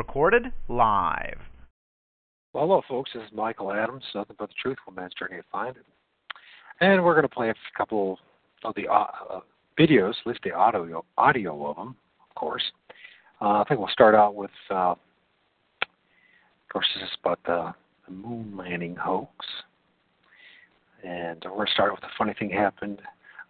[0.00, 1.36] Recorded live.
[2.54, 3.10] Well, hello, folks.
[3.12, 4.02] This is Michael Adams.
[4.14, 5.84] Nothing but the truth will man's journey to find it.
[6.80, 8.18] And we're going to play a couple
[8.64, 9.40] of the uh, uh,
[9.78, 12.62] videos, at least the audio audio of them, of course.
[13.42, 14.98] Uh, I think we'll start out with, uh, of
[16.72, 17.74] course, this is about the,
[18.08, 19.30] the moon landing hoax.
[21.04, 23.02] And we're going to start with the funny thing happened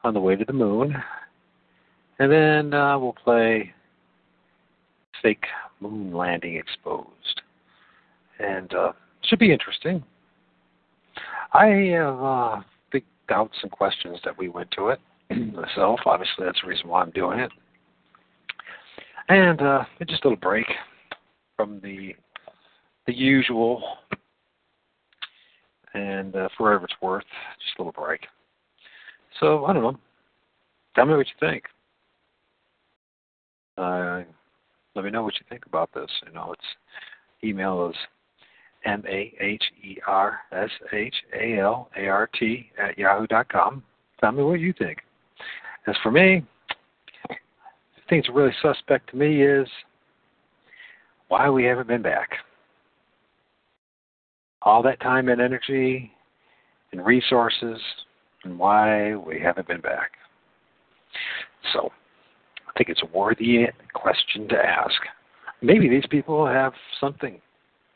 [0.03, 0.97] on the way to the moon.
[2.19, 3.73] And then uh, we'll play
[5.23, 5.45] fake
[5.81, 7.43] moon landing exposed.
[8.39, 8.93] And uh,
[9.23, 10.03] should be interesting.
[11.53, 12.61] I have uh,
[12.93, 15.01] big doubts and questions that we went to it
[15.55, 16.01] myself.
[16.07, 17.51] Obviously, that's the reason why I'm doing it.
[19.29, 20.67] And uh, just a little break
[21.57, 22.15] from the
[23.07, 23.83] the usual.
[25.95, 27.25] And uh, for whatever it's worth,
[27.65, 28.21] just a little break.
[29.41, 29.99] So I don't know.
[30.95, 31.65] Tell me what you think.
[33.77, 34.23] Uh,
[35.01, 36.11] let me know what you think about this.
[36.27, 36.63] You know, it's
[37.43, 37.97] email is
[38.85, 43.49] m a h e r s h a l a r t at yahoo dot
[43.49, 43.83] com.
[44.21, 44.99] Tell me what you think.
[45.87, 46.45] As for me,
[47.31, 49.67] the thing that's really suspect to me is
[51.29, 52.29] why we haven't been back.
[54.61, 56.13] All that time and energy
[56.93, 57.81] and resources,
[58.45, 60.11] and why we haven't been back.
[61.73, 61.91] So,
[62.71, 65.01] I think it's a worthy question to ask.
[65.63, 67.41] Maybe these people have something.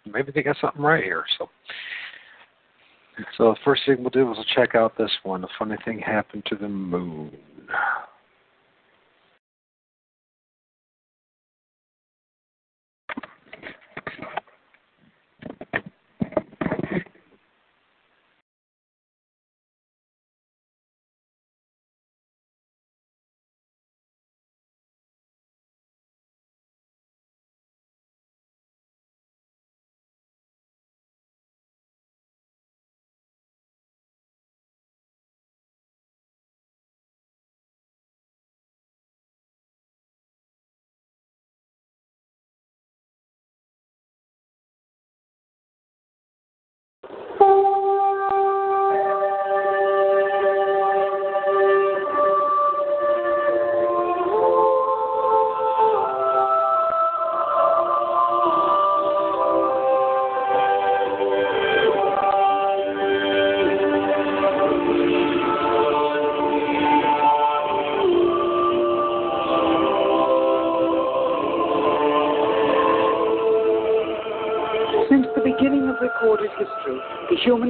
[0.05, 1.25] Maybe they got something right here.
[1.39, 1.49] So,
[3.39, 5.41] so the first thing we'll do is we'll check out this one.
[5.41, 7.31] The funny thing happened to the moon.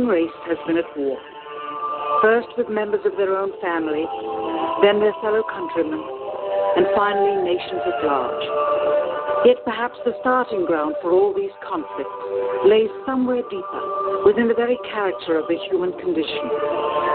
[0.07, 1.19] Race has been at war.
[2.23, 4.05] First with members of their own family,
[4.83, 6.01] then their fellow countrymen,
[6.77, 8.45] and finally nations at large.
[9.45, 12.21] Yet perhaps the starting ground for all these conflicts
[12.65, 13.85] lays somewhere deeper,
[14.25, 16.49] within the very character of the human condition,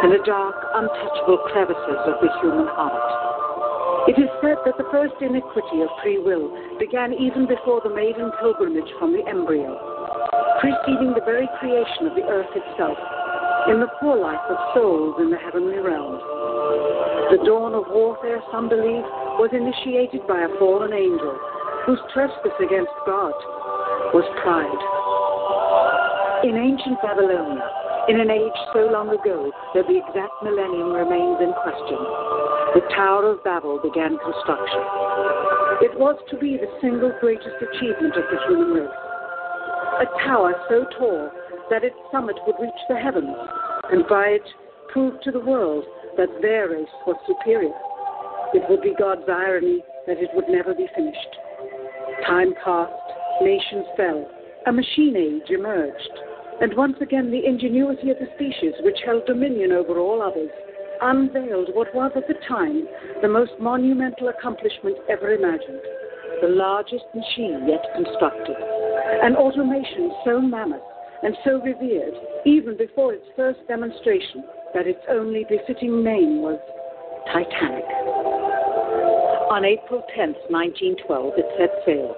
[0.05, 4.09] in the dark, untouchable crevices of the human heart.
[4.13, 8.29] It is said that the first iniquity of free will began even before the maiden
[8.39, 9.88] pilgrimage from the embryo,
[10.59, 12.99] preceding the very creation of the earth itself,
[13.71, 16.21] in the poor life of souls in the heavenly realms.
[17.31, 19.05] The dawn of warfare, some believe,
[19.39, 21.35] was initiated by a fallen angel
[21.87, 23.35] whose trespass against God
[24.11, 24.81] was pride.
[26.43, 27.63] In ancient Babylonia,
[28.07, 31.99] in an age so long ago that the exact millennium remains in question,
[32.75, 34.83] the Tower of Babel began construction.
[35.83, 39.08] It was to be the single greatest achievement of the human race.
[39.99, 41.29] A tower so tall
[41.69, 43.35] that its summit would reach the heavens,
[43.91, 44.47] and by it
[44.93, 45.83] prove to the world
[46.15, 47.75] that their race was superior.
[48.53, 51.35] It would be God's irony that it would never be finished.
[52.25, 52.93] Time passed,
[53.41, 54.25] nations fell,
[54.67, 56.15] a machine age emerged,
[56.61, 60.49] and once again the ingenuity of the species which held dominion over all others
[61.01, 62.87] unveiled what was at the time
[63.21, 65.81] the most monumental accomplishment ever imagined
[66.41, 68.55] the largest machine yet constructed.
[69.09, 70.81] An automation so mammoth
[71.23, 72.13] and so revered,
[72.45, 76.59] even before its first demonstration, that its only befitting name was
[77.33, 77.83] Titanic.
[79.49, 82.15] On April 10, 1912, it set sail.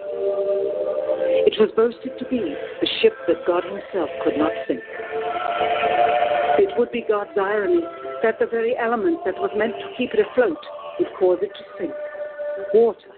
[1.48, 4.84] It was boasted to be the ship that God Himself could not sink.
[6.60, 7.82] It would be God's irony
[8.22, 10.60] that the very element that was meant to keep it afloat
[11.00, 11.94] would cause it to sink.
[12.74, 13.16] Water,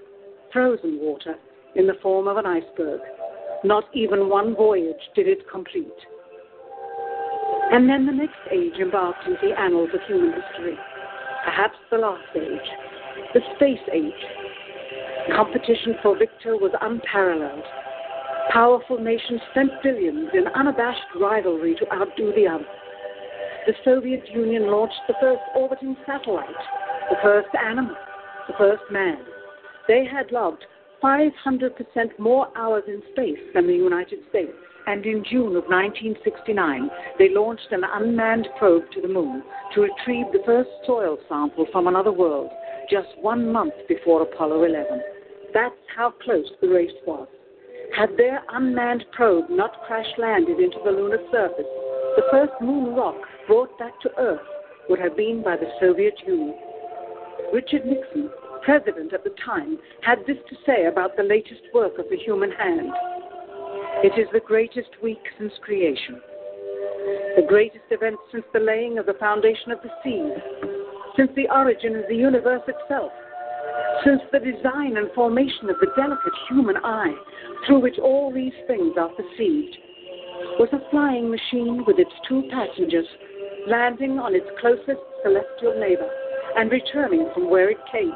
[0.53, 1.35] frozen water,
[1.75, 3.01] in the form of an iceberg.
[3.63, 5.87] Not even one voyage did it complete.
[7.71, 10.77] And then the next age embarked into the annals of human history.
[11.45, 12.69] Perhaps the last age,
[13.33, 14.13] the space age.
[15.35, 17.63] Competition for victor was unparalleled.
[18.51, 22.65] Powerful nations spent billions in unabashed rivalry to outdo the other.
[23.65, 26.49] The Soviet Union launched the first orbiting satellite,
[27.09, 27.95] the first animal,
[28.47, 29.19] the first man.
[29.87, 30.65] They had logged
[31.03, 34.53] 500% more hours in space than the United States.
[34.87, 36.89] And in June of 1969,
[37.19, 41.87] they launched an unmanned probe to the moon to retrieve the first soil sample from
[41.87, 42.49] another world,
[42.89, 45.01] just one month before Apollo 11.
[45.53, 47.27] That's how close the race was.
[47.95, 51.65] Had their unmanned probe not crash landed into the lunar surface,
[52.15, 53.15] the first moon rock
[53.47, 54.41] brought back to Earth
[54.89, 56.55] would have been by the Soviet Union.
[57.53, 58.29] Richard Nixon,
[58.63, 62.51] president at the time, had this to say about the latest work of the human
[62.51, 62.91] hand.
[64.03, 66.19] It is the greatest week since creation,
[67.35, 70.39] the greatest event since the laying of the foundation of the seas,
[71.15, 73.11] since the origin of the universe itself,
[74.03, 77.13] since the design and formation of the delicate human eye
[77.65, 79.77] through which all these things are perceived,
[80.59, 83.07] was a flying machine with its two passengers
[83.67, 86.09] landing on its closest celestial neighbor
[86.57, 88.13] and returning from where it came.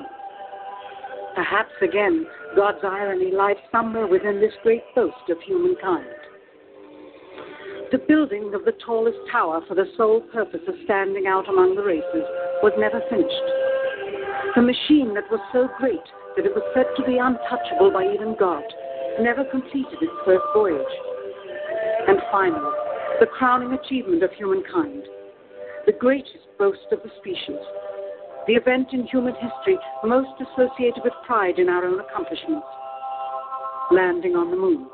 [1.37, 2.25] Perhaps again,
[2.55, 6.09] God's irony lies somewhere within this great boast of humankind.
[7.91, 11.83] The building of the tallest tower for the sole purpose of standing out among the
[11.83, 12.25] races
[12.65, 13.47] was never finished.
[14.55, 16.01] The machine that was so great
[16.37, 18.65] that it was said to be untouchable by even God
[19.21, 20.81] never completed its first voyage.
[22.07, 22.73] And finally,
[23.19, 25.03] the crowning achievement of humankind,
[25.85, 27.61] the greatest boast of the species,
[28.47, 32.65] the event in human history most associated with pride in our own accomplishments
[33.91, 34.87] landing on the moon.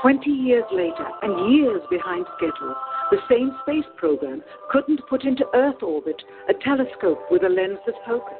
[0.00, 2.74] Twenty years later, and years behind schedule,
[3.10, 7.94] the same space program couldn't put into Earth orbit a telescope with a lens that
[8.06, 8.36] focused.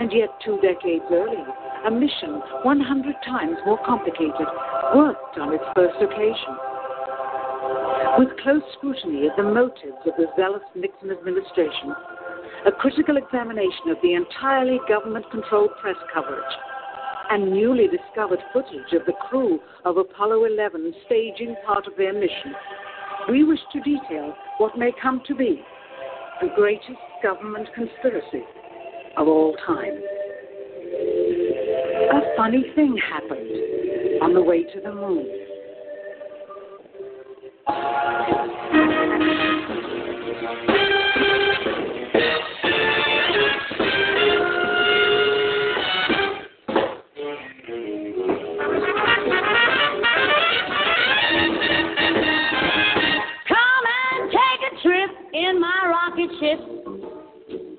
[0.00, 1.48] And yet, two decades earlier,
[1.86, 4.48] a mission 100 times more complicated
[4.94, 6.56] worked on its first occasion.
[8.18, 11.92] With close scrutiny of the motives of the zealous Nixon administration,
[12.64, 16.42] a critical examination of the entirely government controlled press coverage,
[17.30, 22.54] and newly discovered footage of the crew of Apollo 11 staging part of their mission,
[23.28, 25.62] we wish to detail what may come to be
[26.40, 28.44] the greatest government conspiracy
[29.16, 29.98] of all time.
[32.12, 35.26] A funny thing happened on the way to the moon.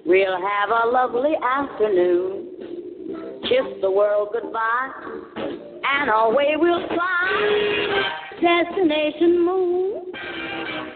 [0.08, 3.42] We'll have a lovely afternoon.
[3.44, 4.90] Kiss the world goodbye,
[5.36, 8.04] and away we'll fly.
[8.40, 10.06] Destination moon.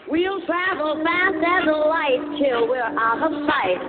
[0.07, 3.81] We'll travel fast as a light till we're out of sight.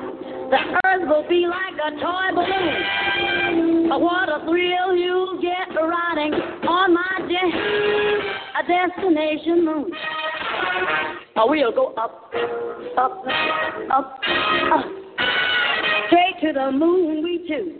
[0.51, 3.91] The earth will be like a toy balloon.
[4.03, 6.35] What a thrill you'll get riding
[6.67, 7.55] on my jet,
[8.59, 9.93] a destination moon.
[11.37, 12.33] Oh, we'll go up,
[12.99, 13.25] up,
[13.89, 14.19] up,
[14.73, 15.02] up,
[16.13, 17.79] straight to the moon we two.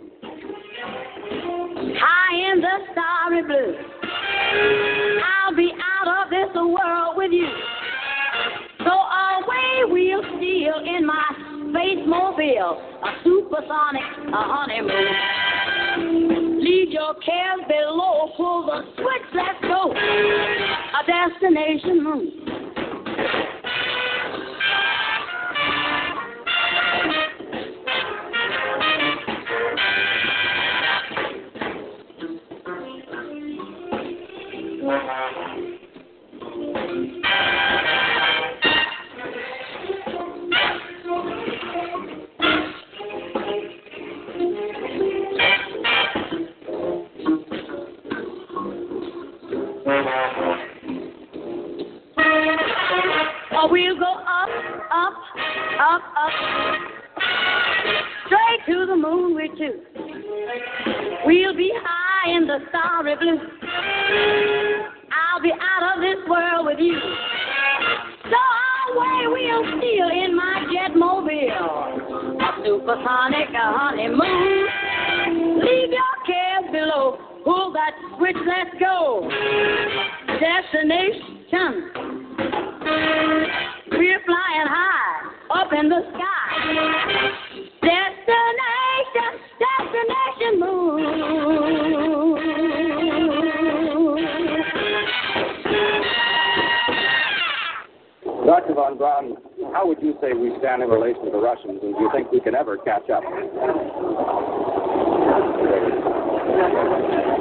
[1.99, 3.75] High in the starry blue.
[5.21, 7.47] I'll be out of this world with you.
[8.79, 11.23] So away we'll steal in my
[11.69, 15.13] space mobile, a supersonic a honeymoon.
[16.63, 19.93] Leave your cares below, pull the switch, let's go.
[19.93, 22.62] A destination moon.
[53.55, 54.49] Oh, we'll go up,
[54.91, 55.13] up,
[55.79, 56.31] up, up,
[58.27, 59.81] straight to the moon with you.
[61.25, 64.42] We'll be high in the starry blue.
[73.03, 74.67] Supersonic honeymoon.
[75.59, 77.17] Leave your cares below.
[77.43, 79.29] Pull that switch, let's go.
[80.39, 81.22] Destination.
[100.33, 102.77] Say we stand in relation to the Russians, and do you think we can ever
[102.77, 103.23] catch up?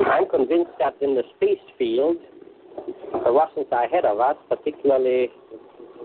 [0.07, 2.17] I'm convinced that in the space field,
[3.25, 5.29] the Russians are ahead of us, particularly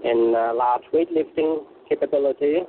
[0.04, 2.60] in uh, large weightlifting capability,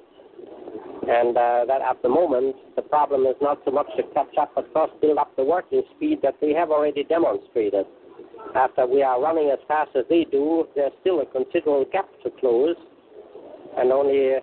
[1.08, 4.52] and uh, that at the moment the problem is not so much to catch up,
[4.54, 7.86] but first build up the working speed that we have already demonstrated.
[8.54, 12.30] After we are running as fast as they do, there's still a considerable gap to
[12.40, 12.76] close,
[13.78, 14.40] and only uh,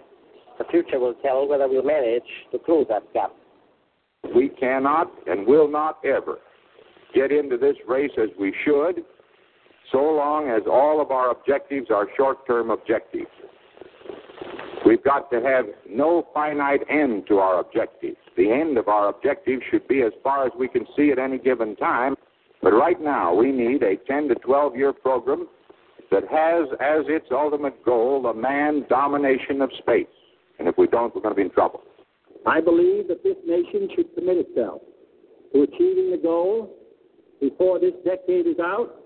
[0.58, 3.32] the future will tell whether we'll manage to close that gap.
[4.36, 6.39] We cannot and will not ever
[7.13, 9.04] get into this race as we should
[9.92, 13.27] so long as all of our objectives are short term objectives.
[14.86, 18.18] We've got to have no finite end to our objectives.
[18.38, 21.39] The end of our objectives should be as far as we can see at any
[21.39, 22.15] given time.
[22.62, 25.48] But right now, we need a 10 to 12 year program
[26.12, 30.08] that has as its ultimate goal the man domination of space.
[30.60, 31.84] And if we don't, we're going to be in trouble.
[32.46, 34.82] I believe that this nation should commit itself
[35.54, 36.76] to achieving the goal
[37.42, 39.02] before this decade is out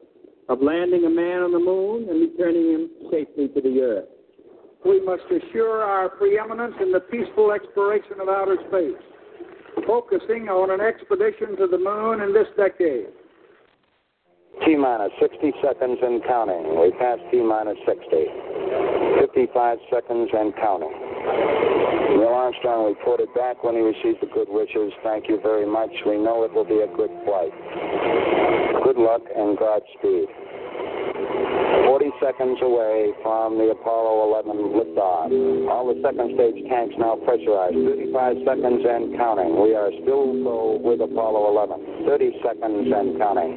[0.50, 4.10] of landing a man on the moon and returning him safely to the earth.
[4.86, 10.82] We must assure our preeminence in the peaceful exploration of outer space, focusing on an
[10.82, 13.08] expedition to the moon in this decade.
[14.66, 16.80] T minus 60 seconds and counting.
[16.80, 18.06] We passed T minus 60.
[19.20, 20.92] 55 seconds and counting.
[22.20, 24.92] Neil Armstrong reported back when he received the good wishes.
[25.04, 25.92] Thank you very much.
[26.06, 27.54] We know it will be a good flight.
[28.84, 30.28] Good luck and Godspeed.
[32.00, 35.68] 40 seconds away from the Apollo 11 liftoff.
[35.68, 37.75] All the second stage tanks now pressurized.
[37.75, 39.60] 35 seconds and counting.
[39.60, 42.08] We are still go with Apollo 11.
[42.08, 43.51] 30 seconds and counting.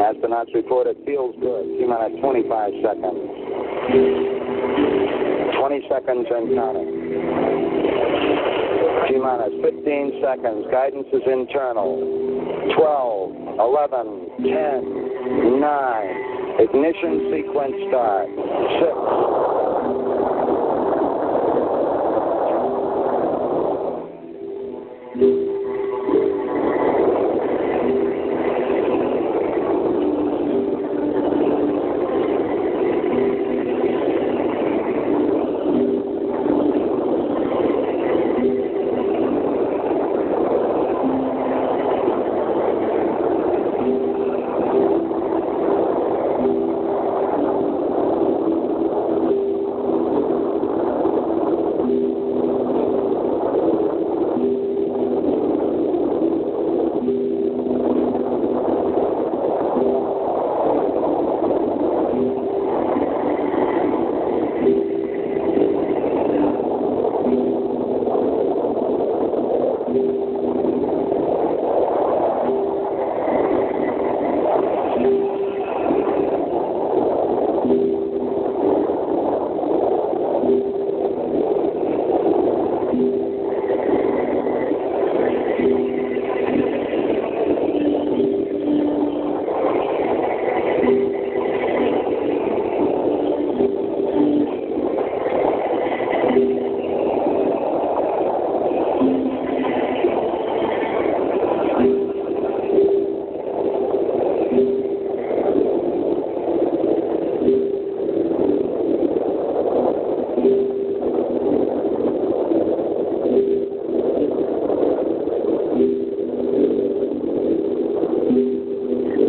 [0.00, 1.68] Astronauts report it feels good.
[1.76, 3.20] T minus 25 seconds.
[5.52, 6.88] 20 seconds and counting.
[9.04, 10.64] T minus 15 seconds.
[10.72, 12.00] Guidance is internal.
[12.72, 16.41] 12, 11, 10, 9.
[16.58, 18.28] Ignition sequence start.
[18.80, 19.61] Six.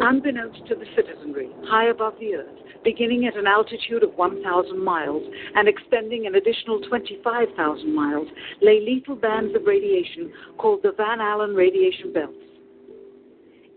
[0.06, 5.24] Unbeknownst to the citizenry, high above the earth, beginning at an altitude of 1,000 miles
[5.56, 8.28] and extending an additional 25,000 miles,
[8.62, 12.36] lay lethal bands of radiation called the Van Allen radiation belts.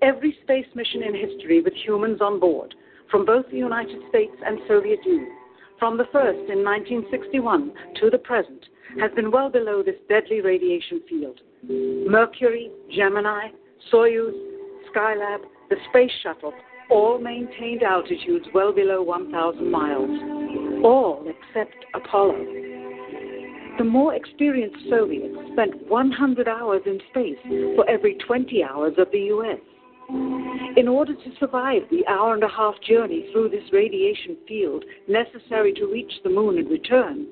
[0.03, 2.75] Every space mission in history with humans on board,
[3.09, 5.31] from both the United States and Soviet Union,
[5.79, 8.67] from the first in 1961 to the present,
[9.01, 11.39] has been well below this deadly radiation field.
[12.11, 13.51] Mercury, Gemini,
[13.93, 14.35] Soyuz,
[14.91, 16.53] Skylab, the Space Shuttle
[16.91, 20.11] all maintained altitudes well below 1,000 miles.
[20.85, 22.45] All except Apollo.
[23.79, 27.39] The more experienced Soviets spent 100 hours in space
[27.75, 29.59] for every 20 hours of the U.S.
[30.77, 35.73] In order to survive the hour and a half journey through this radiation field necessary
[35.75, 37.27] to reach the moon and return,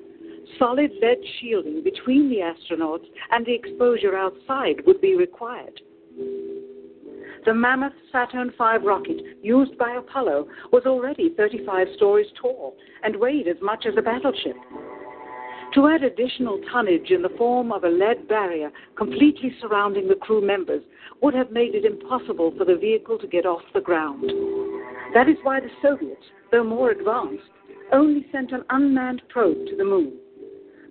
[0.58, 5.80] solid lead shielding between the astronauts and the exposure outside would be required.
[7.44, 13.48] The mammoth Saturn V rocket used by Apollo was already 35 stories tall and weighed
[13.48, 14.56] as much as a battleship.
[15.74, 20.40] To add additional tonnage in the form of a lead barrier completely surrounding the crew
[20.40, 20.82] members
[21.20, 24.22] would have made it impossible for the vehicle to get off the ground.
[25.12, 27.44] That is why the Soviets, though more advanced,
[27.92, 30.14] only sent an unmanned probe to the moon.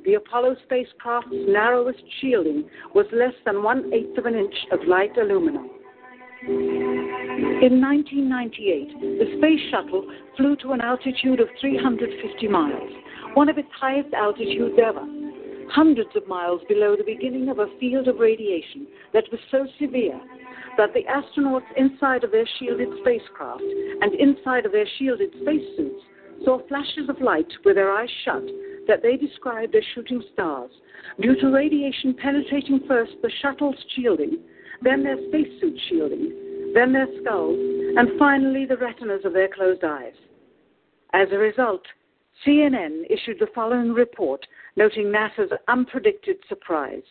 [0.06, 5.18] The Apollo spacecraft's narrowest shielding was less than one eighth of an inch of light
[5.18, 5.70] aluminum.
[6.46, 12.92] In 1998, the Space Shuttle flew to an altitude of 350 miles,
[13.34, 15.08] one of its highest altitudes ever,
[15.70, 20.20] hundreds of miles below the beginning of a field of radiation that was so severe
[20.76, 23.64] that the astronauts inside of their shielded spacecraft
[24.02, 26.04] and inside of their shielded spacesuits
[26.44, 28.44] saw flashes of light with their eyes shut
[28.88, 30.72] that they described as shooting stars.
[31.22, 34.40] Due to radiation penetrating first the shuttle's shielding
[34.84, 37.58] then their spacesuit shielding, then their skulls,
[37.98, 40.16] and finally the retinas of their closed eyes.
[41.14, 41.84] As a result,
[42.46, 47.06] CNN issued the following report noting NASA's unpredicted surprise.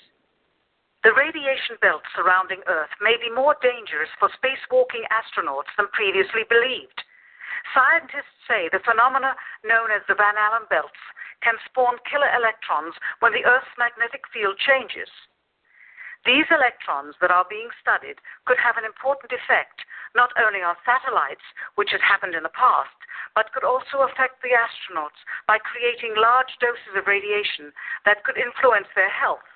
[1.04, 7.02] The radiation belt surrounding Earth may be more dangerous for spacewalking astronauts than previously believed.
[7.74, 10.98] Scientists say the phenomena known as the Van Allen belts
[11.42, 15.10] can spawn killer electrons when the Earth's magnetic field changes.
[16.24, 19.82] These electrons that are being studied could have an important effect
[20.14, 21.42] not only on satellites,
[21.74, 22.94] which has happened in the past,
[23.35, 27.72] but could also affect the astronauts by creating large doses of radiation
[28.04, 29.46] that could influence their health.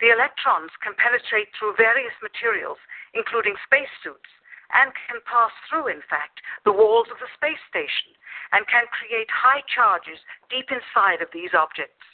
[0.00, 2.78] The electrons can penetrate through various materials,
[3.12, 4.30] including spacesuits,
[4.72, 8.14] and can pass through, in fact, the walls of the space station
[8.54, 12.06] and can create high charges deep inside of these objects.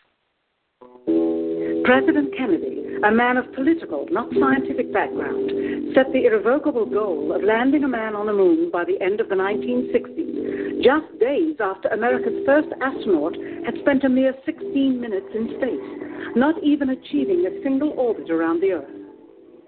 [1.84, 5.50] President Kennedy, a man of political, not scientific background,
[5.94, 9.28] set the irrevocable goal of landing a man on the moon by the end of
[9.28, 15.56] the 1960s, just days after America's first astronaut had spent a mere 16 minutes in
[15.60, 18.96] space, not even achieving a single orbit around the Earth.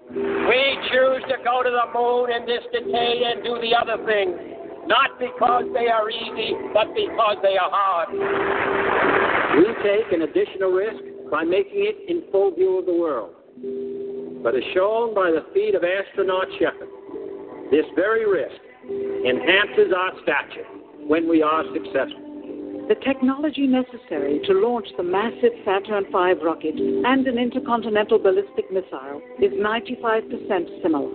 [0.09, 4.33] We choose to go to the moon in this decade and do the other things,
[4.87, 8.09] not because they are easy, but because they are hard.
[9.53, 13.33] We take an additional risk by making it in full view of the world.
[14.43, 16.89] But as shown by the feat of astronaut Shepard,
[17.71, 20.65] this very risk enhances our stature
[21.07, 22.29] when we are successful.
[22.89, 29.21] The technology necessary to launch the massive Saturn V rocket and an intercontinental ballistic missile
[29.37, 31.13] is 95% similar.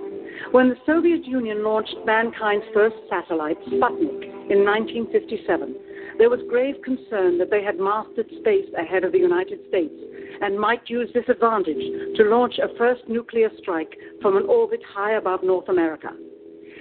[0.53, 5.75] When the Soviet Union launched mankind's first satellite, Sputnik, in 1957,
[6.19, 9.95] there was grave concern that they had mastered space ahead of the United States
[10.41, 15.13] and might use this advantage to launch a first nuclear strike from an orbit high
[15.15, 16.11] above North America.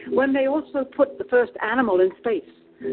[0.10, 2.50] When they also put the first animal in space,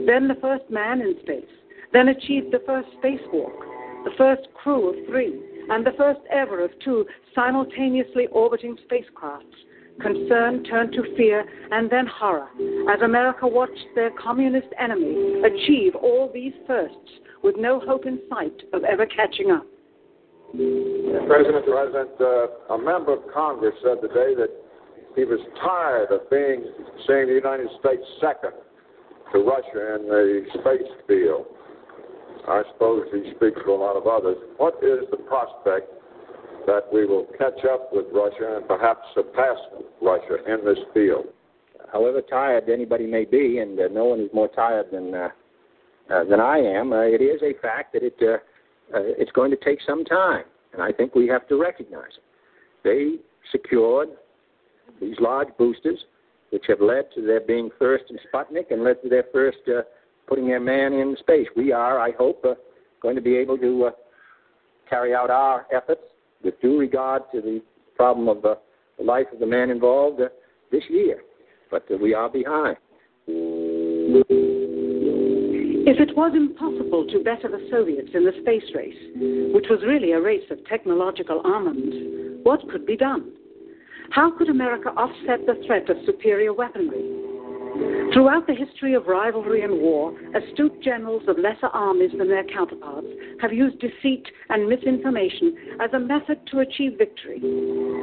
[0.06, 1.50] then the first man in space,
[1.92, 3.58] then achieved the first spacewalk,
[4.04, 9.56] the first crew of three, and the first ever of two simultaneously orbiting spacecrafts,
[10.00, 12.48] concern turned to fear and then horror
[12.92, 17.10] as America watched their communist enemy achieve all these firsts
[17.42, 19.66] with no hope in sight of ever catching up.
[20.52, 24.50] President, President, uh, a member of Congress said today that
[25.14, 26.64] he was tired of being
[27.06, 28.52] seeing the United States second
[29.32, 31.46] to Russia in the space field.
[32.48, 34.36] I suppose he speaks for a lot of others.
[34.56, 35.92] What is the prospect
[36.66, 39.56] that we will catch up with Russia and perhaps surpass
[40.00, 41.26] Russia in this field?
[41.92, 45.28] However tired anybody may be, and uh, no one is more tired than uh,
[46.12, 48.34] uh, than I am, uh, it is a fact that it uh,
[48.96, 52.24] uh, it's going to take some time, and I think we have to recognize it.
[52.82, 53.16] They
[53.52, 54.08] secured
[55.00, 55.98] these large boosters,
[56.50, 59.82] which have led to their being first in Sputnik and led to their first uh,
[60.26, 61.46] putting their man in space.
[61.56, 62.54] We are, I hope, uh,
[63.00, 63.90] going to be able to uh,
[64.88, 66.02] carry out our efforts
[66.42, 67.62] with due regard to the
[67.96, 68.58] problem of the
[69.02, 70.28] life of the man involved uh,
[70.70, 71.22] this year.
[71.70, 72.76] But uh, we are behind.
[75.86, 78.96] If it was impossible to better the Soviets in the space race,
[79.54, 83.32] which was really a race of technological armament, What could be done?
[84.10, 87.04] How could America offset the threat of superior weaponry?
[88.12, 93.06] Throughout the history of rivalry and war, astute generals of lesser armies than their counterparts
[93.40, 97.38] have used deceit and misinformation as a method to achieve victory.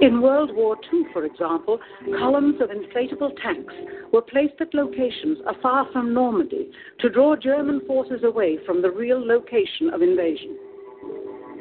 [0.02, 1.80] In World War II, for example,
[2.18, 3.74] columns of inflatable tanks
[4.14, 9.20] were placed at locations afar from Normandy to draw German forces away from the real
[9.26, 10.58] location of invasion.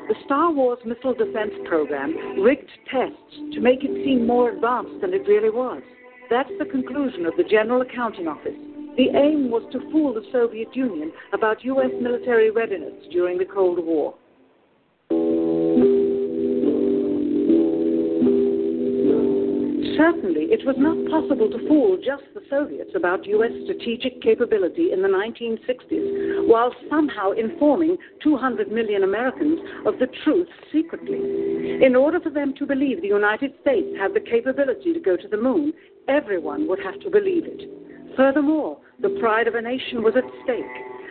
[0.08, 5.12] The Star Wars missile defense program rigged tests to make it seem more advanced than
[5.12, 5.82] it really was.
[6.28, 8.58] That's the conclusion of the General Accounting Office.
[8.96, 11.90] The aim was to fool the Soviet Union about U.S.
[12.00, 14.14] military readiness during the Cold War.
[19.96, 23.52] Certainly, it was not possible to fool just the Soviets about U.S.
[23.64, 31.20] strategic capability in the 1960s, while somehow informing 200 million Americans of the truth secretly.
[31.84, 35.28] In order for them to believe the United States had the capability to go to
[35.28, 35.72] the moon,
[36.08, 38.16] everyone would have to believe it.
[38.16, 40.64] Furthermore, the pride of a nation was at stake,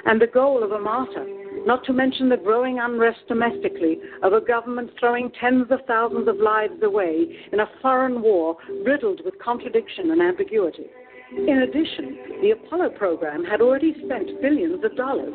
[0.06, 1.26] and the goal of a martyr
[1.66, 6.38] not to mention the growing unrest domestically of a government throwing tens of thousands of
[6.38, 10.86] lives away in a foreign war riddled with contradiction and ambiguity.
[11.32, 15.34] In addition, the Apollo program had already spent billions of dollars.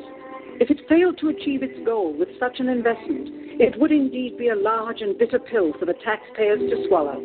[0.60, 4.48] If it failed to achieve its goal with such an investment, it would indeed be
[4.48, 7.16] a large and bitter pill for the taxpayers to swallow.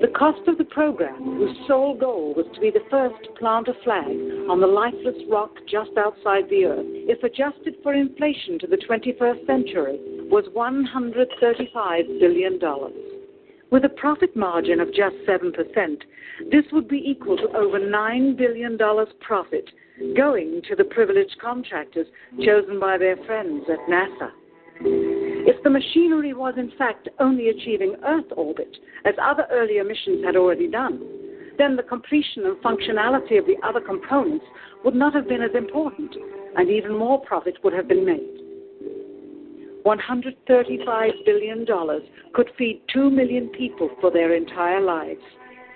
[0.00, 3.68] The cost of the program, whose sole goal was to be the first to plant
[3.68, 4.10] a flag
[4.50, 9.46] on the lifeless rock just outside the Earth, if adjusted for inflation to the 21st
[9.46, 12.58] century, was $135 billion.
[13.70, 15.54] With a profit margin of just 7%,
[16.50, 18.76] this would be equal to over $9 billion
[19.20, 19.70] profit
[20.16, 22.06] going to the privileged contractors
[22.44, 24.30] chosen by their friends at NASA.
[24.80, 30.36] If the machinery was in fact only achieving Earth orbit, as other earlier missions had
[30.36, 31.00] already done,
[31.58, 34.44] then the completion and functionality of the other components
[34.84, 36.14] would not have been as important,
[36.56, 38.36] and even more profit would have been made.
[39.86, 41.66] $135 billion
[42.34, 45.20] could feed 2 million people for their entire lives.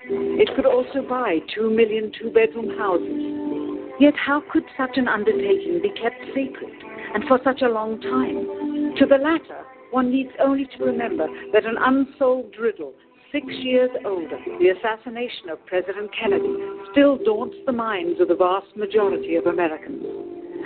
[0.03, 3.70] It could also buy 2 million two bedroom houses.
[4.01, 6.73] Yet, how could such an undertaking be kept secret
[7.13, 8.95] and for such a long time?
[8.97, 9.61] To the latter,
[9.91, 12.95] one needs only to remember that an unsolved riddle,
[13.31, 16.57] six years older, the assassination of President Kennedy,
[16.91, 20.01] still daunts the minds of the vast majority of Americans.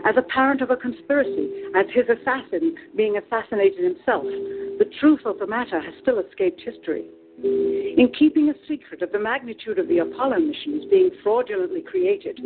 [0.08, 4.24] As a parent of a conspiracy, as his assassin being assassinated himself,
[4.80, 7.10] the truth of the matter has still escaped history.
[7.44, 12.40] In keeping a secret of the magnitude of the Apollo missions being fraudulently created,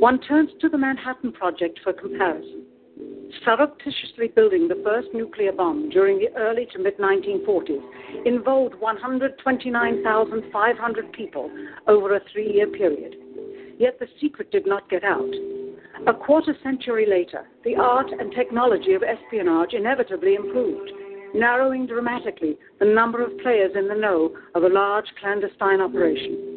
[0.00, 2.64] one turns to the Manhattan Project for comparison.
[3.44, 7.82] Surreptitiously building the first nuclear bomb during the early to mid 1940s
[8.24, 11.50] involved 129,500 people
[11.88, 13.16] over a three year period.
[13.78, 15.28] Yet the secret did not get out.
[16.06, 20.90] A quarter century later, the art and technology of espionage inevitably improved,
[21.36, 26.56] narrowing dramatically the number of players in the know of a large clandestine operation.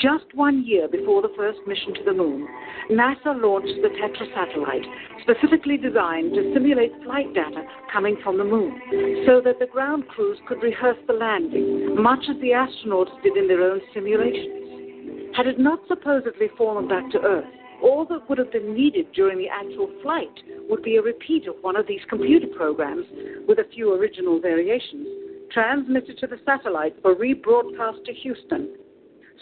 [0.00, 2.48] Just one year before the first mission to the moon,
[2.90, 4.86] NASA launched the Tetra satellite,
[5.20, 7.62] specifically designed to simulate flight data
[7.92, 8.80] coming from the moon,
[9.26, 13.46] so that the ground crews could rehearse the landing, much as the astronauts did in
[13.46, 15.36] their own simulations.
[15.36, 17.44] Had it not supposedly fallen back to Earth,
[17.82, 20.32] all that would have been needed during the actual flight
[20.68, 23.06] would be a repeat of one of these computer programs
[23.46, 25.06] with a few original variations,
[25.52, 28.76] transmitted to the satellite for rebroadcast to Houston.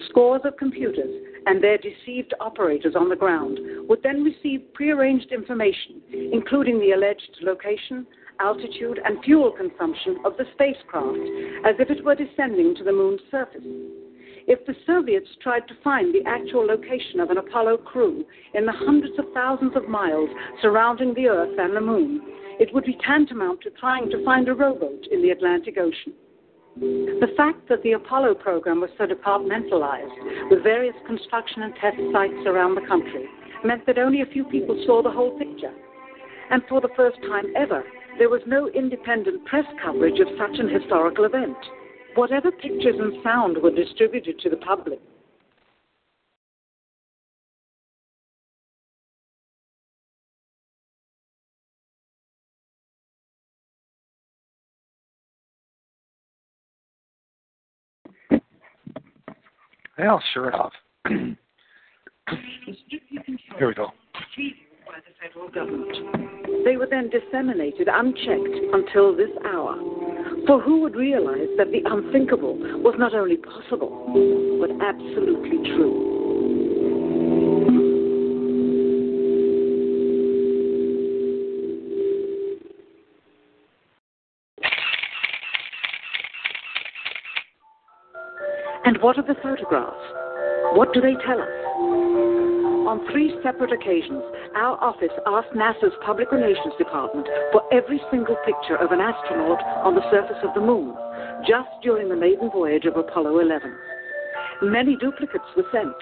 [0.08, 1.10] Scores of computers
[1.46, 6.00] and their deceived operators on the ground would then receive prearranged information,
[6.32, 8.06] including the alleged location,
[8.40, 11.18] altitude, and fuel consumption of the spacecraft,
[11.66, 13.64] as if it were descending to the moon's surface.
[14.50, 18.72] If the Soviets tried to find the actual location of an Apollo crew in the
[18.72, 20.30] hundreds of thousands of miles
[20.62, 22.22] surrounding the Earth and the Moon,
[22.58, 26.14] it would be tantamount to trying to find a rowboat in the Atlantic Ocean.
[26.80, 32.46] The fact that the Apollo program was so departmentalized, with various construction and test sites
[32.46, 33.26] around the country,
[33.64, 35.74] meant that only a few people saw the whole picture.
[36.50, 37.84] And for the first time ever,
[38.18, 41.58] there was no independent press coverage of such an historical event.
[42.14, 45.00] Whatever pictures and sound were distributed to the public,
[59.98, 60.72] Well, sure enough.
[61.08, 61.36] Here
[63.66, 63.88] we go.
[64.86, 66.64] by the federal government.
[66.64, 69.74] They were then disseminated unchecked until this hour.
[70.48, 73.90] For who would realize that the unthinkable was not only possible,
[74.58, 76.16] but absolutely true?
[88.86, 89.96] And what of the photographs?
[90.72, 91.87] What do they tell us?
[92.88, 94.24] On three separate occasions,
[94.56, 99.94] our office asked NASA's Public Relations Department for every single picture of an astronaut on
[99.94, 100.96] the surface of the moon,
[101.44, 103.76] just during the maiden voyage of Apollo 11.
[104.62, 105.92] Many duplicates were sent.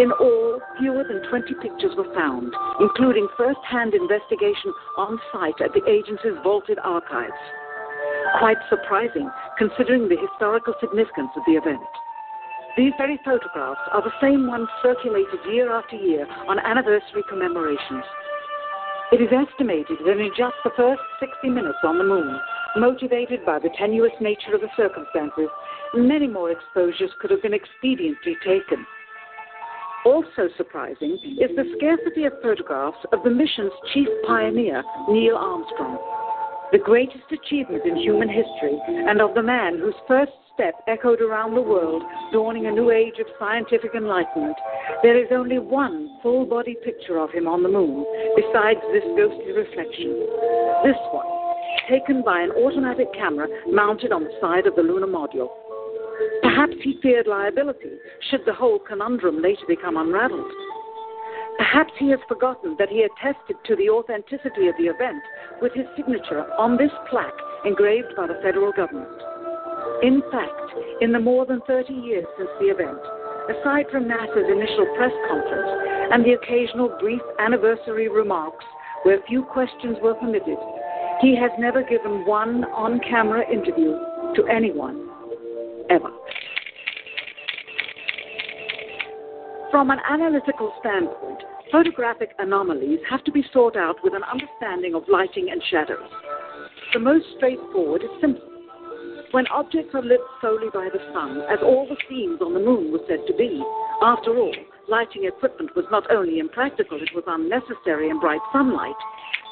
[0.00, 5.76] In all, fewer than 20 pictures were found, including first hand investigation on site at
[5.76, 7.36] the agency's vaulted archives.
[8.40, 11.84] Quite surprising, considering the historical significance of the event.
[12.76, 18.02] These very photographs are the same ones circulated year after year on anniversary commemorations.
[19.12, 22.36] It is estimated that in just the first 60 minutes on the moon,
[22.76, 25.48] motivated by the tenuous nature of the circumstances,
[25.94, 28.84] many more exposures could have been expediently taken.
[30.04, 35.96] Also surprising is the scarcity of photographs of the mission's chief pioneer, Neil Armstrong,
[36.74, 41.54] the greatest achievement in human history, and of the man whose first step echoed around
[41.54, 44.56] the world, dawning a new age of scientific enlightenment.
[45.00, 49.54] There is only one full body picture of him on the moon, besides this ghostly
[49.54, 50.18] reflection.
[50.82, 51.30] This one,
[51.88, 55.54] taken by an automatic camera mounted on the side of the lunar module.
[56.42, 60.50] Perhaps he feared liability should the whole conundrum later become unraveled.
[61.58, 65.22] Perhaps he has forgotten that he attested to the authenticity of the event
[65.62, 69.22] with his signature on this plaque engraved by the federal government.
[70.02, 72.98] In fact, in the more than 30 years since the event,
[73.50, 75.70] aside from NASA's initial press conference
[76.12, 78.64] and the occasional brief anniversary remarks
[79.04, 80.58] where few questions were permitted,
[81.20, 83.94] he has never given one on camera interview
[84.34, 85.08] to anyone,
[85.90, 86.10] ever.
[89.74, 95.02] From an analytical standpoint, photographic anomalies have to be sought out with an understanding of
[95.08, 96.08] lighting and shadows.
[96.92, 98.48] The most straightforward is simple.
[99.32, 102.92] When objects are lit solely by the sun, as all the scenes on the moon
[102.92, 103.64] were said to be,
[104.00, 104.54] after all,
[104.88, 108.94] lighting equipment was not only impractical, it was unnecessary in bright sunlight,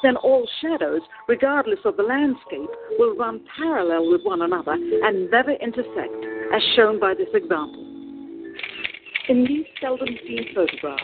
[0.03, 5.51] then all shadows, regardless of the landscape, will run parallel with one another and never
[5.51, 6.15] intersect,
[6.55, 7.92] as shown by this example.
[9.29, 11.03] In these seldom seen photographs,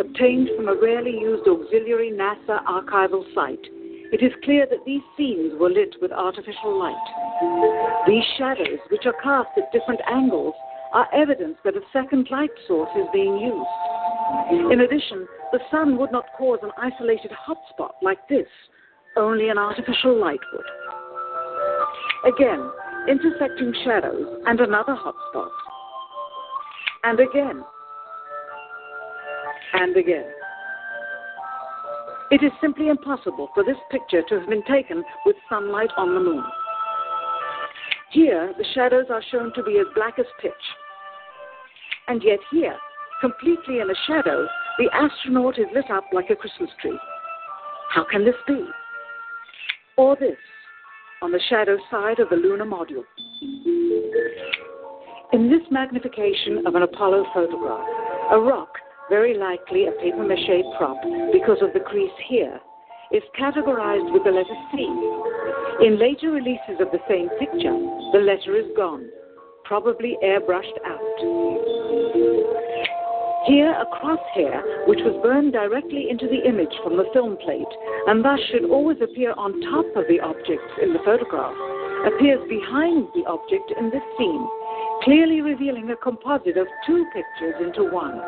[0.00, 3.64] obtained from a rarely used auxiliary NASA archival site,
[4.10, 8.04] it is clear that these scenes were lit with artificial light.
[8.08, 10.54] These shadows, which are cast at different angles,
[10.92, 14.72] are evidence that a second light source is being used.
[14.72, 18.48] In addition, the sun would not cause an isolated hotspot like this,
[19.16, 22.34] only an artificial light would.
[22.34, 22.68] Again,
[23.08, 25.50] intersecting shadows and another hotspot.
[27.02, 27.64] And again.
[29.74, 30.30] And again.
[32.30, 36.20] It is simply impossible for this picture to have been taken with sunlight on the
[36.20, 36.44] moon.
[38.12, 40.52] Here, the shadows are shown to be as black as pitch.
[42.06, 42.76] And yet, here,
[43.20, 44.46] completely in a shadow,
[44.78, 46.98] the astronaut is lit up like a Christmas tree.
[47.90, 48.64] How can this be?
[49.96, 50.36] Or this,
[51.22, 53.04] on the shadow side of the lunar module.
[55.32, 57.86] In this magnification of an Apollo photograph,
[58.32, 58.74] a rock
[59.08, 60.96] very likely a paper mache prop
[61.32, 62.58] because of the crease here,
[63.12, 64.82] is categorized with the letter C.
[65.86, 67.78] In later releases of the same picture,
[68.10, 69.06] the letter is gone,
[69.64, 71.18] probably airbrushed out.
[73.46, 77.70] Here, a crosshair, which was burned directly into the image from the film plate,
[78.08, 81.54] and thus should always appear on top of the objects in the photograph,
[82.06, 84.46] appears behind the object in this scene,
[85.02, 88.20] clearly revealing a composite of two pictures into one.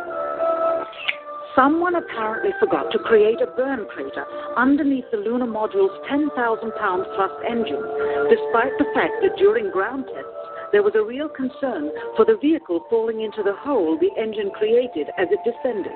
[1.54, 4.24] Someone apparently forgot to create a burn crater
[4.56, 6.32] underneath the lunar module's 10,000
[6.80, 7.82] pound thrust engine,
[8.30, 10.32] despite the fact that during ground tests
[10.72, 15.08] there was a real concern for the vehicle falling into the hole the engine created
[15.18, 15.92] as it descended.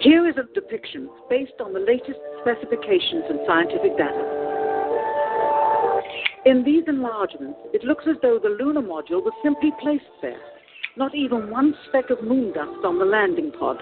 [0.00, 4.39] Here is a depiction based on the latest specifications and scientific data.
[6.50, 10.40] In these enlargements, it looks as though the lunar module was simply placed there
[10.96, 13.78] not even one speck of moon dust on the landing pod.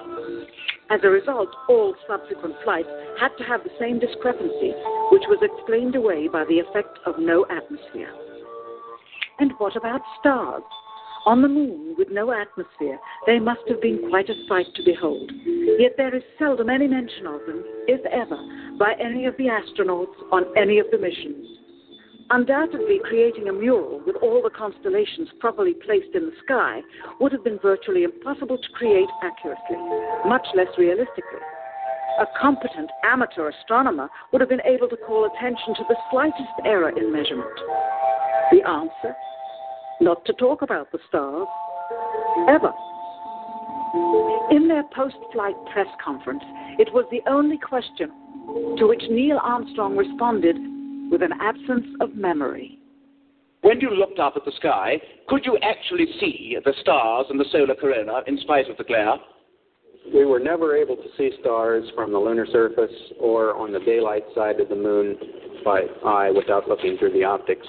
[0.90, 4.72] As a result, all subsequent flights had to have the same discrepancy,
[5.10, 8.12] which was explained away by the effect of no atmosphere.
[9.38, 10.62] And what about stars?
[11.26, 15.30] On the moon, with no atmosphere, they must have been quite a sight to behold.
[15.78, 18.38] Yet there is seldom any mention of them, if ever,
[18.78, 21.57] by any of the astronauts on any of the missions.
[22.30, 26.82] Undoubtedly, creating a mural with all the constellations properly placed in the sky
[27.20, 29.76] would have been virtually impossible to create accurately,
[30.26, 31.40] much less realistically.
[32.20, 36.90] A competent amateur astronomer would have been able to call attention to the slightest error
[36.90, 37.48] in measurement.
[38.52, 39.16] The answer?
[40.02, 41.48] Not to talk about the stars.
[42.46, 42.72] Ever.
[44.50, 46.42] In their post flight press conference,
[46.78, 48.10] it was the only question
[48.76, 50.56] to which Neil Armstrong responded
[51.10, 52.78] with an absence of memory.
[53.62, 57.44] When you looked up at the sky, could you actually see the stars and the
[57.50, 59.16] solar corona in spite of the glare?
[60.14, 64.24] We were never able to see stars from the lunar surface or on the daylight
[64.34, 65.16] side of the moon
[65.64, 67.66] by eye without looking through the optics.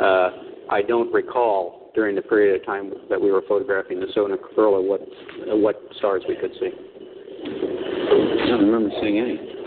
[0.00, 0.30] Uh,
[0.70, 4.80] I don't recall during the period of time that we were photographing the solar corona
[4.80, 5.00] what
[5.48, 6.70] what stars we could see.
[6.72, 9.61] I don't remember seeing any.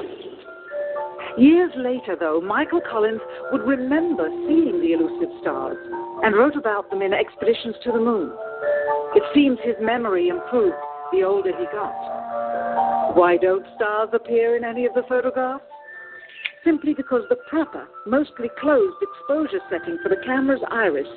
[1.38, 3.20] Years later, though, Michael Collins
[3.52, 5.76] would remember seeing the elusive stars
[6.24, 8.32] and wrote about them in expeditions to the moon.
[9.16, 10.76] It seems his memory improved
[11.12, 13.16] the older he got.
[13.16, 15.64] Why don't stars appear in any of the photographs?
[16.64, 21.08] Simply because the proper, mostly closed exposure setting for the camera's iris,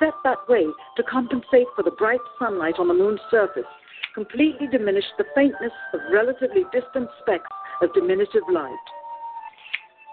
[0.00, 3.70] set that way to compensate for the bright sunlight on the moon's surface,
[4.14, 7.48] completely diminished the faintness of relatively distant specks
[7.82, 8.76] of diminutive light.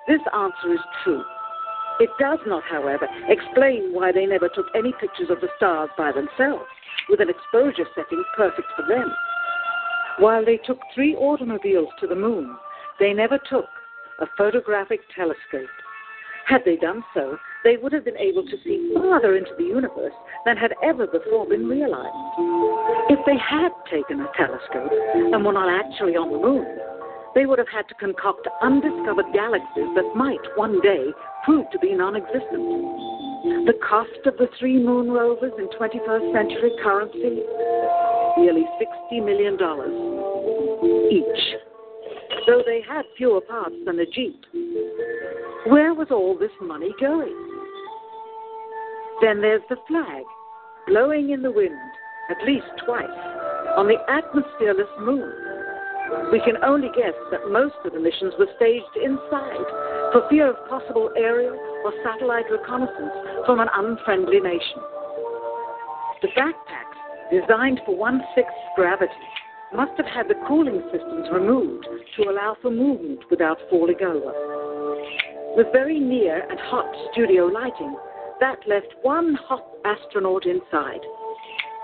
[0.08, 1.24] This answer is true.
[2.00, 6.12] It does not, however, explain why they never took any pictures of the stars by
[6.12, 6.66] themselves,
[7.10, 9.12] with an exposure setting perfect for them.
[10.20, 12.56] While they took three automobiles to the moon,
[13.00, 13.66] they never took
[14.20, 15.70] a photographic telescope.
[16.48, 20.14] Had they done so, they would have been able to see farther into the universe
[20.46, 22.16] than had ever before been realized.
[23.10, 24.92] If they had taken a telescope
[25.34, 26.66] and were not actually on the moon,
[27.38, 31.06] they would have had to concoct undiscovered galaxies that might one day
[31.46, 32.66] prove to be non existent.
[33.70, 37.46] The cost of the three moon rovers in 21st century currency?
[38.42, 39.54] Nearly $60 million
[41.14, 41.44] each.
[42.48, 44.42] Though they had fewer parts than a Jeep.
[45.68, 47.38] Where was all this money going?
[49.22, 50.24] Then there's the flag,
[50.88, 51.78] blowing in the wind,
[52.32, 53.06] at least twice,
[53.78, 55.47] on the atmosphereless moon.
[56.32, 59.68] We can only guess that most of the missions were staged inside
[60.12, 64.80] for fear of possible aerial or satellite reconnaissance from an unfriendly nation.
[66.22, 67.00] The backpacks,
[67.32, 69.14] designed for one sixth gravity,
[69.74, 74.32] must have had the cooling systems removed to allow for movement without falling over.
[75.56, 77.96] With very near and hot studio lighting,
[78.40, 81.02] that left one hot astronaut inside.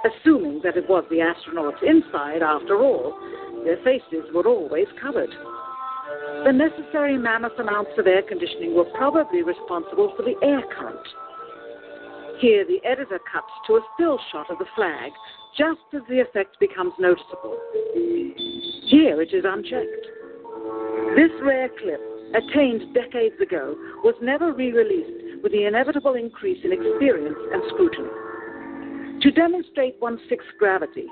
[0.04, 3.16] Assuming that it was the astronauts inside, after all,
[3.63, 5.32] their faces were always covered.
[6.44, 11.08] The necessary mammoth amounts of air conditioning were probably responsible for the air current.
[12.39, 15.12] Here, the editor cuts to a still shot of the flag
[15.58, 17.58] just as the effect becomes noticeable.
[18.89, 20.06] Here it is unchecked.
[21.16, 22.02] This rare clip,
[22.36, 28.10] attained decades ago, was never re released with the inevitable increase in experience and scrutiny.
[29.23, 31.05] To demonstrate one sixth gravity,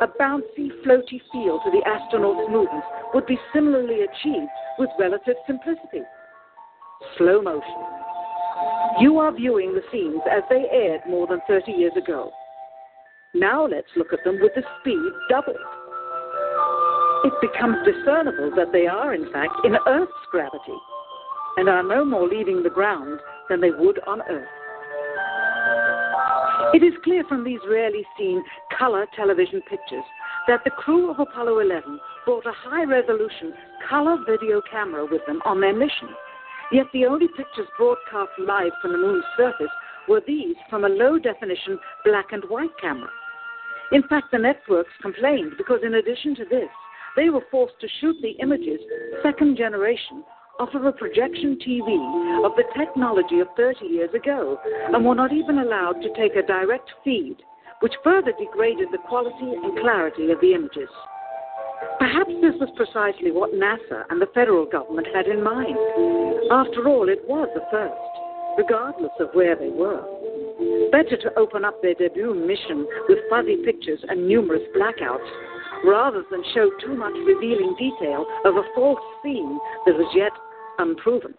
[0.00, 6.02] a bouncy, floaty feel to the astronaut's movements would be similarly achieved with relative simplicity.
[7.16, 7.84] Slow motion.
[8.98, 12.32] You are viewing the scenes as they aired more than 30 years ago.
[13.32, 15.56] Now let's look at them with the speed doubled.
[17.24, 20.78] It becomes discernible that they are, in fact, in Earth's gravity
[21.58, 24.48] and are no more leaving the ground than they would on Earth.
[26.72, 28.42] It is clear from these rarely seen
[28.78, 30.04] color television pictures
[30.48, 33.52] that the crew of Apollo 11 brought a high resolution
[33.88, 36.08] color video camera with them on their mission.
[36.72, 39.72] Yet the only pictures broadcast live from the moon's surface
[40.08, 43.10] were these from a low definition black and white camera.
[43.92, 46.70] In fact, the networks complained because, in addition to this,
[47.16, 48.80] they were forced to shoot the images
[49.22, 50.24] second generation
[50.60, 51.88] off of a projection TV
[52.44, 54.58] of the technology of 30 years ago
[54.92, 57.36] and were not even allowed to take a direct feed,
[57.80, 60.88] which further degraded the quality and clarity of the images.
[61.98, 65.76] Perhaps this was precisely what NASA and the federal government had in mind.
[66.50, 70.02] After all, it was the first, regardless of where they were.
[70.92, 75.26] Better to open up their debut mission with fuzzy pictures and numerous blackouts
[75.84, 80.32] rather than show too much revealing detail of a false scene that was yet
[80.78, 81.34] unproven.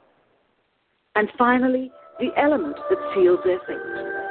[1.16, 4.24] And finally, the element that seals their fate.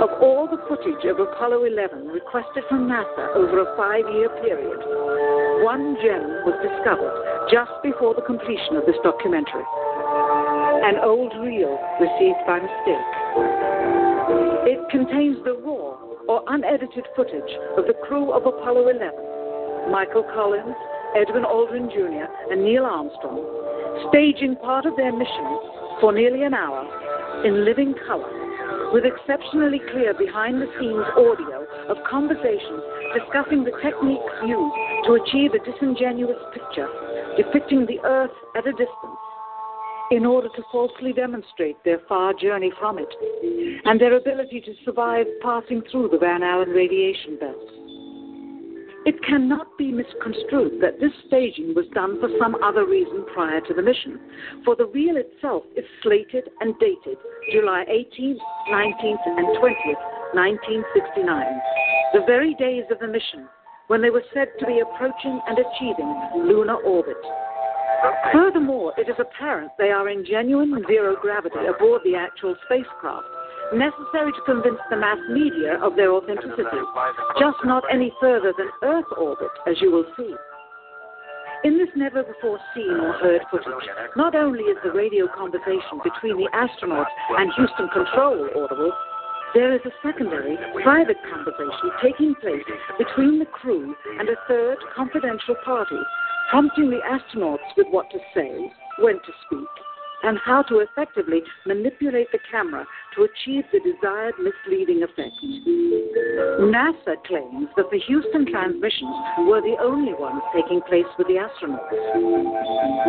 [0.00, 4.80] Of all the footage of Apollo 11 requested from NASA over a five year period,
[5.64, 7.12] one gem was discovered
[7.52, 9.64] just before the completion of this documentary.
[10.88, 13.12] an old reel received by mistake.
[14.72, 19.27] It contains the raw or unedited footage of the crew of Apollo 11,
[19.90, 20.76] Michael Collins,
[21.16, 23.40] Edwin Aldrin Jr., and Neil Armstrong,
[24.10, 25.48] staging part of their mission
[26.00, 26.84] for nearly an hour
[27.44, 28.28] in living color,
[28.92, 32.82] with exceptionally clear behind the scenes audio of conversations
[33.16, 34.76] discussing the techniques used
[35.08, 36.88] to achieve a disingenuous picture
[37.36, 39.22] depicting the Earth at a distance
[40.10, 43.08] in order to falsely demonstrate their far journey from it
[43.84, 47.87] and their ability to survive passing through the Van Allen radiation belt.
[49.06, 53.74] It cannot be misconstrued that this staging was done for some other reason prior to
[53.74, 54.18] the mission,
[54.64, 57.16] for the reel itself is slated and dated
[57.52, 58.38] July 18th,
[58.70, 60.02] 19th, and 20th,
[60.34, 61.60] 1969,
[62.12, 63.48] the very days of the mission
[63.86, 67.16] when they were said to be approaching and achieving lunar orbit.
[68.32, 73.26] Furthermore, it is apparent they are in genuine zero gravity aboard the actual spacecraft,
[73.74, 76.82] necessary to convince the mass media of their authenticity,
[77.38, 80.34] just not any further than Earth orbit, as you will see.
[81.64, 86.36] In this never before seen or heard footage, not only is the radio conversation between
[86.38, 88.92] the astronauts and Houston Control audible,
[89.54, 92.62] there is a secondary, private conversation taking place
[92.96, 95.98] between the crew and a third confidential party,
[96.50, 99.68] prompting the astronauts with what to say, when to speak,
[100.22, 105.34] and how to effectively manipulate the camera to achieve the desired misleading effect.
[106.60, 109.16] NASA claims that the Houston transmissions
[109.46, 111.86] were the only ones taking place with the astronauts.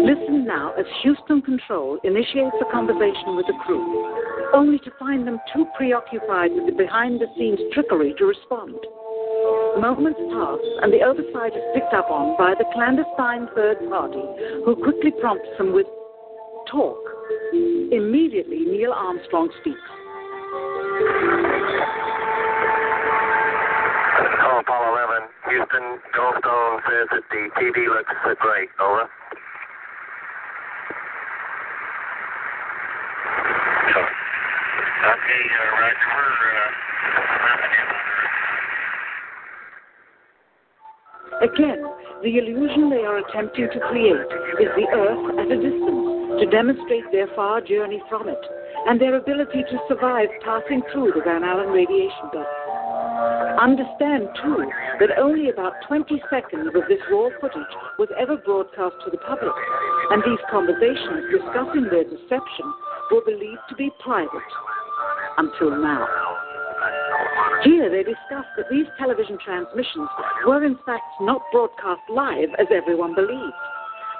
[0.05, 3.81] Listen now as Houston Control initiates a conversation with the crew,
[4.53, 8.75] only to find them too preoccupied with the behind the scenes trickery to respond.
[9.77, 14.23] Moments pass, and the oversight is picked up on by the clandestine third party,
[14.65, 15.85] who quickly prompts them with
[16.71, 16.97] talk.
[17.91, 19.77] Immediately, Neil Armstrong speaks.
[24.39, 25.29] Call Apollo 11.
[25.49, 28.69] Houston, Goldstone says that the TV looks great.
[28.79, 29.09] Over.
[34.99, 36.09] Okay, uh, Roger.
[36.15, 36.69] We're uh,
[37.45, 38.09] wrapping in on
[41.49, 41.81] Again,
[42.21, 46.08] the illusion they are attempting to create is the Earth at a distance
[46.39, 48.39] to demonstrate their far journey from it
[48.87, 52.47] and their ability to survive passing through the Van Allen radiation belt.
[53.59, 54.63] Understand, too,
[55.03, 59.51] that only about 20 seconds of this raw footage was ever broadcast to the public,
[60.11, 62.67] and these conversations discussing their deception
[63.11, 64.51] were believed to be private
[65.37, 66.07] until now.
[67.65, 70.07] Here they discuss that these television transmissions
[70.47, 73.59] were in fact not broadcast live as everyone believed.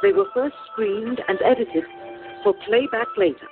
[0.02, 1.84] They were first screened and edited
[2.44, 3.50] for playback later.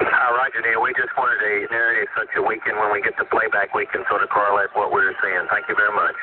[0.00, 0.80] Uh, Roger, dear.
[0.80, 3.84] We just wanted a narrative such that we can, when we get the playback, we
[3.92, 5.44] can sort of correlate what we're seeing.
[5.52, 6.16] Thank you very much.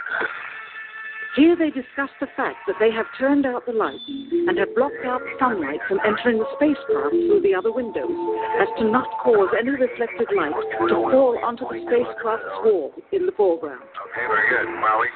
[1.38, 5.06] Here they discuss the fact that they have turned out the lights and have blocked
[5.06, 8.10] out sunlight from entering the spacecraft through the other windows,
[8.58, 10.58] as to not cause any reflected light
[10.90, 13.86] to fall onto the spacecraft's wall in the foreground.
[13.86, 14.66] Okay, very good.
[14.82, 15.14] Well, we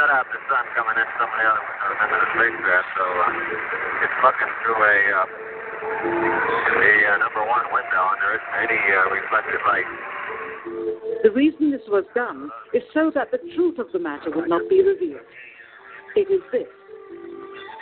[0.00, 4.04] shut out the sun coming in of the other windows into the spacecraft, so uh,
[4.08, 5.51] it's looking through a uh,
[5.82, 9.88] the uh, number one window, and there isn't any uh, reflected light.
[11.22, 14.68] The reason this was done is so that the truth of the matter would not
[14.68, 15.26] be revealed.
[16.14, 16.68] It is this.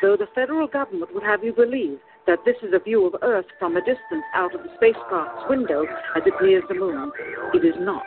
[0.03, 3.47] Though the federal government would have you believe that this is a view of Earth
[3.59, 5.85] from a distance out of the spacecraft's window
[6.17, 7.13] as it nears the moon,
[7.53, 8.07] it is not.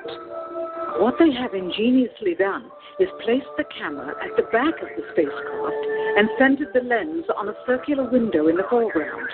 [1.02, 2.70] What they have ingeniously done
[3.00, 5.86] is placed the camera at the back of the spacecraft
[6.18, 9.28] and centered the lens on a circular window in the foreground,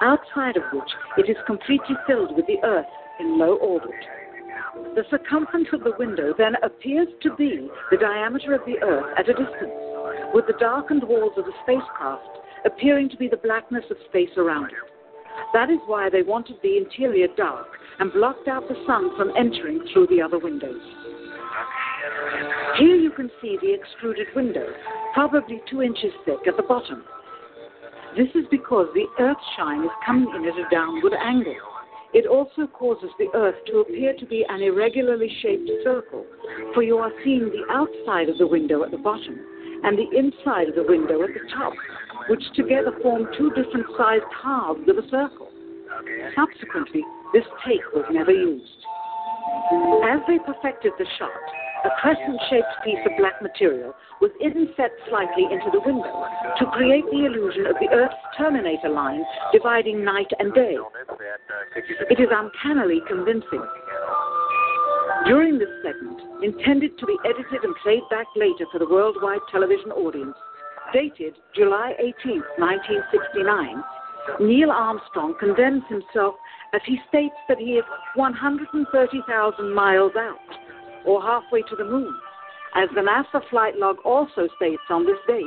[0.00, 2.86] outside of which it is completely filled with the Earth
[3.18, 3.90] in low orbit.
[4.94, 9.28] The circumference of the window then appears to be the diameter of the Earth at
[9.28, 9.72] a distance,
[10.32, 14.66] with the darkened walls of the spacecraft appearing to be the blackness of space around
[14.66, 14.90] it.
[15.52, 17.66] That is why they wanted the interior dark
[17.98, 20.80] and blocked out the sun from entering through the other windows.
[22.78, 24.66] Here you can see the extruded window,
[25.12, 27.04] probably two inches thick at the bottom.
[28.16, 31.54] This is because the earth shine is coming in at a downward angle.
[32.12, 36.26] It also causes the earth to appear to be an irregularly shaped circle,
[36.74, 39.38] for you are seeing the outside of the window at the bottom
[39.84, 41.72] and the inside of the window at the top,
[42.28, 45.48] which together form two different sized halves of a circle.
[46.34, 47.02] Subsequently,
[47.32, 48.66] this take was never used.
[50.10, 51.30] As they perfected the shot,
[51.84, 56.26] a crescent-shaped piece of black material was inset slightly into the window
[56.58, 60.76] to create the illusion of the Earth's terminator line dividing night and day.
[62.10, 63.64] It is uncannily convincing.
[65.26, 69.90] During this segment, intended to be edited and played back later for the worldwide television
[69.92, 70.36] audience,
[70.92, 73.82] dated July 18, 1969,
[74.40, 76.34] Neil Armstrong condemns himself
[76.74, 80.38] as he states that he is 130,000 miles out,
[81.06, 82.14] or halfway to the moon,
[82.76, 85.46] as the NASA flight log also states on this date,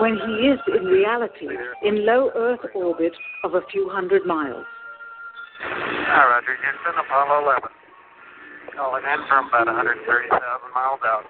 [0.00, 1.48] when he is in reality
[1.82, 3.12] in low Earth orbit
[3.44, 4.66] of a few hundred miles.
[5.60, 6.56] Hi, Roger.
[6.58, 7.62] Houston, Apollo 11.
[8.76, 10.34] Calling in from about 130,000
[10.74, 11.24] miles out.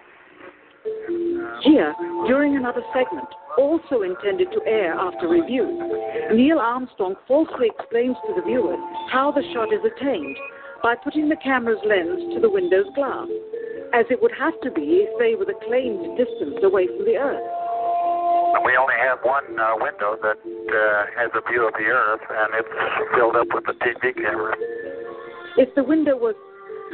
[0.83, 1.95] Uh, Here,
[2.27, 3.29] during another segment,
[3.59, 5.67] also intended to air after review,
[6.33, 8.79] Neil Armstrong falsely explains to the viewers
[9.11, 10.37] how the shot is attained
[10.83, 13.31] by putting the camera's lens to the window's glass,
[13.95, 17.15] as it would have to be if they were the claimed distance away from the
[17.15, 17.47] Earth.
[18.67, 22.51] We only have one uh, window that uh, has a view of the Earth, and
[22.59, 22.75] it's
[23.15, 24.55] filled up with the TV camera.
[25.57, 26.35] If the window was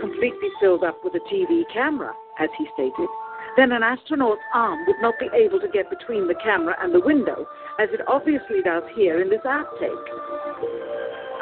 [0.00, 3.08] completely filled up with a TV camera, as he stated,
[3.56, 7.00] then an astronaut's arm would not be able to get between the camera and the
[7.00, 7.46] window,
[7.80, 10.06] as it obviously does here in this outtake.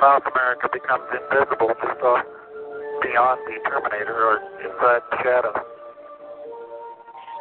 [0.00, 2.24] South America becomes invisible just off
[3.02, 5.52] beyond the Terminator or inside the shadow.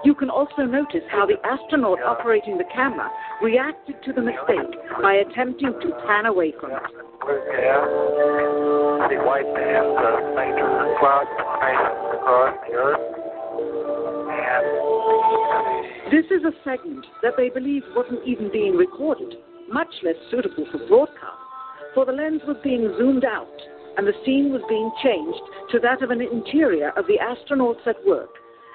[0.03, 3.10] You can also notice how the astronaut operating the camera
[3.41, 6.84] reacted to the mistake by attempting to pan away from it.
[9.10, 13.01] The white band of major cloud formations across the Earth.
[16.12, 19.34] This is a segment that they believe wasn't even being recorded,
[19.72, 21.41] much less suitable for broadcast,
[21.95, 23.49] for the lens was being zoomed out
[23.97, 25.41] and the scene was being changed
[25.71, 28.29] to that of an interior of the astronauts at work,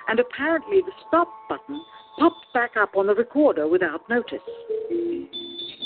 [0.08, 1.80] and apparently the stop button
[2.18, 4.40] popped back up on the recorder without notice.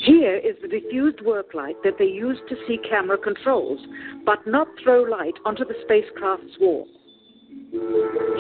[0.05, 3.81] Here is the diffused work light that they used to see camera controls,
[4.27, 6.87] but not throw light onto the spacecraft's wall.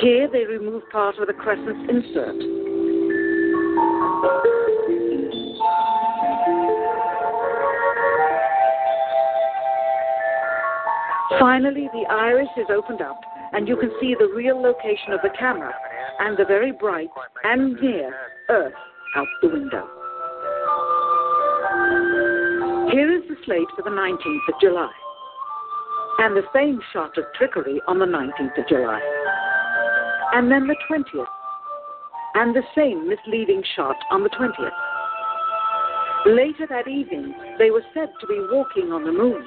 [0.00, 2.63] Here they remove part of the crescent's insert.
[11.38, 13.20] Finally, the iris is opened up,
[13.52, 15.72] and you can see the real location of the camera
[16.20, 17.08] and the very bright
[17.44, 18.14] and near
[18.48, 18.74] Earth
[19.16, 19.88] out the window.
[22.92, 24.92] Here is the slate for the 19th of July,
[26.18, 29.00] and the same shot of trickery on the 19th of July,
[30.34, 31.26] and then the 20th,
[32.34, 34.70] and the same misleading shot on the 20th.
[36.26, 39.44] Later that evening, they were said to be walking on the moon.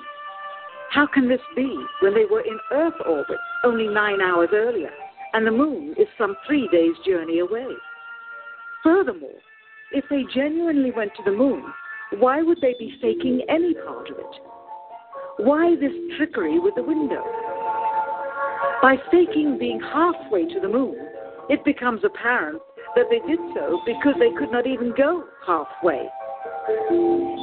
[0.92, 4.92] How can this be when they were in Earth orbit only nine hours earlier,
[5.34, 7.68] and the moon is some three days' journey away?
[8.84, 9.40] Furthermore,
[9.92, 11.64] if they genuinely went to the moon,
[12.18, 14.36] why would they be faking any part of it?
[15.38, 17.24] Why this trickery with the window?
[18.82, 20.96] By faking being halfway to the moon,
[21.50, 22.62] it becomes apparent
[22.96, 26.08] that they did so because they could not even go halfway.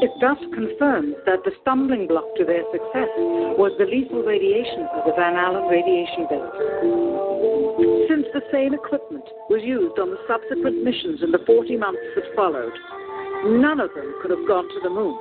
[0.04, 3.08] It thus confirms that the stumbling block to their success
[3.56, 6.52] was the lethal radiation of the Van Allen radiation belt.
[8.12, 12.28] Since the same equipment was used on the subsequent missions in the 40 months that
[12.36, 12.76] followed,
[13.56, 15.16] none of them could have gone to the moon.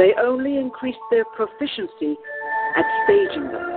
[0.00, 2.16] They only increased their proficiency
[2.80, 3.68] at staging them.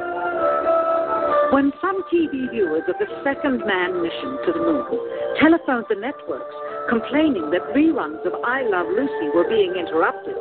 [1.51, 4.87] When some TV viewers of the second manned mission to the moon
[5.35, 6.55] telephoned the networks
[6.89, 10.35] complaining that reruns of I Love Lucy were being interrupted,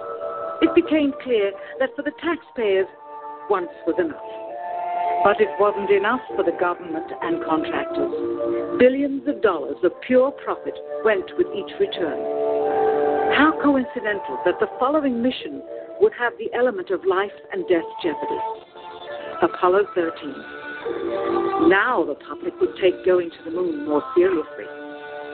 [0.62, 2.86] it became clear that for the taxpayers,
[3.50, 4.24] once was enough.
[5.22, 8.78] But it wasn't enough for the government and contractors.
[8.78, 10.74] Billions of dollars of pure profit
[11.04, 12.18] went with each return.
[13.34, 15.62] How coincidental that the following mission
[16.00, 18.40] would have the element of life and death jeopardy.
[19.42, 21.68] Apollo 13.
[21.68, 24.85] Now the public would take going to the moon more seriously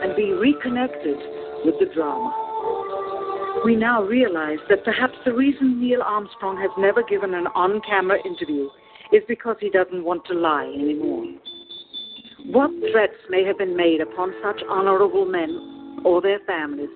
[0.03, 1.17] and be reconnected
[1.65, 3.63] with the drama.
[3.65, 8.19] We now realize that perhaps the reason Neil Armstrong has never given an on camera
[8.25, 8.69] interview
[9.13, 11.27] is because he doesn't want to lie anymore.
[12.47, 16.89] What threats may have been made upon such honorable men or their families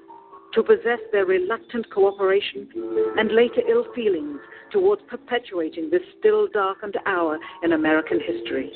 [0.55, 2.69] to possess their reluctant cooperation
[3.17, 4.41] and later ill feelings
[4.73, 8.73] towards perpetuating this still darkened hour in American history.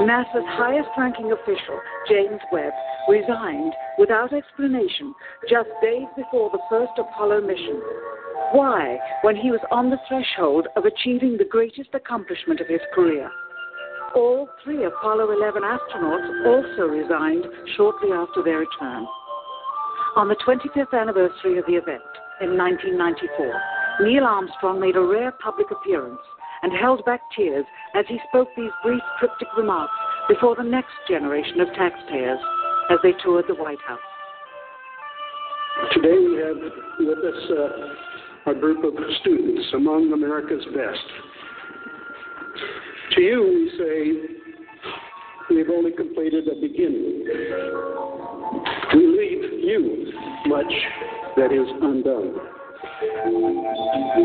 [0.00, 1.78] NASA's highest ranking official,
[2.08, 2.72] James Webb,
[3.08, 5.14] resigned without explanation
[5.48, 7.80] just days before the first Apollo mission.
[8.50, 13.30] Why, when he was on the threshold of achieving the greatest accomplishment of his career?
[14.16, 17.44] All three Apollo 11 astronauts also resigned
[17.76, 19.06] shortly after their return.
[20.16, 22.02] On the 25th anniversary of the event
[22.40, 26.18] in 1994, Neil Armstrong made a rare public appearance
[26.64, 29.92] and held back tears as he spoke these brief cryptic remarks
[30.28, 32.38] before the next generation of taxpayers
[32.90, 34.00] as they toured the White House.
[35.92, 36.56] Today we have
[37.00, 41.06] with us uh, a group of students among America's best.
[43.12, 47.24] To you, we say we've only completed a beginning.
[48.94, 50.12] We leave you
[50.46, 50.72] much
[51.36, 52.34] that is undone.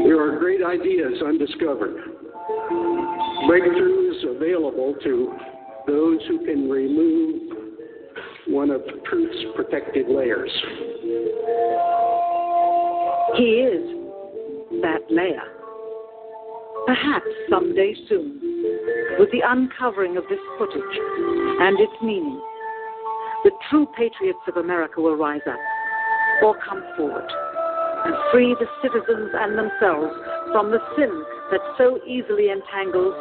[0.05, 2.18] There are great ideas undiscovered,
[3.49, 5.33] breakthroughs available to
[5.87, 7.41] those who can remove
[8.47, 10.51] one of truth's protective layers.
[13.37, 13.83] He is
[14.81, 15.41] that layer.
[16.85, 18.39] Perhaps someday soon,
[19.19, 20.97] with the uncovering of this footage
[21.61, 22.41] and its meaning,
[23.43, 25.59] the true patriots of America will rise up
[26.43, 27.29] or come forward
[28.05, 30.13] and free the citizens and themselves
[30.51, 33.15] from the sin that so easily entangles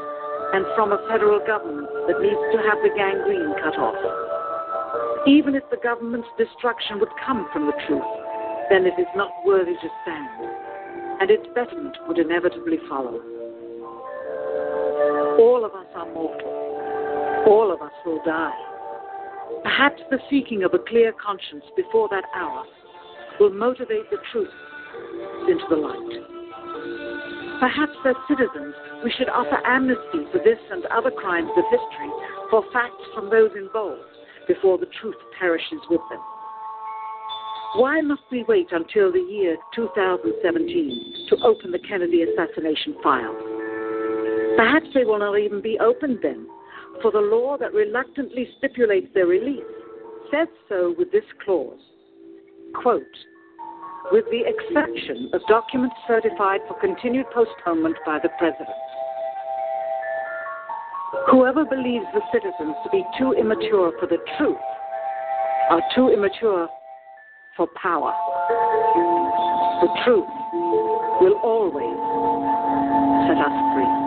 [0.53, 3.97] and from a federal government that needs to have the gangrene cut off.
[5.27, 8.13] Even if the government's destruction would come from the truth,
[8.71, 10.29] then it is not worthy to stand,
[11.21, 13.21] and its betterment would inevitably follow.
[15.39, 17.45] All of us are mortal.
[17.47, 18.57] All of us will die.
[19.63, 22.65] Perhaps the seeking of a clear conscience before that hour
[23.41, 24.49] will motivate the truth
[25.49, 26.38] into the light.
[27.61, 32.11] Perhaps as citizens, we should offer amnesty for this and other crimes of history
[32.51, 34.03] for facts from those involved
[34.47, 36.21] before the truth perishes with them.
[37.77, 43.37] Why must we wait until the year 2017 to open the Kennedy assassination files?
[44.57, 46.47] Perhaps they will not even be opened then,
[47.03, 49.63] for the law that reluctantly stipulates their release
[50.31, 51.79] says so with this clause
[52.75, 53.03] quote,
[54.11, 58.69] with the exception of documents certified for continued postponement by the President.
[61.31, 64.57] Whoever believes the citizens to be too immature for the truth
[65.71, 66.69] are too immature
[67.57, 68.13] for power.
[69.81, 70.29] The truth
[71.21, 71.99] will always
[73.29, 73.98] set us free.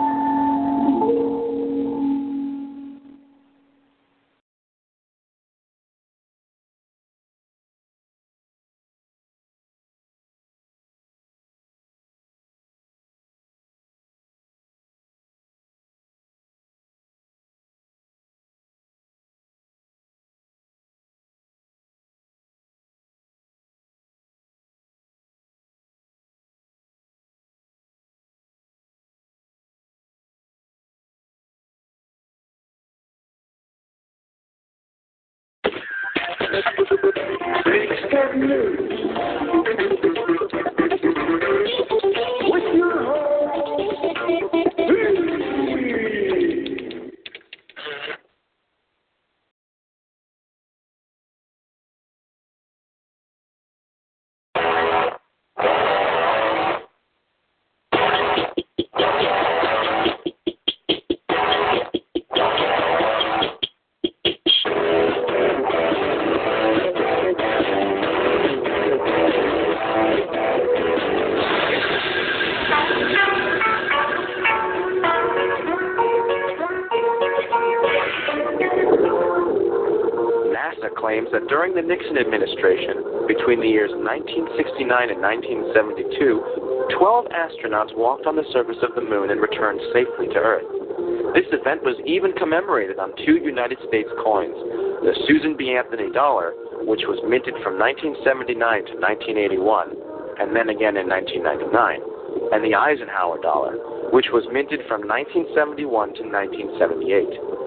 [38.30, 38.91] With
[81.92, 88.96] Nixon administration, between the years 1969 and 1972, 12 astronauts walked on the surface of
[88.96, 90.64] the moon and returned safely to Earth.
[91.36, 94.56] This event was even commemorated on two United States coins
[95.04, 95.76] the Susan B.
[95.76, 96.56] Anthony dollar,
[96.88, 98.56] which was minted from 1979
[98.88, 99.92] to 1981,
[100.40, 103.76] and then again in 1999, and the Eisenhower dollar,
[104.16, 105.84] which was minted from 1971
[106.16, 107.61] to 1978.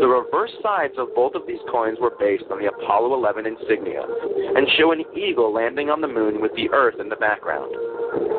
[0.00, 4.00] The reverse sides of both of these coins were based on the Apollo 11 insignia
[4.02, 7.68] and show an eagle landing on the moon with the Earth in the background.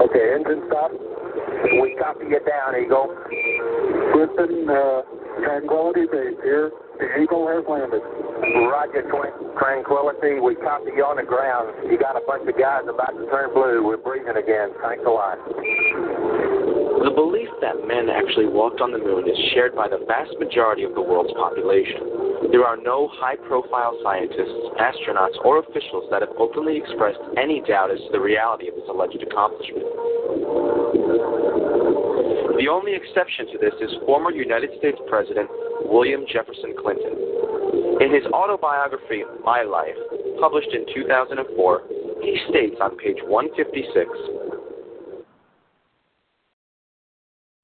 [0.01, 0.91] Okay, engine stop.
[0.91, 3.13] We copy you down, Eagle.
[4.17, 5.01] Listen, uh,
[5.45, 6.71] Tranquility Base here.
[6.97, 8.01] The Eagle has landed.
[8.67, 10.41] Roger, Tran- Tranquility.
[10.41, 11.71] We copy you on the ground.
[11.89, 13.85] You got a bunch of guys about to turn blue.
[13.85, 14.73] We're breathing again.
[14.81, 15.37] Thanks a lot.
[17.01, 20.85] The belief that men actually walked on the moon is shared by the vast majority
[20.85, 22.53] of the world's population.
[22.53, 27.89] There are no high profile scientists, astronauts, or officials that have openly expressed any doubt
[27.89, 29.81] as to the reality of this alleged accomplishment.
[32.61, 35.49] The only exception to this is former United States President
[35.89, 37.17] William Jefferson Clinton.
[37.97, 39.97] In his autobiography, My Life,
[40.37, 41.41] published in 2004,
[42.21, 44.05] he states on page 156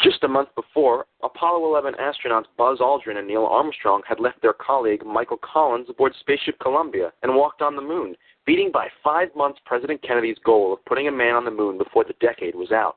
[0.08, 4.53] Just a month before, Apollo 11 astronauts Buzz Aldrin and Neil Armstrong had left their
[4.53, 9.60] colleague Michael Collins aboard Spaceship Columbia and walked on the moon, beating by five months
[9.66, 12.95] President Kennedy's goal of putting a man on the moon before the decade was out.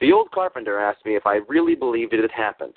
[0.00, 2.74] The old carpenter asked me if I really believed it had happened.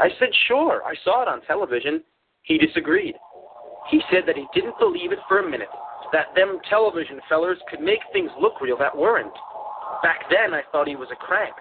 [0.00, 2.02] I said, sure, I saw it on television.
[2.42, 3.14] He disagreed.
[3.88, 5.68] He said that he didn't believe it for a minute,
[6.12, 9.34] that them television fellers could make things look real that weren't.
[10.02, 11.54] Back then, I thought he was a crank.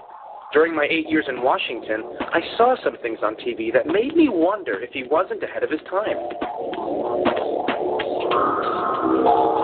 [0.54, 4.30] During my eight years in Washington, I saw some things on TV that made me
[4.30, 6.18] wonder if he wasn't ahead of his time.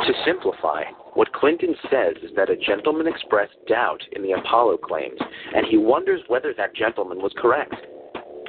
[0.02, 5.20] To simplify, what Clinton says is that a gentleman expressed doubt in the Apollo claims,
[5.56, 7.76] and he wonders whether that gentleman was correct.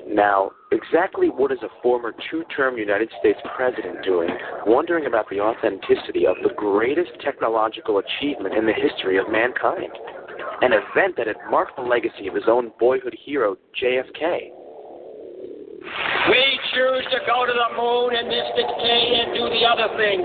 [0.08, 4.30] Now, exactly what is a former two term United States president doing,
[4.66, 9.92] wondering about the authenticity of the greatest technological achievement in the history of mankind?
[10.62, 14.52] An event that had marked the legacy of his own boyhood hero, JFK.
[16.30, 20.22] We choose to go to the moon in this decade and do the other things,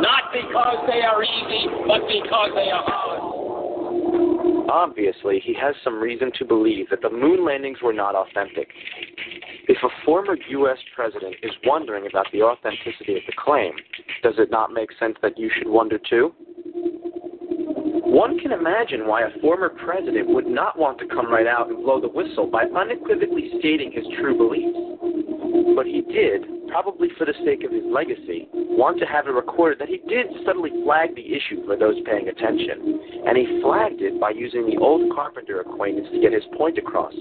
[0.00, 3.44] not because they are easy, but because they are hard.
[4.70, 8.68] Obviously, he has some reason to believe that the moon landings were not authentic.
[9.68, 10.78] If a former U.S.
[10.96, 13.72] president is wondering about the authenticity of the claim,
[14.22, 16.32] does it not make sense that you should wonder too?
[18.14, 21.82] One can imagine why a former president would not want to come right out and
[21.82, 24.78] blow the whistle by unequivocally stating his true beliefs.
[25.74, 29.82] But he did, probably for the sake of his legacy, want to have it recorded
[29.82, 34.20] that he did subtly flag the issue for those paying attention, and he flagged it
[34.22, 37.14] by using the old carpenter acquaintance to get his point across.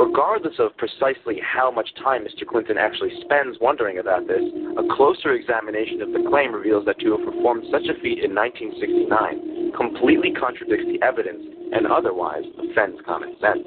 [0.00, 2.48] Regardless of precisely how much time Mr.
[2.48, 7.12] Clinton actually spends wondering about this, a closer examination of the claim reveals that to
[7.12, 11.42] have performed such a feat in 1969 completely contradicts the evidence
[11.72, 13.64] and otherwise offends common sense.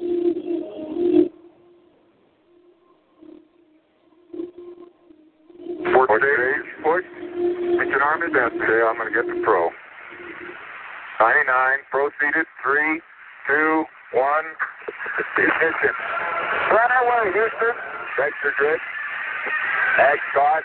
[5.92, 7.06] Fourth stage, push.
[7.80, 8.76] Engine arm is empty.
[8.84, 9.70] I'm going to get the pro.
[11.20, 12.46] 99, proceeded.
[12.62, 13.00] Three,
[13.46, 14.44] two, one.
[15.38, 15.94] Ignition.
[16.72, 17.74] Right away, Houston.
[18.16, 18.80] Vector grid.
[19.98, 20.64] Ag start.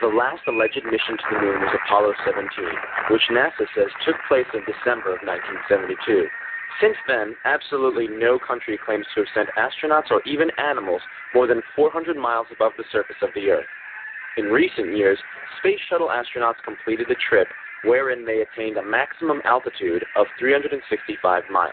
[0.00, 2.46] The last alleged mission to the moon was Apollo 17,
[3.10, 6.28] which NASA says took place in December of 1972.
[6.80, 11.02] Since then, absolutely no country claims to have sent astronauts or even animals
[11.34, 13.66] more than 400 miles above the surface of the Earth.
[14.36, 15.18] In recent years,
[15.58, 17.48] Space Shuttle astronauts completed a trip
[17.84, 21.72] wherein they attained a maximum altitude of 365 miles.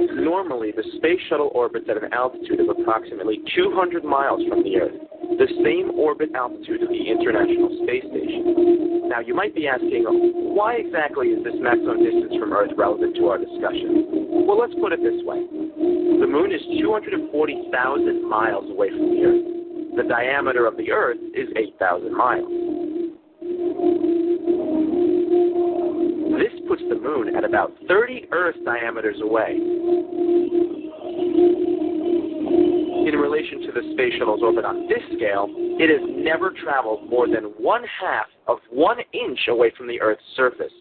[0.31, 4.95] Normally, the space shuttle orbits at an altitude of approximately 200 miles from the Earth,
[5.35, 9.11] the same orbit altitude of the International Space Station.
[9.11, 10.07] Now, you might be asking,
[10.55, 14.47] why exactly is this maximum distance from Earth relevant to our discussion?
[14.47, 15.43] Well, let's put it this way.
[15.43, 19.43] The Moon is 240,000 miles away from the Earth.
[19.99, 22.47] The diameter of the Earth is 8,000 miles.
[26.41, 29.51] This puts the Moon at about 30 Earth diameters away.
[33.07, 37.27] In relation to the space shuttle's orbit on this scale, it has never traveled more
[37.27, 40.73] than one half of one inch away from the Earth's surface.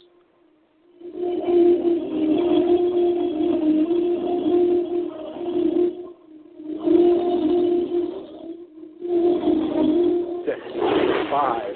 [10.47, 10.59] Six,
[11.31, 11.75] five,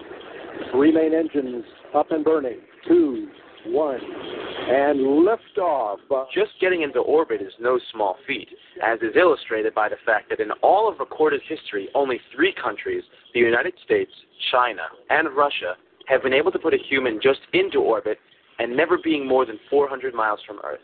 [0.72, 2.61] three main engines up and burning.
[2.89, 3.28] Two,
[3.66, 5.98] one, and liftoff.
[6.34, 8.48] Just getting into orbit is no small feat,
[8.82, 13.02] as is illustrated by the fact that in all of recorded history, only three countries,
[13.32, 14.10] the United States,
[14.50, 15.74] China, and Russia,
[16.06, 18.18] have been able to put a human just into orbit
[18.58, 20.80] and never being more than 400 miles from Earth.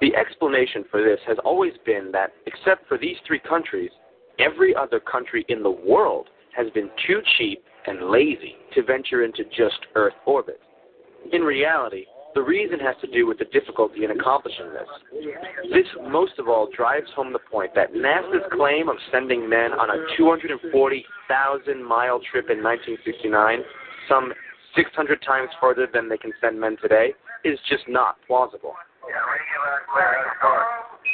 [0.00, 3.90] The explanation for this has always been that, except for these three countries,
[4.38, 9.44] every other country in the world has been too cheap and lazy to venture into
[9.44, 10.60] just Earth orbit.
[11.30, 14.88] In reality, The reason has to do with the difficulty in accomplishing this.
[15.70, 19.90] This most of all drives home the point that NASA's claim of sending men on
[19.90, 23.60] a 240,000 mile trip in 1969,
[24.08, 24.32] some
[24.74, 27.12] 600 times further than they can send men today,
[27.44, 28.72] is just not plausible.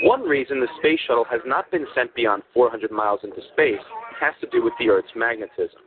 [0.02, 3.82] One reason the space shuttle has not been sent beyond 400 miles into space
[4.20, 5.80] has to do with the Earth's magnetism.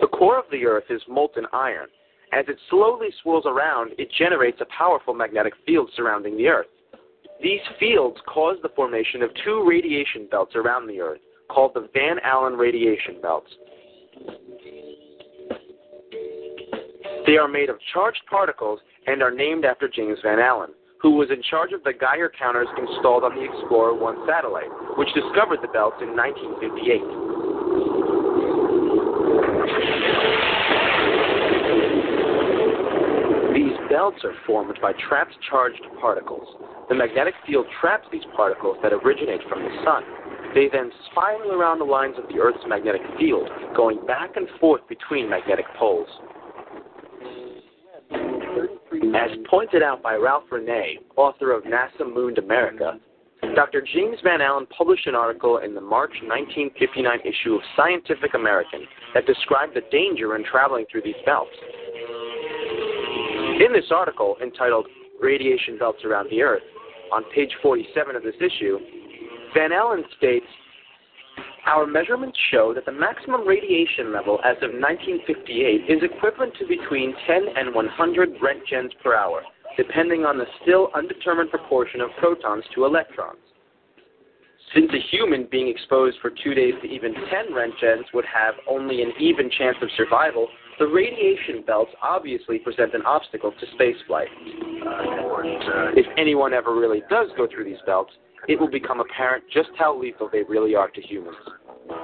[0.00, 1.88] The core of the Earth is molten iron.
[2.32, 6.66] As it slowly swirls around, it generates a powerful magnetic field surrounding the Earth.
[7.42, 12.18] These fields cause the formation of two radiation belts around the Earth, called the Van
[12.22, 13.50] Allen radiation belts.
[17.26, 20.70] They are made of charged particles and are named after James Van Allen,
[21.00, 25.08] who was in charge of the Geiger counters installed on the Explorer 1 satellite, which
[25.14, 27.28] discovered the belts in 1958.
[33.54, 36.46] These belts are formed by trapped charged particles.
[36.88, 40.04] The magnetic field traps these particles that originate from the sun.
[40.54, 44.82] They then spiral around the lines of the Earth's magnetic field, going back and forth
[44.88, 46.06] between magnetic poles.
[49.16, 53.00] As pointed out by Ralph René, author of NASA Mooned America,
[53.56, 53.82] Dr.
[53.94, 59.26] James Van Allen published an article in the March 1959 issue of Scientific American that
[59.26, 61.50] described the danger in traveling through these belts.
[63.58, 64.86] In this article, entitled
[65.20, 66.62] Radiation Belts Around the Earth,
[67.12, 68.78] on page 47 of this issue,
[69.52, 70.46] Van Allen states
[71.66, 77.16] Our measurements show that the maximum radiation level as of 1958 is equivalent to between
[77.26, 79.42] 10 and 100 Roentgens per hour,
[79.76, 83.42] depending on the still undetermined proportion of protons to electrons.
[84.72, 89.02] Since a human being exposed for two days to even 10 Roentgens would have only
[89.02, 90.46] an even chance of survival,
[90.78, 94.26] the radiation belts obviously present an obstacle to spaceflight.
[95.96, 98.12] If anyone ever really does go through these belts,
[98.46, 101.36] it will become apparent just how lethal they really are to humans.
[101.90, 101.94] Uh,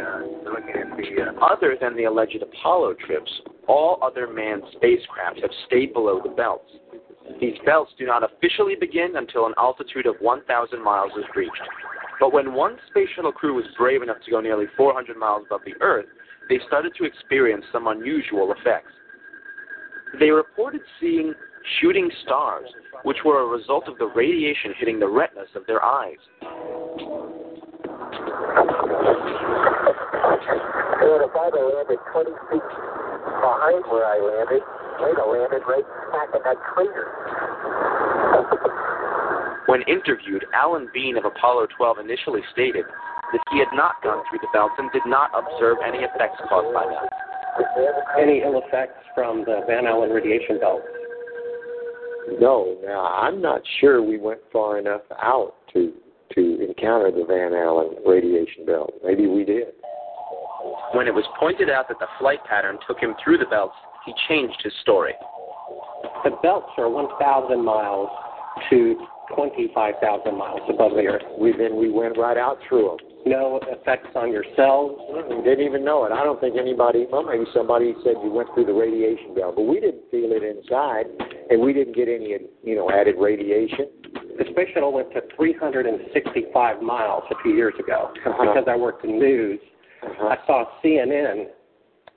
[0.00, 3.30] uh, other than the alleged Apollo trips,
[3.66, 6.70] all other manned spacecraft have stayed below the belts.
[7.40, 11.52] These belts do not officially begin until an altitude of 1,000 miles is reached.
[12.18, 15.62] But when one space shuttle crew was brave enough to go nearly 400 miles above
[15.64, 16.06] the Earth,
[16.50, 18.92] they started to experience some unusual effects.
[20.18, 21.32] They reported seeing
[21.80, 22.66] shooting stars,
[23.04, 26.18] which were a result of the radiation hitting the retinas of their eyes.
[31.00, 32.68] And if I'd landed 20 feet
[33.40, 34.62] behind where I landed,
[34.98, 35.86] have landed right
[36.34, 37.06] in that crater.
[39.66, 42.84] When interviewed, Alan Bean of Apollo 12 initially stated
[43.32, 46.74] that he had not gone through the belts and did not observe any effects caused
[46.74, 47.06] by them.
[48.18, 50.82] Any ill effects from the Van Allen radiation belt?
[52.38, 55.92] No, now I'm not sure we went far enough out to
[56.34, 58.94] to encounter the Van Allen radiation belt.
[59.04, 59.74] Maybe we did.
[60.92, 63.74] When it was pointed out that the flight pattern took him through the belts,
[64.06, 65.12] he changed his story.
[66.22, 68.08] The belts are 1,000 miles
[68.70, 71.22] to 25,000 miles above the Earth.
[71.38, 73.09] We then we went right out through them.
[73.26, 74.98] No effects on your cells.
[75.28, 76.12] We didn't even know it.
[76.12, 77.06] I don't think anybody.
[77.10, 80.42] Well, maybe somebody said you went through the radiation belt, but we didn't feel it
[80.42, 81.04] inside,
[81.50, 83.88] and we didn't get any, you know, added radiation.
[84.38, 88.44] The space shuttle went to 365 miles a few years ago Uh-huh.
[88.46, 89.60] because I worked in news.
[90.02, 91.48] I saw CNN.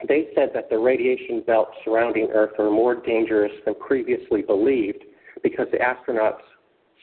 [0.08, 5.04] They said that the radiation belts surrounding Earth are more dangerous than previously believed
[5.44, 6.42] because the astronauts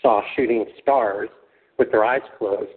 [0.00, 1.28] saw shooting stars
[1.78, 2.70] with their eyes closed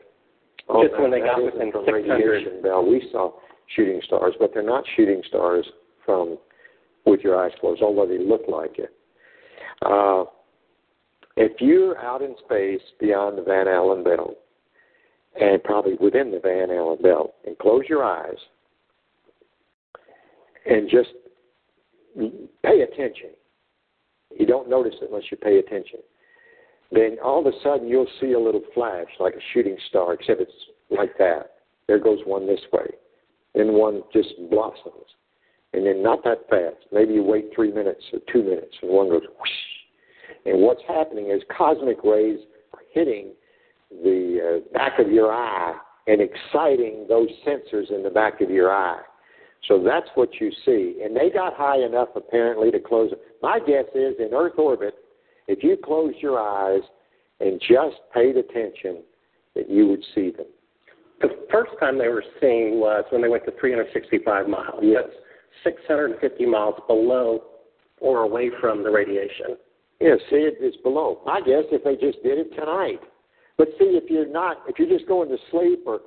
[0.70, 2.18] Oh, just that- when they got within from 600.
[2.18, 2.88] radiation belt.
[2.88, 3.34] We saw
[3.68, 5.66] shooting stars, but they're not shooting stars
[6.06, 6.38] from
[7.06, 8.94] with your eyes closed, although they look like it.
[9.82, 10.26] Uh,
[11.36, 14.38] if you're out in space beyond the Van Allen belt,
[15.40, 18.38] and probably within the Van Allen belt, and close your eyes,
[20.66, 21.10] and just
[22.64, 23.32] pay attention.
[24.38, 26.00] You don't notice it unless you pay attention.
[26.94, 30.42] Then all of a sudden you'll see a little flash like a shooting star, except
[30.42, 30.52] it's
[30.92, 31.56] like that.
[31.88, 32.88] There goes one this way.
[33.56, 35.08] Then one just blossoms.
[35.74, 36.86] And then not that fast.
[36.92, 39.50] Maybe you wait three minutes or two minutes and one goes whoosh.
[40.46, 42.40] And what's happening is cosmic rays
[42.74, 43.34] are hitting
[43.90, 45.76] the uh, back of your eye
[46.08, 49.02] and exciting those sensors in the back of your eye.
[49.68, 51.02] So that's what you see.
[51.04, 53.12] And they got high enough apparently to close.
[53.42, 54.96] My guess is in Earth orbit,
[55.48, 56.82] if you closed your eyes
[57.40, 59.04] and just paid attention,
[59.56, 60.48] that you would see them.
[61.22, 64.80] The first time they were seen was when they went to 365 miles.
[64.82, 65.04] Yes.
[65.64, 67.44] That's 650 miles below
[68.00, 69.58] or away from the radiation.
[70.02, 71.22] Yeah, see, it, it's below.
[71.26, 73.00] My guess if they just did it tonight.
[73.58, 76.02] But see, if you're not, if you're just going to sleep or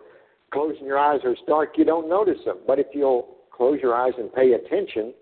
[0.53, 2.59] closing your eyes or it's dark, you don't notice them.
[2.67, 5.15] But if you'll close your eyes and pay attention,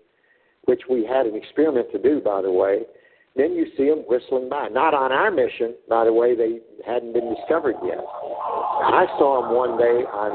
[0.65, 2.81] which we had an experiment to do, by the way,
[3.35, 4.69] then you see them whistling by.
[4.69, 7.99] Not on our mission, by the way, they hadn't been discovered yet.
[7.99, 10.31] I saw them one day on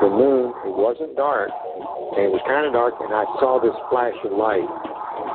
[0.00, 0.56] the moon.
[0.64, 4.32] It wasn't dark, and it was kind of dark, and I saw this flash of
[4.32, 4.64] light,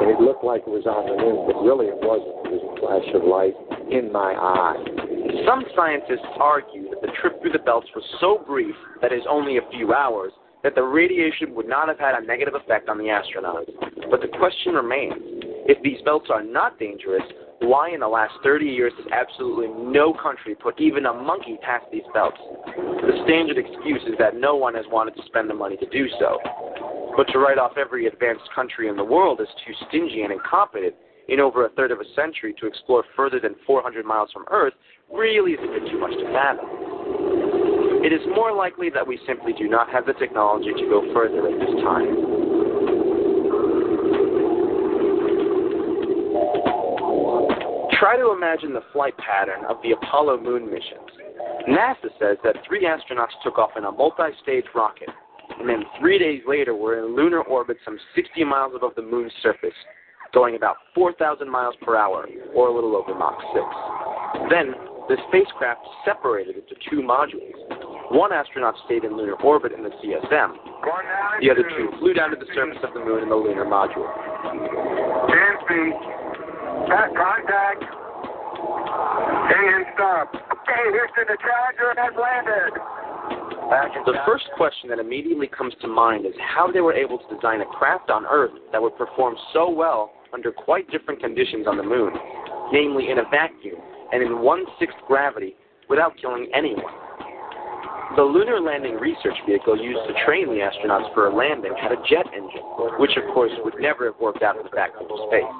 [0.01, 2.33] and it looked like it was on the moon, but really it wasn't.
[2.49, 3.53] It was a flash of light
[3.93, 4.77] in my eye.
[5.45, 8.75] Some scientists argue that the trip through the belts was so brief
[9.05, 10.33] that is only a few hours
[10.63, 13.69] that the radiation would not have had a negative effect on the astronauts.
[14.09, 15.36] But the question remains
[15.67, 17.23] if these belts are not dangerous,
[17.59, 21.85] why in the last 30 years has absolutely no country put even a monkey past
[21.91, 22.37] these belts?
[22.75, 26.07] The standard excuse is that no one has wanted to spend the money to do
[26.19, 26.39] so.
[27.17, 30.95] But to write off every advanced country in the world as too stingy and incompetent
[31.27, 34.73] in over a third of a century to explore further than 400 miles from Earth
[35.11, 36.69] really is a bit too much to fathom.
[38.05, 41.47] It is more likely that we simply do not have the technology to go further
[41.49, 42.46] at this time.
[47.99, 51.09] Try to imagine the flight pattern of the Apollo moon missions.
[51.67, 55.09] NASA says that three astronauts took off in a multi-stage rocket,
[55.59, 59.31] and then three days later were in lunar orbit some 60 miles above the moon's
[59.41, 59.73] surface,
[60.31, 63.65] going about 4,000 miles per hour, or a little over Mach 6.
[64.51, 64.75] Then,
[65.09, 67.55] the spacecraft separated into two modules.
[68.11, 70.53] One astronaut stayed in lunar orbit in the CSM.
[71.41, 74.05] The other two flew down to the surface of the moon in the lunar module.
[76.87, 77.15] Dansby.
[77.15, 77.83] Got contact.
[79.47, 80.33] And stop.
[80.33, 82.73] Okay, Houston, the Challenger has landed.
[84.05, 87.59] The first question that immediately comes to mind is how they were able to design
[87.61, 91.83] a craft on Earth that would perform so well under quite different conditions on the
[91.83, 92.13] moon,
[92.71, 93.75] namely in a vacuum
[94.13, 95.55] and in one sixth gravity
[95.89, 96.93] without killing anyone.
[98.17, 102.01] The Lunar Landing Research Vehicle used to train the astronauts for a landing had a
[102.09, 102.65] jet engine,
[102.97, 105.53] which of course would never have worked out in the vacuum of space.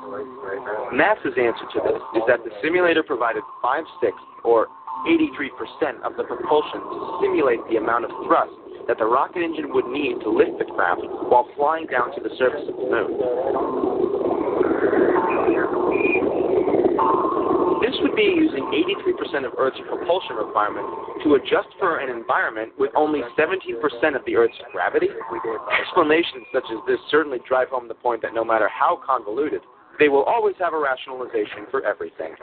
[0.90, 4.66] NASA's answer to this is that the simulator provided 5 sixths, or
[5.06, 8.50] 83% of the propulsion to simulate the amount of thrust
[8.88, 12.34] that the rocket engine would need to lift the craft while flying down to the
[12.42, 14.17] surface of the moon.
[18.18, 18.66] This would be using
[19.38, 20.88] 83% of Earth's propulsion requirement
[21.24, 25.08] to adjust for an environment with only 17% of the Earth's gravity.
[25.80, 29.62] Explanations such as this certainly drive home the point that no matter how convoluted,
[30.00, 32.34] they will always have a rationalization for everything.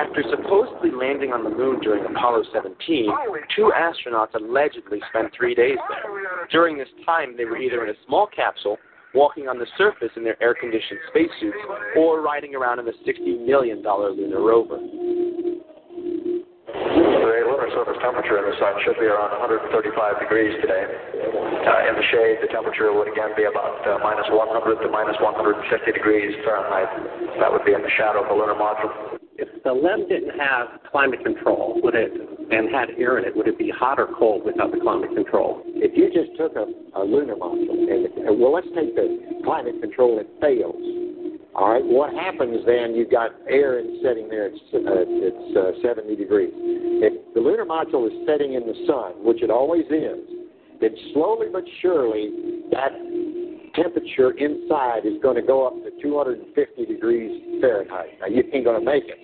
[0.00, 3.10] After supposedly landing on the moon during Apollo 17,
[3.54, 6.46] two astronauts allegedly spent three days there.
[6.50, 8.78] During this time, they were either in a small capsule,
[9.14, 11.58] walking on the surface in their air-conditioned spacesuits,
[11.96, 14.78] or riding around in the $60 million lunar rover.
[16.70, 20.84] The lunar surface temperature in the sun should be around 135 degrees today.
[20.86, 25.16] Uh, in the shade, the temperature would again be about uh, minus 100 to minus
[25.20, 25.60] 150
[25.92, 26.88] degrees Fahrenheit.
[27.38, 29.18] That would be in the shadow of the lunar module.
[29.40, 33.48] If the LEM didn't have climate control, would it, and had air in it, would
[33.48, 35.64] it be hot or cold without the climate control?
[35.80, 40.20] If you just took a, a lunar module, and well, let's take the climate control,
[40.20, 40.76] it fails.
[41.56, 42.94] All right, what happens then?
[42.94, 44.52] You've got air and setting there.
[44.52, 46.52] It's uh, it's uh, 70 degrees.
[47.00, 50.20] If the lunar module is setting in the sun, which it always is,
[50.80, 52.30] then slowly but surely
[52.70, 52.92] that
[53.74, 56.44] temperature inside is going to go up to 250
[56.86, 58.20] degrees Fahrenheit.
[58.20, 59.18] Now you ain't going to make it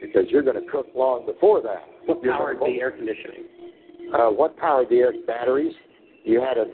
[0.00, 1.84] because you're going to cook long before that.
[2.06, 3.44] What powered the air conditioning?
[4.14, 5.74] uh, what powered the air batteries?
[6.24, 6.66] You had a,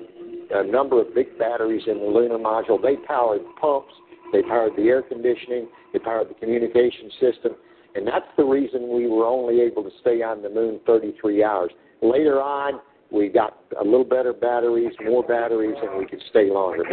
[0.61, 2.81] a number of big batteries in the lunar module.
[2.81, 3.93] They powered pumps,
[4.33, 7.53] they powered the air conditioning, they powered the communication system,
[7.95, 11.71] and that's the reason we were only able to stay on the moon 33 hours.
[12.03, 12.81] Later on,
[13.13, 16.85] we got a little better batteries, more batteries, and we could stay longer.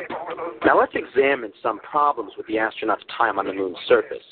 [0.66, 4.24] Now let's examine some problems with the astronauts' time on the moon's surface.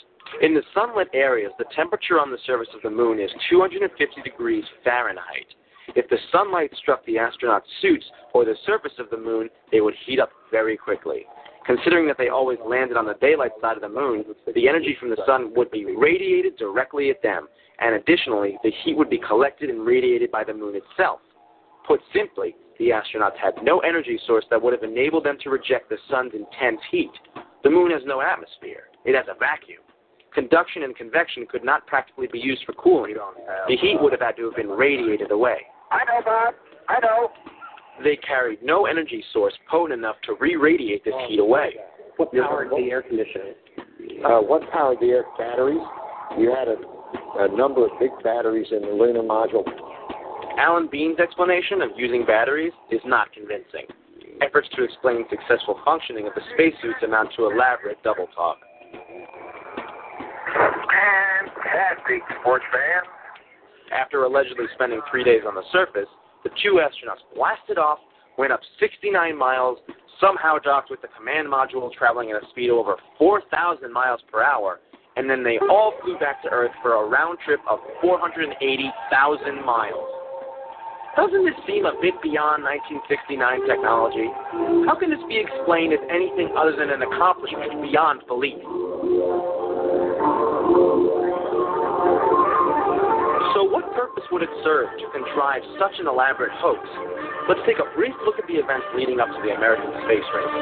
[0.42, 4.64] In the sunlit areas, the temperature on the surface of the moon is 250 degrees
[4.84, 5.48] Fahrenheit.
[5.96, 9.96] If the sunlight struck the astronauts' suits or the surface of the moon, they would
[10.06, 11.26] heat up very quickly.
[11.66, 14.24] Considering that they always landed on the daylight side of the moon,
[14.56, 17.48] the energy from the sun would be radiated directly at them,
[17.80, 21.20] and additionally, the heat would be collected and radiated by the moon itself.
[21.86, 25.90] Put simply, the astronauts had no energy source that would have enabled them to reject
[25.90, 27.12] the sun's intense heat.
[27.64, 29.82] The moon has no atmosphere, it has a vacuum.
[30.34, 33.16] Conduction and convection could not practically be used for cooling.
[33.68, 35.58] The heat would have had to have been radiated away.
[35.92, 36.54] I know, Bob.
[36.88, 37.30] I know.
[38.04, 41.76] they carried no energy source potent enough to re-radiate this heat away.
[42.18, 43.54] What powered the air conditioning?
[44.26, 45.82] Uh, what powered the air batteries?
[46.38, 46.76] You had a,
[47.44, 49.64] a number of big batteries in the lunar module.
[50.58, 53.86] Alan Bean's explanation of using batteries is not convincing.
[54.42, 58.58] Efforts to explain successful functioning of the spacesuits amount to elaborate double talk.
[60.90, 63.04] Fantastic, sports fan.
[63.92, 66.10] After allegedly spending three days on the surface,
[66.44, 68.00] the two astronauts blasted off,
[68.38, 69.80] went up 69 miles,
[70.22, 74.44] somehow docked with the command module traveling at a speed of over 4,000 miles per
[74.44, 74.80] hour,
[75.18, 80.10] and then they all flew back to Earth for a round trip of 480,000 miles.
[81.18, 84.30] Doesn't this seem a bit beyond 1969 technology?
[84.88, 88.62] How can this be explained as anything other than an accomplishment beyond belief?
[94.20, 96.80] Purpose would it serve to contrive such an elaborate hoax?
[97.48, 100.56] Let's take a brief look at the events leading up to the American space race.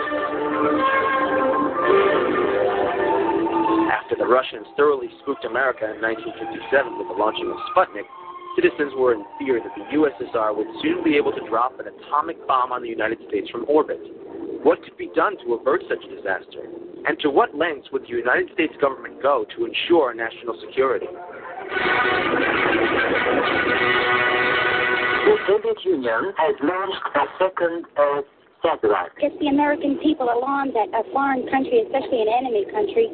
[3.89, 8.05] After the Russians thoroughly spooked America in 1957 with the launching of Sputnik,
[8.55, 12.37] citizens were in fear that the USSR would soon be able to drop an atomic
[12.47, 13.99] bomb on the United States from orbit.
[14.63, 16.65] What could be done to avert such a disaster?
[17.07, 21.07] And to what lengths would the United States government go to ensure national security?
[25.27, 28.25] The Soviet Union has launched a second Earth
[28.63, 29.11] satellite.
[29.19, 33.07] It's the American people alarmed that a foreign country, especially an enemy country,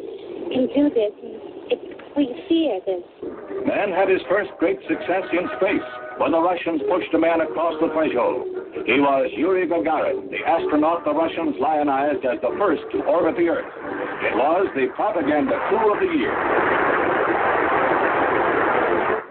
[0.54, 1.14] can do this.
[1.70, 1.80] It,
[2.16, 3.04] we fear this.
[3.66, 7.74] Man had his first great success in space when the Russians pushed a man across
[7.82, 8.46] the threshold.
[8.86, 13.50] He was Yuri Gagarin, the astronaut the Russians lionized as the first to orbit the
[13.50, 13.72] Earth.
[14.22, 17.03] It was the propaganda coup of the year.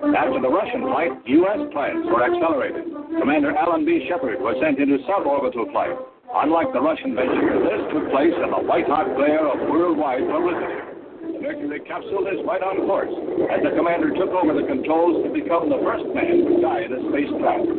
[0.02, 1.62] After the Russian flight, U.S.
[1.70, 2.90] plans were accelerated.
[3.22, 4.02] Commander Alan B.
[4.10, 5.94] Shepard was sent into suborbital flight.
[6.42, 10.74] Unlike the Russian venture, this took place in the white-hot glare of worldwide publicity.
[11.22, 13.14] The Mercury capsule is right on course,
[13.54, 16.90] as the commander took over the controls to become the first man to die in
[16.90, 17.70] a space spacecraft.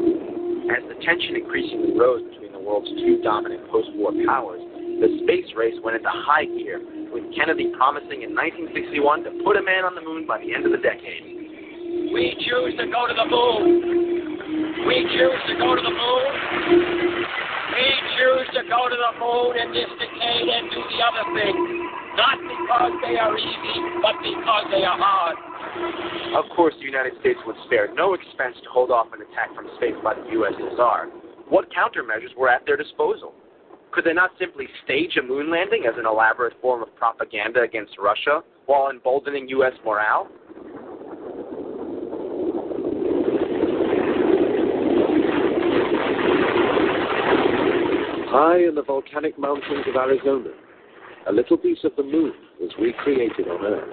[0.71, 4.63] As the tension increasingly rose between the world's two dominant post-war powers,
[5.03, 6.79] the space race went into high gear,
[7.11, 10.63] with Kennedy promising in 1961 to put a man on the moon by the end
[10.63, 11.32] of the decade.
[11.93, 14.85] We choose to go to the moon.
[14.89, 16.25] We choose to go to the moon.
[17.69, 17.87] We
[18.17, 21.53] choose to go to the moon in this decade and do the other thing.
[22.17, 25.37] Not because they are easy, but because they are hard.
[26.33, 29.69] Of course, the United States would spare no expense to hold off an attack from
[29.77, 31.13] space by the USSR.
[31.49, 33.33] What countermeasures were at their disposal?
[33.91, 37.99] Could they not simply stage a moon landing as an elaborate form of propaganda against
[38.01, 39.73] Russia while emboldening U.S.
[39.85, 40.27] morale?
[48.35, 50.49] High in the volcanic mountains of Arizona,
[51.29, 53.87] a little piece of the moon was recreated on Earth.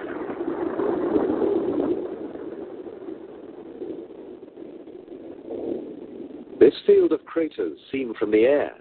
[6.59, 8.72] This field of craters seen from the air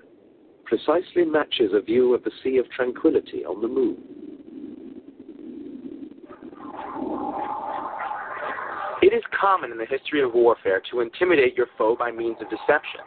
[0.63, 3.97] precisely matches a view of the Sea of Tranquility on the moon.
[9.01, 12.49] It is common in the history of warfare to intimidate your foe by means of
[12.49, 13.01] deception.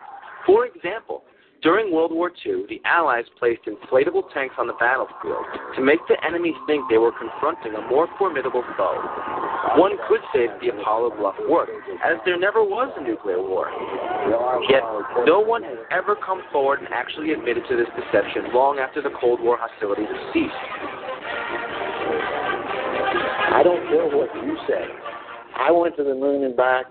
[0.45, 1.25] For example,
[1.63, 5.47] during World War II, the Allies placed inflatable tanks on the battlefield
[5.77, 8.99] to make the enemy think they were confronting a more formidable foe.
[9.79, 11.73] One could say that the Apollo bluff worked,
[12.05, 13.71] as there never was a nuclear war.
[14.69, 14.83] Yet,
[15.25, 19.11] no one has ever come forward and actually admitted to this deception long after the
[19.21, 20.51] Cold War hostilities ceased.
[23.55, 24.83] I don't care what you say.
[25.55, 26.87] I went to the moon and back,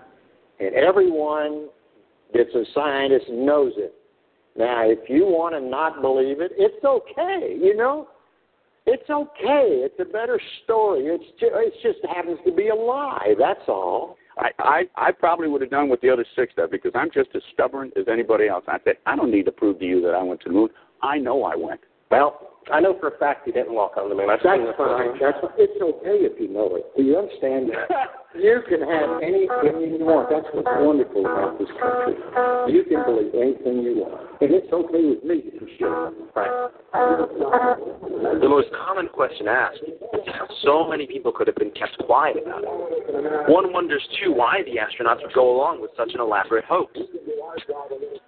[0.60, 1.68] and everyone
[2.32, 3.94] that's a scientist knows it.
[4.56, 7.56] Now, if you want to not believe it, it's okay.
[7.58, 8.08] You know,
[8.86, 9.80] it's okay.
[9.84, 11.06] It's a better story.
[11.06, 13.34] It's just, it just happens to be a lie.
[13.38, 14.16] That's all.
[14.38, 17.28] I, I I probably would have done what the other six did because I'm just
[17.34, 18.64] as stubborn as anybody else.
[18.66, 20.68] I said I don't need to prove to you that I went to the moon.
[21.02, 21.80] I know I went.
[22.10, 24.30] Well, I know for a fact he didn't walk on the moon.
[24.30, 25.18] I've That's seen the fine.
[25.18, 25.38] That's.
[25.58, 26.86] It's okay if you know it.
[26.96, 27.90] Do you understand that?
[28.38, 30.30] you can have any opinion you want.
[30.30, 32.14] That's what's wonderful about this country.
[32.70, 36.12] You can believe anything you want, and it's okay with me for sure.
[38.40, 42.36] The most common question asked is how so many people could have been kept quiet
[42.44, 43.50] about it.
[43.50, 46.92] One wonders, too, why the astronauts would go along with such an elaborate hoax.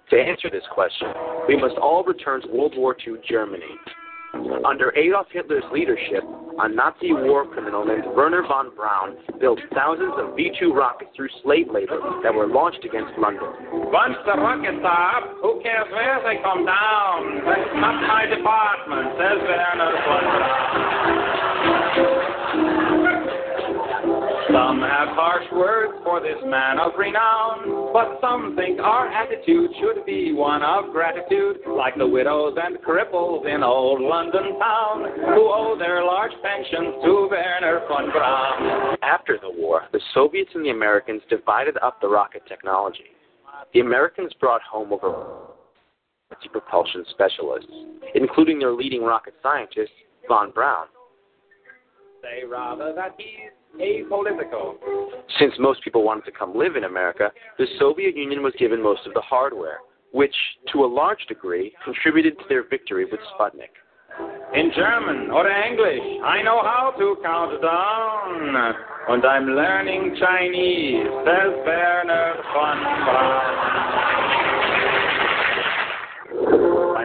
[0.09, 1.07] To answer this question,
[1.47, 3.63] we must all return to World War II Germany.
[4.65, 6.23] Under Adolf Hitler's leadership,
[6.59, 11.67] a Nazi war criminal named Werner von Braun built thousands of V-2 rockets through slave
[11.71, 13.47] labor that were launched against London.
[13.91, 17.43] Once the rockets are up, who cares where they come down?
[17.45, 21.84] That's not my department, says Werner von Braun.
[24.51, 30.05] Some have harsh words for this man of renown, but some think our attitude should
[30.05, 35.03] be one of gratitude, like the widows and cripples in old London town,
[35.33, 38.97] who owe their large pensions to Werner von Braun.
[39.01, 43.11] After the war, the Soviets and the Americans divided up the rocket technology.
[43.73, 45.25] The Americans brought home over
[46.51, 47.71] propulsion specialists,
[48.13, 49.91] including their leading rocket scientist,
[50.27, 50.87] von Braun.
[52.25, 54.75] Say rather that he's apolitical.
[55.37, 57.29] Since most people wanted to come live in America,
[57.59, 59.77] the Soviet Union was given most of the hardware,
[60.11, 60.33] which,
[60.73, 63.69] to a large degree, contributed to their victory with Sputnik.
[64.55, 68.75] In German or English, I know how to count down.
[69.09, 74.04] And I'm learning Chinese, says Werner von Braun.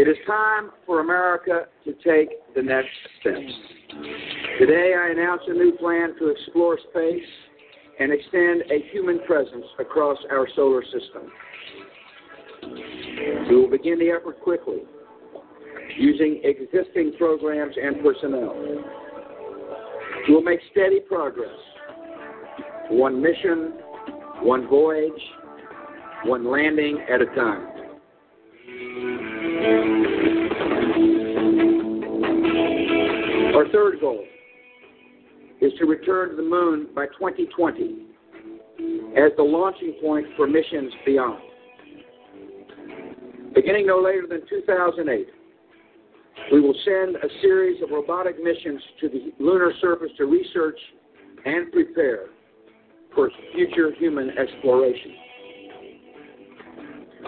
[0.02, 3.52] It is time for America to take the next steps.
[4.58, 7.22] Today, I announce a new plan to explore space
[8.00, 11.30] and extend a human presence across our solar system.
[13.48, 14.80] We will begin the effort quickly,
[15.96, 18.56] using existing programs and personnel.
[20.26, 21.46] We will make steady progress.
[22.90, 23.74] One mission,
[24.40, 25.12] one voyage,
[26.24, 27.68] one landing at a time.
[33.54, 34.24] Our third goal
[35.60, 38.06] is to return to the moon by 2020
[39.16, 41.40] as the launching point for missions beyond.
[43.54, 45.28] Beginning no later than 2008,
[46.50, 50.78] we will send a series of robotic missions to the lunar surface to research
[51.44, 52.26] and prepare
[53.14, 55.21] for future human exploration.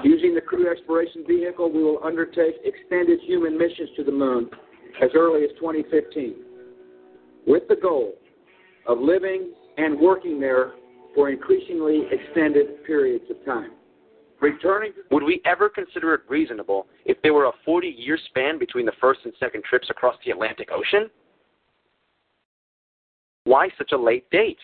[0.03, 4.51] Using the Crew Exploration Vehicle, we will undertake extended human missions to the moon
[5.03, 6.35] as early as 2015,
[7.47, 8.15] with the goal
[8.87, 10.73] of living and working there
[11.15, 13.71] for increasingly extended periods of time.
[14.41, 18.85] Returning Would we ever consider it reasonable if there were a 40 year span between
[18.85, 21.09] the first and second trips across the Atlantic Ocean?
[23.45, 24.59] Why such a late date?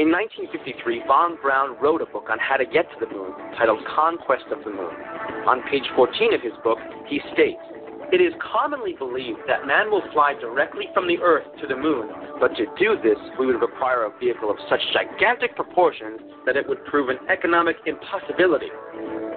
[0.00, 3.84] In 1953, von Braun wrote a book on how to get to the moon titled
[3.84, 4.96] Conquest of the Moon.
[5.44, 7.60] On page 14 of his book, he states,
[8.08, 12.08] It is commonly believed that man will fly directly from the Earth to the moon,
[12.40, 16.66] but to do this, we would require a vehicle of such gigantic proportions that it
[16.66, 18.72] would prove an economic impossibility.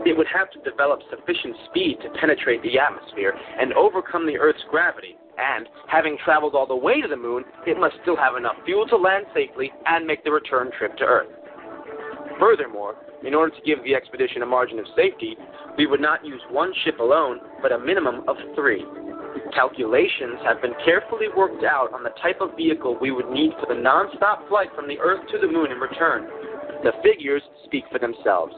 [0.05, 4.63] It would have to develop sufficient speed to penetrate the atmosphere and overcome the Earth's
[4.69, 8.55] gravity, and, having traveled all the way to the moon, it must still have enough
[8.65, 11.31] fuel to land safely and make the return trip to Earth.
[12.39, 15.37] Furthermore, in order to give the expedition a margin of safety,
[15.77, 18.83] we would not use one ship alone, but a minimum of three.
[19.53, 23.73] Calculations have been carefully worked out on the type of vehicle we would need for
[23.73, 26.27] the non-stop flight from the Earth to the moon and return.
[26.83, 28.53] The figures speak for themselves.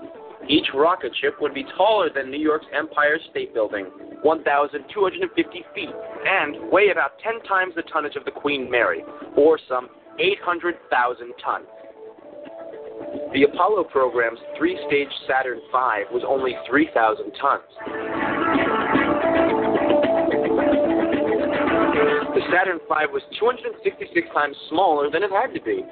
[0.47, 3.85] Each rocket ship would be taller than New York's Empire State Building,
[4.22, 5.89] 1,250 feet,
[6.26, 9.01] and weigh about 10 times the tonnage of the Queen Mary,
[9.35, 9.89] or some
[10.19, 11.65] 800,000 tons.
[13.34, 17.63] The Apollo program's three stage Saturn V was only 3,000 tons.
[22.35, 25.84] The Saturn V was 266 times smaller than it had to be.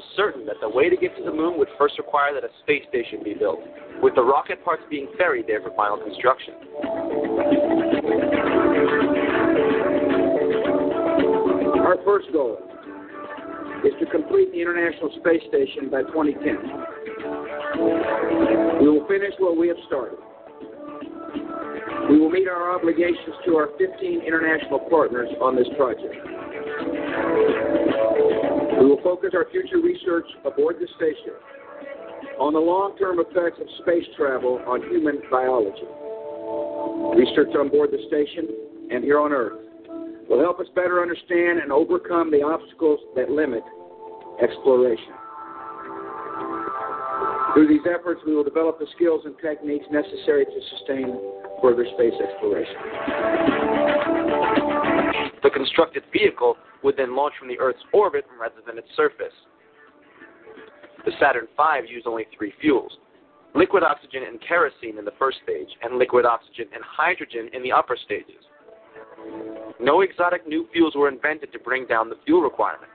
[0.00, 2.48] Was certain that the way to get to the moon would first require that a
[2.62, 3.60] space station be built,
[4.02, 6.54] with the rocket parts being ferried there for final construction.
[11.84, 12.56] Our first goal
[13.84, 16.56] is to complete the International Space Station by 2010.
[18.80, 20.18] We will finish what we have started.
[22.08, 26.16] We will meet our obligations to our 15 international partners on this project.
[28.90, 31.38] Will focus our future research aboard the station
[32.42, 35.86] on the long-term effects of space travel on human biology.
[37.14, 38.50] Research on board the station
[38.90, 39.62] and here on Earth
[40.28, 43.62] will help us better understand and overcome the obstacles that limit
[44.42, 45.14] exploration.
[47.54, 51.14] Through these efforts, we will develop the skills and techniques necessary to sustain
[51.62, 52.74] further space exploration.
[55.46, 59.34] The constructed vehicle would then launch from the Earth's orbit rather than its surface.
[61.04, 62.92] The Saturn V used only three fuels
[63.54, 67.72] liquid oxygen and kerosene in the first stage, and liquid oxygen and hydrogen in the
[67.72, 68.42] upper stages.
[69.80, 72.90] No exotic new fuels were invented to bring down the fuel requirement.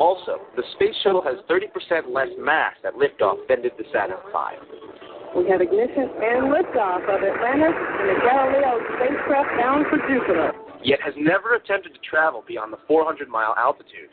[0.00, 5.38] Also, the space shuttle has 30% less mass at liftoff than did the Saturn V.
[5.38, 10.52] We have ignition and liftoff of Atlantis and the Galileo spacecraft bound for Jupiter.
[10.84, 14.10] Yet has never attempted to travel beyond the 400 mile altitude.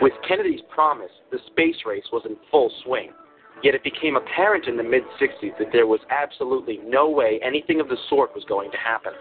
[0.00, 3.12] With Kennedy's promise, the space race was in full swing.
[3.62, 7.80] Yet it became apparent in the mid 60s that there was absolutely no way anything
[7.80, 9.12] of the sort was going to happen.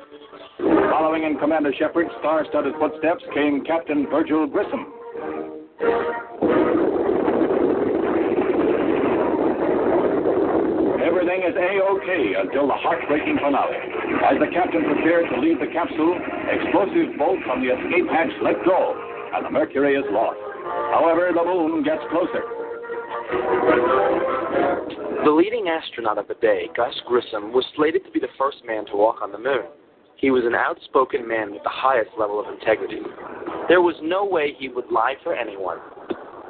[0.59, 4.91] Following in Commander Shepard's star studded footsteps came Captain Virgil Grissom.
[11.05, 13.77] Everything is A-OK until the heartbreaking finale.
[14.25, 16.17] As the captain prepared to leave the capsule,
[16.49, 18.97] explosive bolts from the escape hatch let go,
[19.37, 20.41] and the Mercury is lost.
[20.97, 22.41] However, the moon gets closer.
[25.23, 28.87] The leading astronaut of the day, Gus Grissom, was slated to be the first man
[28.87, 29.69] to walk on the moon.
[30.17, 33.01] He was an outspoken man with the highest level of integrity.
[33.69, 35.77] There was no way he would lie for anyone.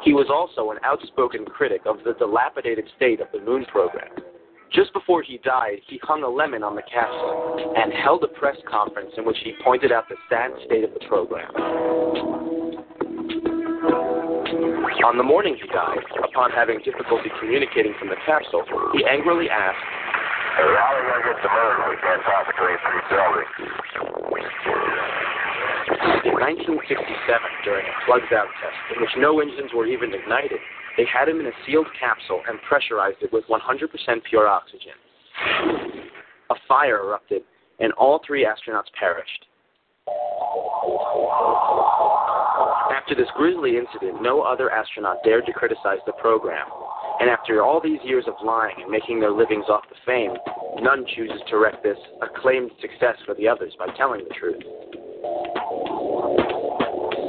[0.02, 4.12] He was also an outspoken critic of the dilapidated state of the moon program.
[4.74, 8.58] Just before he died, he hung a lemon on the capsule and held a press
[8.70, 11.52] conference in which he pointed out the sad state of the program.
[15.06, 19.78] On the morning he died, upon having difficulty communicating from the capsule, he angrily asked,
[20.56, 21.76] Hey, how going to get the moon?
[21.92, 23.52] We can't talk between three cylinders.
[26.26, 26.80] In 1967,
[27.68, 30.60] during a plugged-out test in which no engines were even ignited,
[30.98, 34.94] they had him in a sealed capsule and pressurized it with 100% pure oxygen.
[36.50, 37.42] A fire erupted,
[37.80, 39.46] and all three astronauts perished.
[42.96, 46.66] After this grisly incident, no other astronaut dared to criticize the program.
[47.20, 50.34] And after all these years of lying and making their livings off the fame,
[50.82, 54.62] none chooses to wreck this acclaimed success for the others by telling the truth.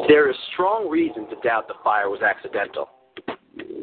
[0.09, 2.89] There is strong reason to doubt the fire was accidental.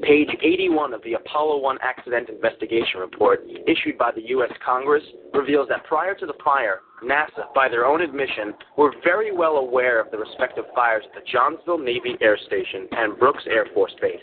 [0.04, 4.52] Page 81 of the Apollo 1 Accident Investigation Report, issued by the U.S.
[4.64, 5.04] Congress,
[5.34, 10.02] reveals that prior to the fire, NASA, by their own admission, were very well aware
[10.02, 14.20] of the respective fires at the Johnsville Navy Air Station and Brooks Air Force Base.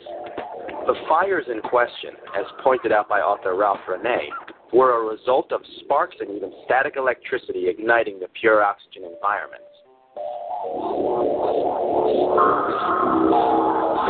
[0.87, 4.29] The fires in question, as pointed out by author Ralph René,
[4.75, 9.70] were a result of sparks and even static electricity igniting the pure oxygen environments.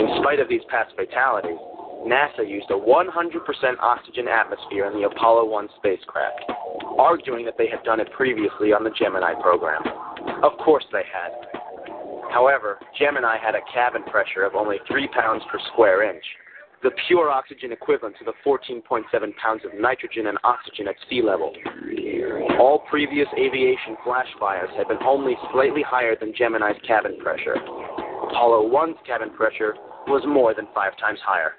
[0.01, 1.59] In spite of these past fatalities,
[2.07, 6.45] NASA used a 100% oxygen atmosphere in the Apollo 1 spacecraft,
[6.99, 9.83] arguing that they had done it previously on the Gemini program.
[10.43, 11.33] Of course they had.
[12.33, 16.25] However, Gemini had a cabin pressure of only 3 pounds per square inch,
[16.83, 19.05] the pure oxygen equivalent to the 14.7
[19.37, 21.55] pounds of nitrogen and oxygen at sea level.
[22.59, 27.55] All previous aviation flash fires had been only slightly higher than Gemini's cabin pressure.
[27.55, 29.75] Apollo 1's cabin pressure
[30.07, 31.53] was more than five times higher.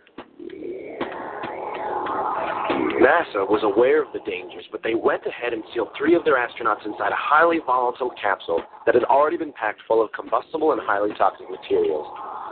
[3.01, 6.37] NASA was aware of the dangers, but they went ahead and sealed three of their
[6.37, 10.81] astronauts inside a highly volatile capsule that had already been packed full of combustible and
[10.85, 12.05] highly toxic materials,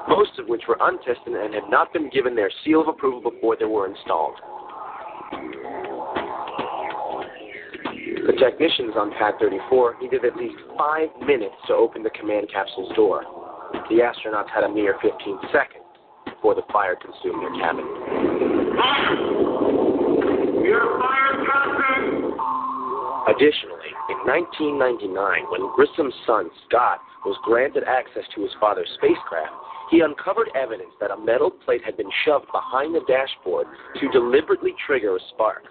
[0.10, 3.56] most of which were untested and had not been given their seal of approval before
[3.58, 4.36] they were installed.
[8.26, 12.94] The technicians on Pad 34 needed at least five minutes to open the command capsule's
[12.96, 13.24] door.
[13.90, 15.86] The astronauts had a mere 15 seconds
[16.26, 17.86] before the fire consumed their cabin.
[23.30, 25.14] Additionally, in 1999,
[25.54, 29.54] when Grissom's son, Scott, was granted access to his father's spacecraft,
[29.90, 33.68] he uncovered evidence that a metal plate had been shoved behind the dashboard
[34.00, 35.64] to deliberately trigger a spark.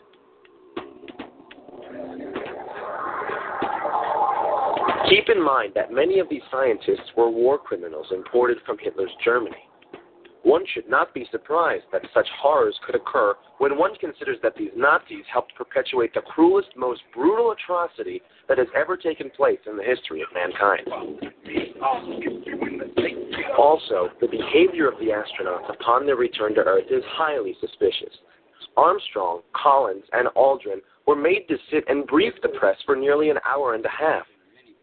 [5.09, 9.57] Keep in mind that many of these scientists were war criminals imported from Hitler's Germany.
[10.43, 14.71] One should not be surprised that such horrors could occur when one considers that these
[14.77, 19.83] Nazis helped perpetuate the cruelest, most brutal atrocity that has ever taken place in the
[19.83, 20.89] history of mankind.
[23.57, 28.15] Also, the behavior of the astronauts upon their return to Earth is highly suspicious.
[28.77, 33.39] Armstrong, Collins, and Aldrin were made to sit and brief the press for nearly an
[33.45, 34.27] hour and a half.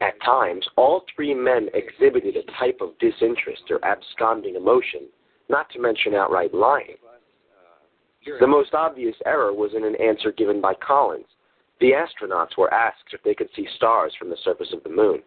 [0.02, 5.08] At times, all three men exhibited a type of disinterest or absconding emotion,
[5.50, 6.96] not to mention outright lying.
[8.40, 11.28] The most obvious error was in an answer given by Collins.
[11.80, 15.22] The astronauts were asked if they could see stars from the surface of the moon.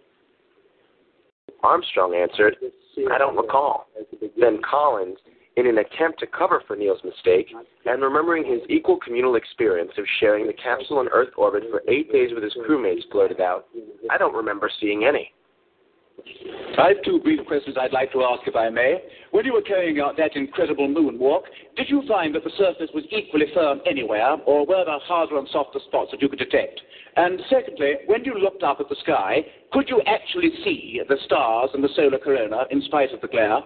[1.62, 2.56] Armstrong answered,
[3.12, 3.88] I don't recall.
[4.38, 5.18] Then Collins,
[5.56, 7.52] in an attempt to cover for Neil's mistake,
[7.84, 12.12] and remembering his equal communal experience of sharing the capsule in Earth orbit for eight
[12.12, 13.66] days with his crewmates, blurted out,
[14.10, 15.32] I don't remember seeing any.
[16.78, 19.02] I have two brief questions I'd like to ask, if I may.
[19.32, 21.42] When you were carrying out that incredible moonwalk,
[21.76, 25.48] did you find that the surface was equally firm anywhere, or were there harder and
[25.52, 26.80] softer spots that you could detect?
[27.16, 31.70] And secondly, when you looked up at the sky, could you actually see the stars
[31.74, 33.60] and the solar corona in spite of the glare?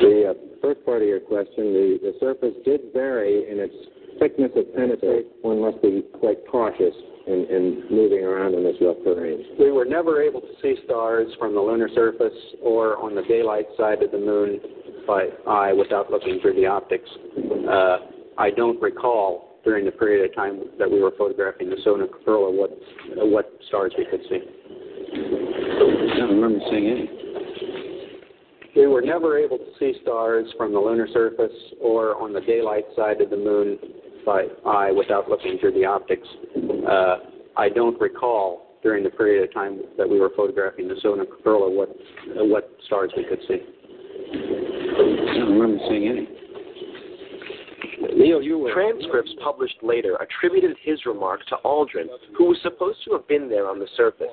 [0.00, 3.74] The uh, first part of your question, the, the surface did vary in its
[4.18, 5.26] thickness of penetrate.
[5.42, 6.94] One must be quite cautious
[7.26, 9.44] in, in moving around in this rough terrain.
[9.58, 13.66] We were never able to see stars from the lunar surface or on the daylight
[13.76, 14.60] side of the moon
[15.06, 17.08] by eye without looking through the optics.
[17.68, 17.98] Uh,
[18.38, 22.56] I don't recall during the period of time that we were photographing the solar corona
[22.56, 24.40] what uh, what stars we could see.
[25.12, 27.29] I don't remember seeing any.
[28.76, 32.84] We were never able to see stars from the lunar surface or on the daylight
[32.96, 33.78] side of the moon
[34.24, 36.26] by eye without looking through the optics.
[36.88, 37.16] Uh,
[37.56, 41.74] I don't recall during the period of time that we were photographing the solar corona
[41.74, 43.58] what uh, what stars we could see.
[44.32, 46.28] I don't remember seeing any.
[48.16, 48.72] Neil, you were.
[48.72, 52.06] Transcripts published later attributed his remark to Aldrin,
[52.36, 54.28] who was supposed to have been there on the surface.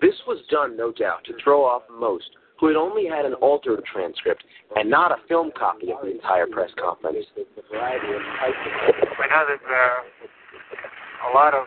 [0.00, 3.84] This was done, no doubt, to throw off most, who had only had an altered
[3.84, 4.44] transcript
[4.76, 7.26] and not a film copy of the entire press conference.
[7.72, 7.98] I
[9.28, 11.66] know that uh, a lot of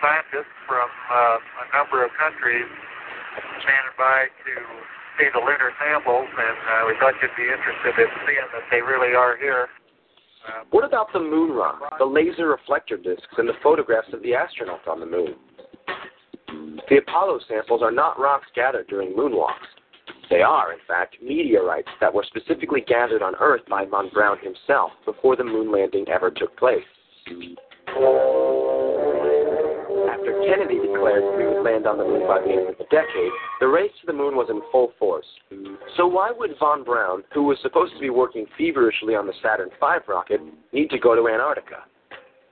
[0.00, 2.66] scientists from uh, a number of countries
[3.60, 4.52] standing by to
[5.18, 8.80] see the lunar samples, and uh, we thought you'd be interested in seeing that they
[8.80, 9.68] really are here.
[10.70, 14.86] What about the moon rock, the laser reflector discs, and the photographs of the astronauts
[14.86, 15.34] on the moon?
[16.90, 19.70] The Apollo samples are not rocks gathered during moonwalks.
[20.30, 24.92] They are, in fact, meteorites that were specifically gathered on Earth by von Braun himself
[25.04, 26.84] before the moon landing ever took place.
[30.10, 33.32] After Kennedy declared we would land on the moon by the end of the decade,
[33.60, 35.26] the race to the moon was in full force.
[35.96, 39.70] So why would von Braun, who was supposed to be working feverishly on the Saturn
[39.80, 40.40] V rocket,
[40.72, 41.84] need to go to Antarctica?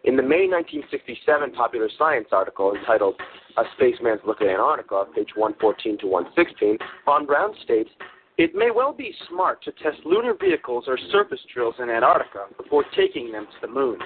[0.05, 3.15] In the May 1967 Popular Science article entitled
[3.59, 7.91] A Spaceman's Look at Antarctica, page 114 to 116, von Braun states,
[8.39, 12.85] It may well be smart to test lunar vehicles or surface drills in Antarctica before
[12.97, 13.99] taking them to the moon.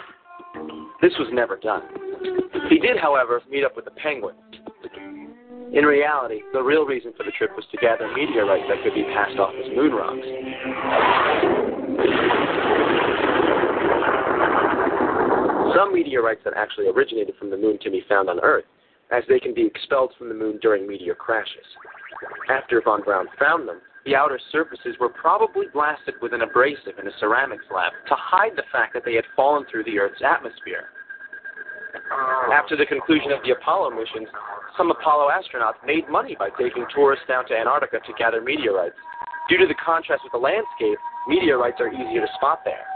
[1.00, 1.82] This was never done.
[2.68, 4.34] He did, however, meet up with the Penguin.
[5.72, 9.04] In reality, the real reason for the trip was to gather meteorites that could be
[9.14, 10.26] passed off as moon rocks.
[15.76, 18.64] Some meteorites that actually originated from the moon can be found on Earth,
[19.10, 21.66] as they can be expelled from the moon during meteor crashes.
[22.48, 27.08] After von Braun found them, the outer surfaces were probably blasted with an abrasive in
[27.08, 30.90] a ceramics lab to hide the fact that they had fallen through the Earth's atmosphere.
[32.52, 34.28] After the conclusion of the Apollo missions,
[34.76, 38.94] some Apollo astronauts made money by taking tourists down to Antarctica to gather meteorites.
[39.48, 42.86] Due to the contrast with the landscape, meteorites are easier to spot there.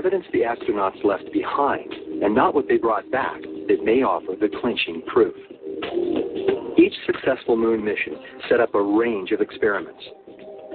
[0.00, 4.48] Evidence the astronauts left behind, and not what they brought back, that may offer the
[4.62, 5.34] clinching proof.
[6.78, 8.16] Each successful moon mission
[8.48, 10.02] set up a range of experiments.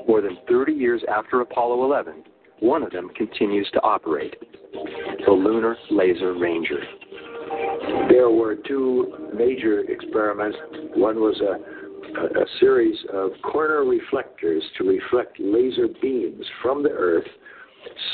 [0.07, 2.23] More than 30 years after Apollo 11,
[2.59, 4.35] one of them continues to operate
[5.25, 6.81] the Lunar Laser Ranger.
[8.07, 10.55] There were two major experiments.
[10.93, 16.89] One was a, a, a series of corner reflectors to reflect laser beams from the
[16.89, 17.25] Earth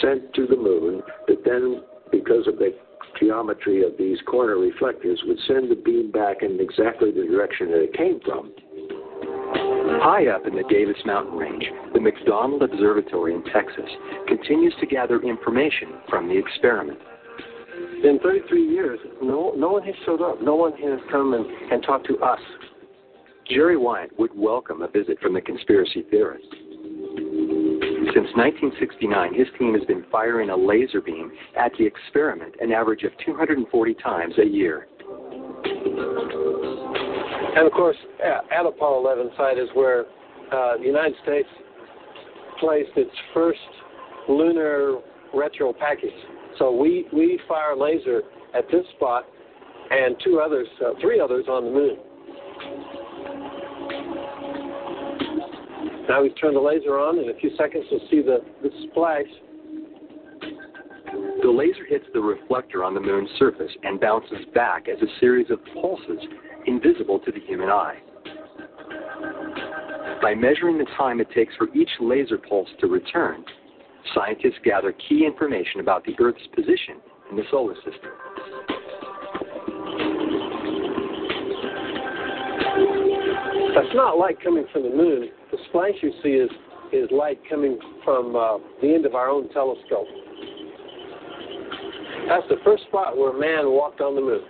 [0.01, 2.73] sent to the moon that then, because of the
[3.19, 7.83] geometry of these corner reflectors, would send the beam back in exactly the direction that
[7.83, 8.51] it came from.
[10.03, 13.89] High up in the Davis Mountain Range, the McDonald Observatory in Texas
[14.27, 16.99] continues to gather information from the experiment.
[18.03, 20.41] In 33 years, no, no one has showed up.
[20.41, 22.39] No one has come and, and talked to us.
[23.47, 26.47] Jerry Wiant would welcome a visit from the conspiracy theorists.
[28.13, 33.03] Since 1969, his team has been firing a laser beam at the experiment an average
[33.03, 34.87] of 240 times a year.
[37.55, 40.01] And of course, at, Apollo 11 site is where
[40.51, 41.47] uh, the United States
[42.59, 43.59] placed its first
[44.27, 44.97] lunar
[45.33, 46.11] retro package.
[46.59, 48.23] So we, we fire laser
[48.53, 49.25] at this spot
[49.89, 51.97] and two others, uh, three others on the moon.
[56.11, 57.19] Now we've turned the laser on.
[57.19, 59.31] In a few seconds, you'll see the, the splash.
[61.41, 65.49] The laser hits the reflector on the moon's surface and bounces back as a series
[65.49, 66.19] of pulses
[66.67, 67.95] invisible to the human eye.
[70.21, 73.45] By measuring the time it takes for each laser pulse to return,
[74.13, 78.11] scientists gather key information about the Earth's position in the solar system.
[83.73, 85.29] That's not light coming from the moon.
[85.51, 86.49] The splash you see is,
[86.93, 90.07] is light coming from uh, the end of our own telescope.
[92.27, 94.41] That's the first spot where man walked on the moon.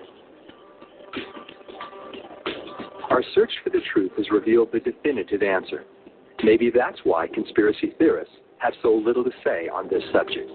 [3.09, 5.85] Our search for the truth has revealed the definitive answer.
[6.43, 10.49] Maybe that's why conspiracy theorists have so little to say on this subject.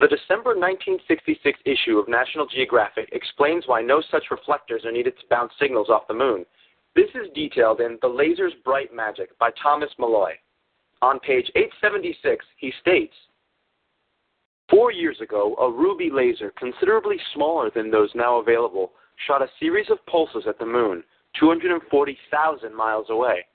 [0.00, 5.26] The December 1966 issue of National Geographic explains why no such reflectors are needed to
[5.28, 6.44] bounce signals off the moon.
[6.98, 10.32] This is detailed in The Laser's Bright Magic by Thomas Meloy.
[11.00, 13.14] On page 876, he states
[14.68, 18.90] Four years ago, a ruby laser, considerably smaller than those now available,
[19.28, 21.04] shot a series of pulses at the moon,
[21.38, 23.46] 240,000 miles away.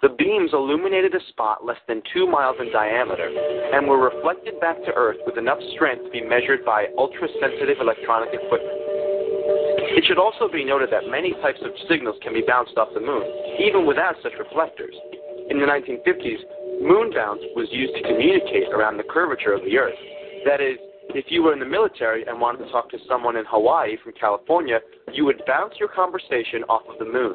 [0.00, 3.28] The beams illuminated a spot less than two miles in diameter
[3.74, 8.30] and were reflected back to Earth with enough strength to be measured by ultra-sensitive electronic
[8.32, 8.77] equipment.
[9.98, 13.00] It should also be noted that many types of signals can be bounced off the
[13.00, 13.26] moon,
[13.58, 14.94] even without such reflectors.
[15.50, 16.38] In the 1950s,
[16.80, 19.98] moon bounce was used to communicate around the curvature of the Earth.
[20.46, 20.78] That is,
[21.18, 24.12] if you were in the military and wanted to talk to someone in Hawaii from
[24.12, 24.78] California,
[25.12, 27.34] you would bounce your conversation off of the moon.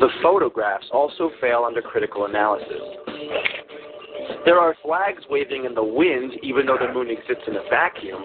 [0.00, 2.80] The photographs also fail under critical analysis.
[4.46, 8.24] There are flags waving in the wind even though the moon exists in a vacuum,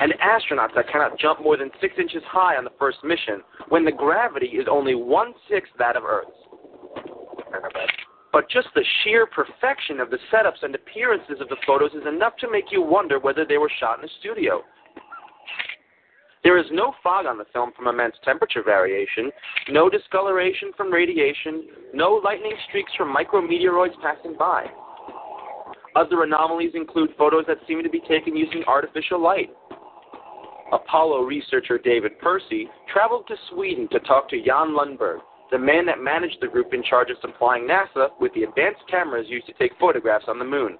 [0.00, 3.84] and astronauts that cannot jump more than six inches high on the first mission when
[3.84, 6.30] the gravity is only one sixth that of Earth's.
[8.32, 12.36] But just the sheer perfection of the setups and appearances of the photos is enough
[12.38, 14.62] to make you wonder whether they were shot in a studio.
[16.44, 19.30] There is no fog on the film from immense temperature variation,
[19.70, 24.66] no discoloration from radiation, no lightning streaks from micrometeoroids passing by.
[25.94, 29.50] Other anomalies include photos that seem to be taken using artificial light.
[30.72, 35.18] Apollo researcher David Percy traveled to Sweden to talk to Jan Lundberg,
[35.52, 39.26] the man that managed the group in charge of supplying NASA with the advanced cameras
[39.28, 40.78] used to take photographs on the moon.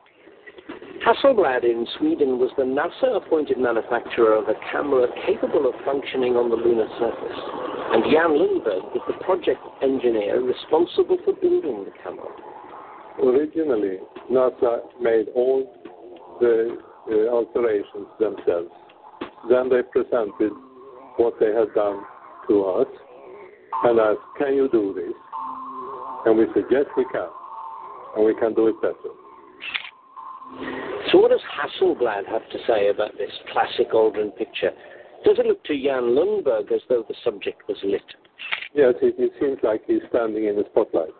[1.05, 6.49] Hasselblad in Sweden was the NASA appointed manufacturer of a camera capable of functioning on
[6.49, 7.43] the lunar surface.
[7.91, 12.31] And Jan Lundberg was the project engineer responsible for building the camera.
[13.19, 13.99] Originally,
[14.31, 15.67] NASA made all
[16.39, 16.79] the
[17.11, 18.71] uh, alterations themselves.
[19.51, 20.55] Then they presented
[21.19, 21.99] what they had done
[22.47, 22.91] to us
[23.83, 25.19] and asked, Can you do this?
[26.27, 27.27] And we said, Yes, we can.
[28.15, 29.11] And we can do it better.
[31.13, 34.71] So, what does Hasselblad have to say about this classic Aldrin picture?
[35.27, 38.03] Does it look to Jan Lundberg as though the subject was lit?
[38.75, 41.11] Yes, it, it seems like he's standing in the spotlight.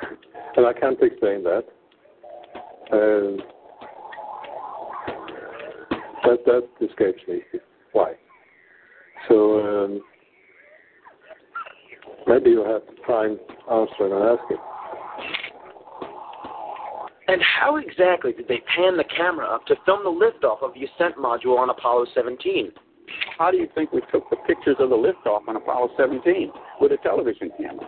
[0.56, 1.64] and I can't explain that.
[2.92, 3.38] Um,
[6.24, 7.40] that that escapes me.
[7.92, 8.12] Why?
[9.28, 10.00] So um,
[12.28, 14.58] maybe you have to find Armstrong and ask him.
[17.28, 20.84] And how exactly did they pan the camera up to film the liftoff of the
[20.84, 22.72] ascent module on Apollo 17?
[23.38, 26.50] How do you think we took the pictures of the liftoff on Apollo 17
[26.80, 27.86] with a television camera?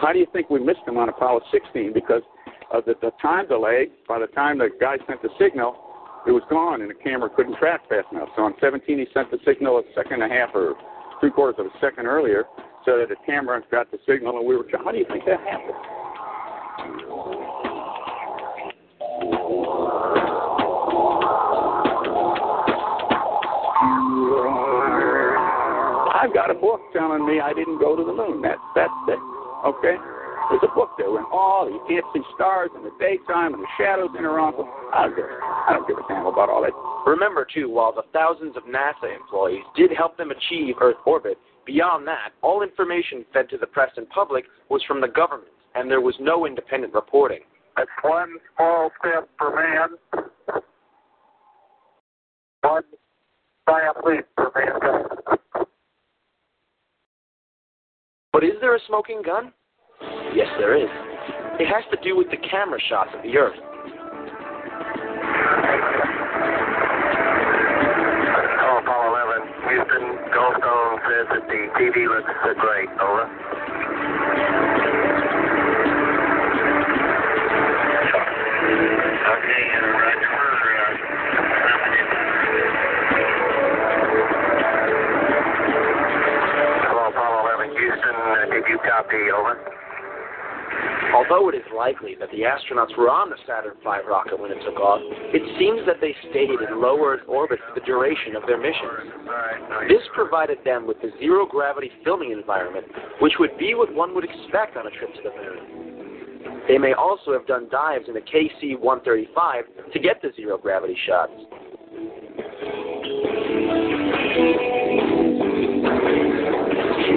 [0.00, 2.22] How do you think we missed them on Apollo 16 because
[2.70, 3.88] of the, the time delay?
[4.08, 5.76] By the time the guy sent the signal,
[6.26, 8.28] it was gone and the camera couldn't track fast enough.
[8.36, 10.74] So on 17, he sent the signal a second and a half or
[11.20, 12.44] three quarters of a second earlier
[12.84, 14.64] so that the camera got the signal and we were.
[14.84, 16.01] How do you think that happened?
[26.22, 28.42] I've got a book telling me I didn't go to the moon.
[28.42, 29.18] That's that's it.
[29.66, 29.98] Okay?
[30.50, 33.72] There's a book there and all you can't see stars in the daytime and the
[33.78, 34.58] shadows interrupt.
[34.94, 36.70] I don't give a, I don't give a damn about all that.
[37.10, 42.06] Remember, too, while the thousands of NASA employees did help them achieve Earth orbit, beyond
[42.06, 46.00] that, all information fed to the press and public was from the government, and there
[46.00, 47.40] was no independent reporting.
[47.76, 50.22] That's one small step for man,
[52.60, 52.82] one
[53.68, 55.38] giant leap for mankind.
[58.32, 59.52] But is there a smoking gun?
[60.34, 60.88] Yes, there is.
[61.60, 63.60] It has to do with the camera shots of the Earth.
[68.64, 72.88] Oh, Apollo 11, Houston, Goldstone says that the TV looks great.
[72.96, 73.28] Over.
[79.28, 80.22] Okay, and right
[88.62, 89.30] did you copy?
[89.34, 89.58] Over.
[91.14, 94.62] Although it is likely that the astronauts were on the Saturn V rocket when it
[94.64, 95.00] took off,
[95.34, 99.12] it seems that they stayed in low Earth orbit for the duration of their mission.
[99.88, 102.86] This provided them with the zero gravity filming environment,
[103.20, 106.64] which would be what one would expect on a trip to the moon.
[106.68, 110.96] They may also have done dives in a KC 135 to get the zero gravity
[111.04, 111.32] shots.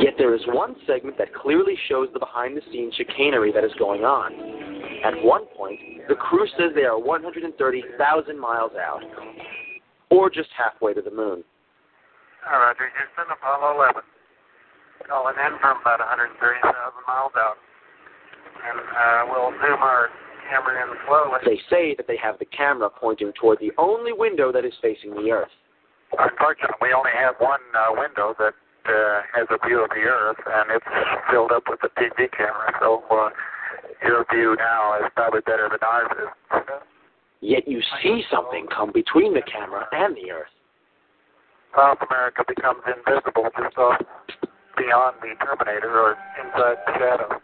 [0.06, 3.74] Yet there is one segment that clearly shows the behind the scenes chicanery that is
[3.80, 4.38] going on.
[5.02, 7.50] At one point, the crew says they are 130,000
[8.38, 9.02] miles out,
[10.12, 11.42] or just halfway to the moon.
[12.46, 14.06] All right, Roger, Houston, Apollo 11.
[15.10, 16.38] Calling in from about 130,000
[17.10, 17.58] miles out.
[18.62, 20.14] And uh, we'll zoom our
[20.54, 21.42] camera in slowly.
[21.50, 25.18] They say that they have the camera pointing toward the only window that is facing
[25.18, 25.56] the Earth.
[26.14, 28.54] Unfortunately, we only have one uh, window that
[28.88, 30.86] uh, has a view of the Earth, and it's
[31.32, 32.72] filled up with a TV camera.
[32.80, 33.30] So uh,
[34.04, 36.62] your view now is probably better than ours is.
[37.42, 40.54] Yet you see something come between the camera and the Earth.
[41.76, 44.02] South America becomes invisible just off
[44.78, 47.42] beyond the Terminator or inside the shadow.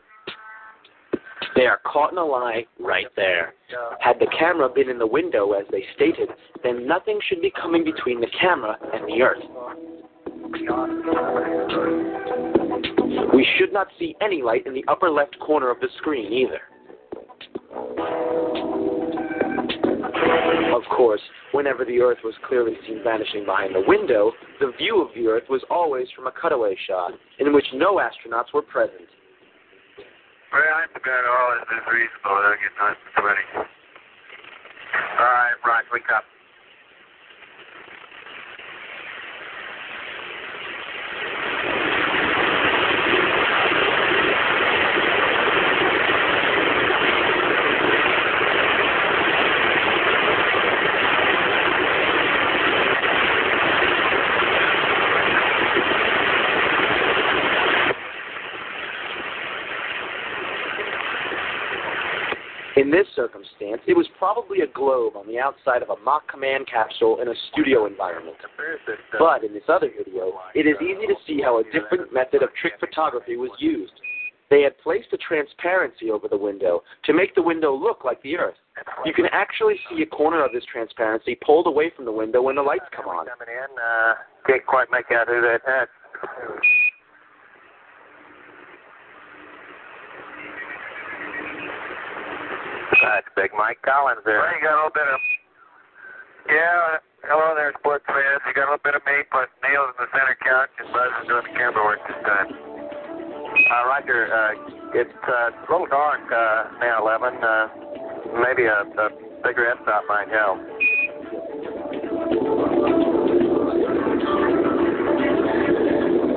[1.55, 3.53] They are caught in a lie right there.
[3.99, 6.29] Had the camera been in the window as they stated,
[6.63, 9.43] then nothing should be coming between the camera and the Earth.
[13.41, 16.61] We should not see any light in the upper left corner of the screen either.
[20.75, 25.07] Of course, whenever the Earth was clearly seen vanishing behind the window, the view of
[25.15, 29.09] the Earth was always from a cutaway shot, in which no astronauts were present.
[30.53, 32.45] Well, I forgot all this is reasonable.
[32.45, 33.45] I'll get and sweaty.
[35.17, 36.25] All right, right, wake up.
[62.91, 66.67] In this circumstance, it was probably a globe on the outside of a mock command
[66.67, 68.35] capsule in a studio environment.
[69.17, 72.49] But in this other video, it is easy to see how a different method of
[72.59, 73.93] trick photography was used.
[74.49, 78.35] They had placed a transparency over the window to make the window look like the
[78.35, 78.59] Earth.
[79.05, 82.55] You can actually see a corner of this transparency pulled away from the window when
[82.57, 83.25] the lights come on.
[83.25, 84.15] Coming in, uh,
[84.45, 85.87] can't quite make out who that had.
[92.99, 94.43] That's Big Mike Collins there.
[94.43, 95.19] Well, you got a little bit of.
[96.51, 98.43] Yeah, hello there, sports fans.
[98.43, 101.11] You got a little bit of me, but Neil's in the center couch and Buzz
[101.21, 102.49] is doing the camera work this time.
[102.51, 107.39] Uh, Roger, uh, it's uh, a little dark uh, now, 11.
[107.39, 107.67] Uh,
[108.43, 109.07] maybe a, a
[109.45, 110.59] bigger f-stop might help.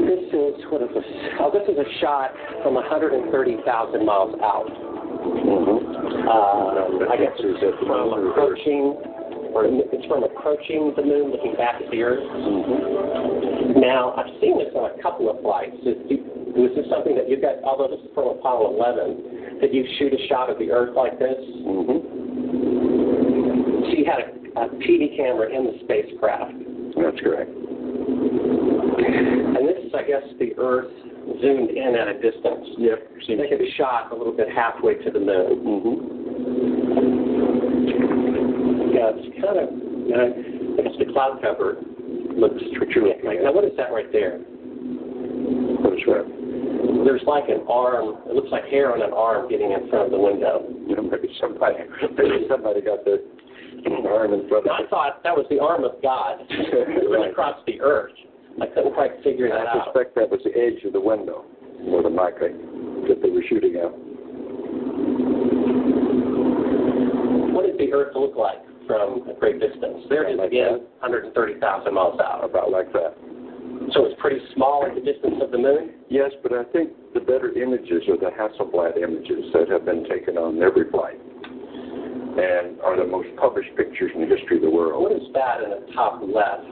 [0.06, 1.08] This is what is this?
[1.40, 2.30] Oh, this is a shot
[2.62, 5.73] from 130,000 miles out.
[6.24, 8.96] Uh, I guess it's from approaching,
[9.52, 12.24] or it's from approaching the moon, looking back at the Earth.
[13.76, 15.76] Now, I've seen this on a couple of flights.
[15.84, 15.96] Is,
[16.56, 20.14] was this something that you got, although this is from Apollo 11, did you shoot
[20.14, 21.36] a shot of the Earth like this?
[21.60, 21.98] Mm-hmm.
[23.84, 24.30] So you had a,
[24.64, 26.54] a PD camera in the spacecraft.
[26.96, 27.50] That's correct.
[29.04, 30.92] And this is, I guess, the Earth
[31.40, 32.68] zoomed in at a distance.
[32.78, 32.98] Yep.
[33.26, 35.60] So you make a shot a little bit halfway to the moon.
[35.64, 36.24] Mm-hmm.
[38.94, 39.68] Yeah, it's kind of,
[40.06, 40.30] you know,
[40.78, 41.76] I guess the cloud cover
[42.36, 43.24] looks terrific.
[43.24, 44.36] Now, what is that right there?
[45.94, 46.26] Is that?
[47.04, 48.16] There's like an arm.
[48.26, 50.64] It looks like hair on an arm getting in front of the window.
[50.88, 51.76] You know, maybe somebody,
[52.16, 53.22] maybe somebody got the
[54.08, 56.40] arm in front of I thought that was the arm of God
[57.30, 58.12] across the earth.
[58.60, 59.66] I couldn't quite figure that out.
[59.66, 59.84] I out.
[59.86, 61.44] suspect that was the edge of the window,
[61.82, 62.52] more than likely,
[63.08, 63.90] that they were shooting at.
[67.50, 70.06] What does the Earth look like from a great distance?
[70.08, 72.44] There it is again, 130,000 miles out.
[72.44, 73.16] About like that.
[73.92, 75.90] So it's pretty small at the distance of the moon?
[76.08, 80.38] Yes, but I think the better images are the Hasselblad images that have been taken
[80.38, 81.20] on every flight
[82.34, 85.02] and are the most published pictures in the history of the world.
[85.02, 86.66] What is that in the top left?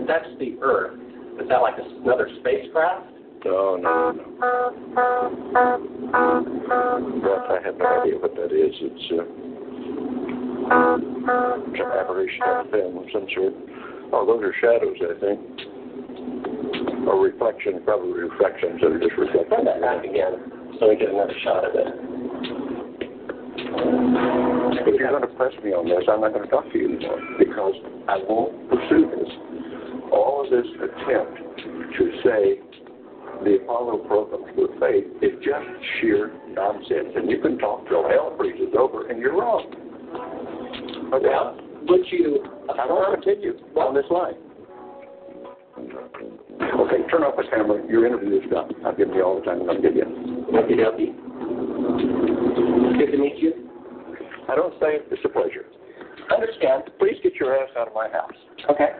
[0.00, 0.98] If that's the Earth,
[1.40, 3.12] is that like another spacecraft?
[3.44, 4.72] No, no, no.
[7.20, 8.72] But I have no idea what that is.
[8.80, 9.24] It's, uh,
[10.70, 13.52] an aberration of film of some sort.
[14.12, 15.40] Oh, those are shadows, I think.
[17.06, 19.50] Or reflection, probably reflections that are just reflecting.
[19.56, 21.86] Turn that back again so we get another shot of it.
[24.80, 26.96] If you're going to press me on this, I'm not going to talk to you
[26.96, 27.74] anymore because
[28.08, 29.28] I won't pursue this.
[30.12, 31.38] All of this attempt
[31.98, 32.60] to say
[33.44, 35.66] the Apollo programs were fake is just
[36.00, 37.14] sheer nonsense.
[37.16, 39.66] And you can talk till hell freezes over, and you're wrong.
[41.14, 41.26] Okay?
[41.26, 41.56] Well,
[41.88, 44.38] would you I don't want to continue on this line.
[45.74, 47.82] Okay, turn off the camera.
[47.88, 48.70] Your interview is done.
[48.86, 50.04] I've given you all the time I'm going to give you.
[50.54, 51.10] Okie dokie.
[52.98, 53.68] Good to meet you.
[54.48, 55.66] I don't say it's a pleasure.
[56.32, 56.90] Understand.
[56.98, 58.32] Please get your ass out of my house.
[58.70, 58.90] Okay.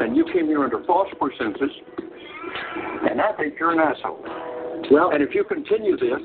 [0.00, 1.70] And you came here under false pretenses,
[3.10, 4.22] and I think you're an asshole.
[4.90, 6.20] Well, and if you continue this,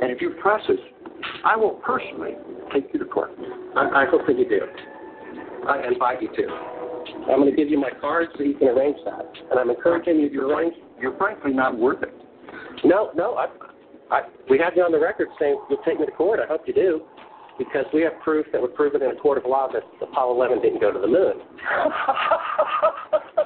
[0.00, 0.78] and if you press this,
[1.44, 2.36] I will personally
[2.72, 3.32] take you to court.
[3.76, 4.60] I, I hope that you do.
[5.68, 6.72] I invite you to.
[7.30, 9.26] I'm going to give you my card so you can arrange that.
[9.50, 10.74] And I'm encouraging you to arrange.
[11.00, 12.14] You're frankly not worth it.
[12.84, 13.34] No, no.
[13.34, 13.46] I,
[14.10, 16.40] I, we have you on the record saying you'll take me to court.
[16.40, 17.02] I hope you do.
[17.58, 20.34] Because we have proof that would prove it in a court of law that Apollo
[20.34, 21.34] 11 didn't go to the moon.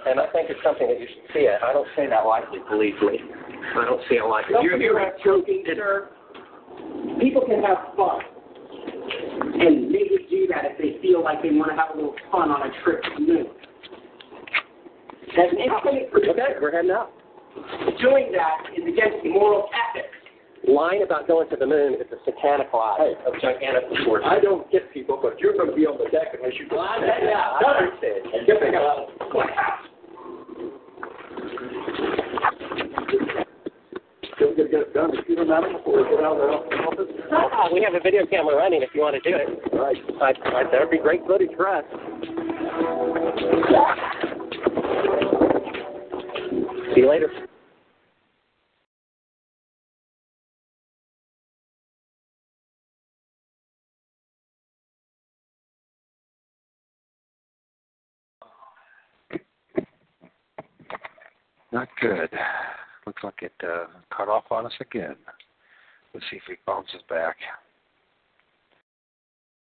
[0.06, 1.60] and I think it's something that you should see it.
[1.62, 3.18] I don't say that lightly, believe me.
[3.76, 4.54] I don't see it lightly.
[4.62, 6.10] You're, you're not joking, sir.
[7.20, 8.20] People can have fun.
[9.58, 12.14] And they would do that if they feel like they want to have a little
[12.30, 13.46] fun on a trip to the moon.
[15.36, 17.12] Independent Okay, we're heading out.
[18.00, 20.15] doing that is against moral ethics.
[20.66, 24.26] Lying about going to the moon is a satanic lie of gigantic proportions.
[24.30, 26.66] I don't get people, but you're going to be on the deck unless you.
[26.70, 28.34] Well, I- yeah, I understand.
[28.34, 29.08] And get the hell out.
[34.34, 35.10] Still going to get it done.
[35.16, 37.14] If you don't have it before we get out of the office.
[37.32, 39.48] Ah, we have a video camera running if you want to do it.
[39.72, 39.96] Right.
[40.20, 41.84] I, I, that would be great footage for us.
[46.94, 47.30] See you later.
[61.76, 62.30] Not good.
[63.06, 63.84] Looks like it uh,
[64.16, 65.14] cut off on us again.
[66.14, 67.36] Let's see if it bounces back.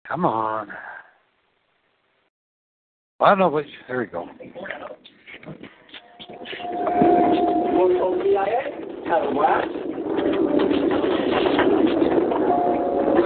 [0.07, 0.69] Come on.
[3.19, 3.67] I don't know which.
[3.89, 4.25] There we go.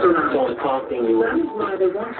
[0.01, 2.17] Have a blast.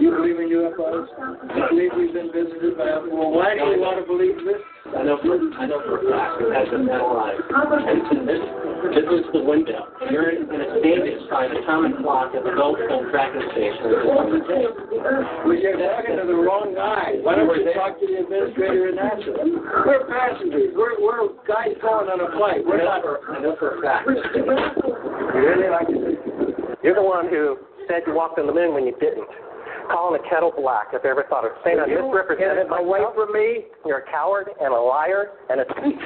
[0.00, 1.04] You believe in UFOs?
[1.52, 4.60] You believe we've been visited by Well, why do you want to believe this?
[4.88, 7.44] I know for I know for a fact it has been analyzed.
[7.44, 8.40] And this
[8.92, 9.88] this is the window.
[10.12, 13.84] You're in, in a standing by an atomic clock at the Goldstone tracking station.
[14.04, 14.28] Well,
[15.56, 17.20] you're talking to the wrong guy.
[17.24, 19.32] Why don't you talk to the administrator at NASA?
[19.88, 20.72] We're passengers.
[20.76, 22.60] We're, we're guys going on a flight.
[22.64, 23.00] We're not.
[23.04, 24.08] I know for a fact.
[24.08, 26.43] You really like to
[26.84, 27.56] You're the one who
[27.88, 29.26] said you walked on the moon when you didn't.
[29.90, 33.00] Calling a kettle black if I ever thought of saying I You misrepresented get away
[33.00, 33.14] myself.
[33.14, 33.64] from me.
[33.86, 36.00] You're a coward and a liar and a thief.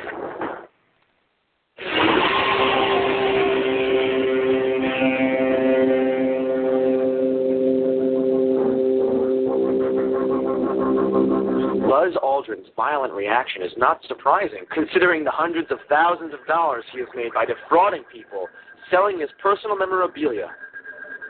[11.88, 17.00] Buzz Aldrin's violent reaction is not surprising, considering the hundreds of thousands of dollars he
[17.00, 18.46] has made by defrauding people,
[18.90, 20.50] selling his personal memorabilia.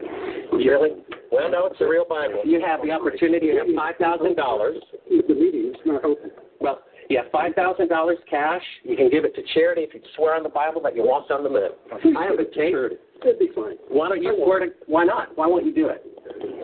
[0.53, 0.91] Really?
[1.33, 2.43] Well, no, it's a real Bible.
[2.45, 4.77] You have the opportunity to have five thousand dollars.
[5.09, 6.31] The meeting is not open.
[6.61, 8.63] Well, you have five thousand dollars cash.
[8.85, 11.33] You can give it to charity if you swear on the Bible that you walked
[11.33, 11.71] on the moon.
[12.17, 12.75] I have a tape.
[13.23, 13.77] It'd be fine.
[13.89, 14.67] Why don't you swear to?
[14.87, 15.37] Why not?
[15.37, 16.07] Why won't you do it?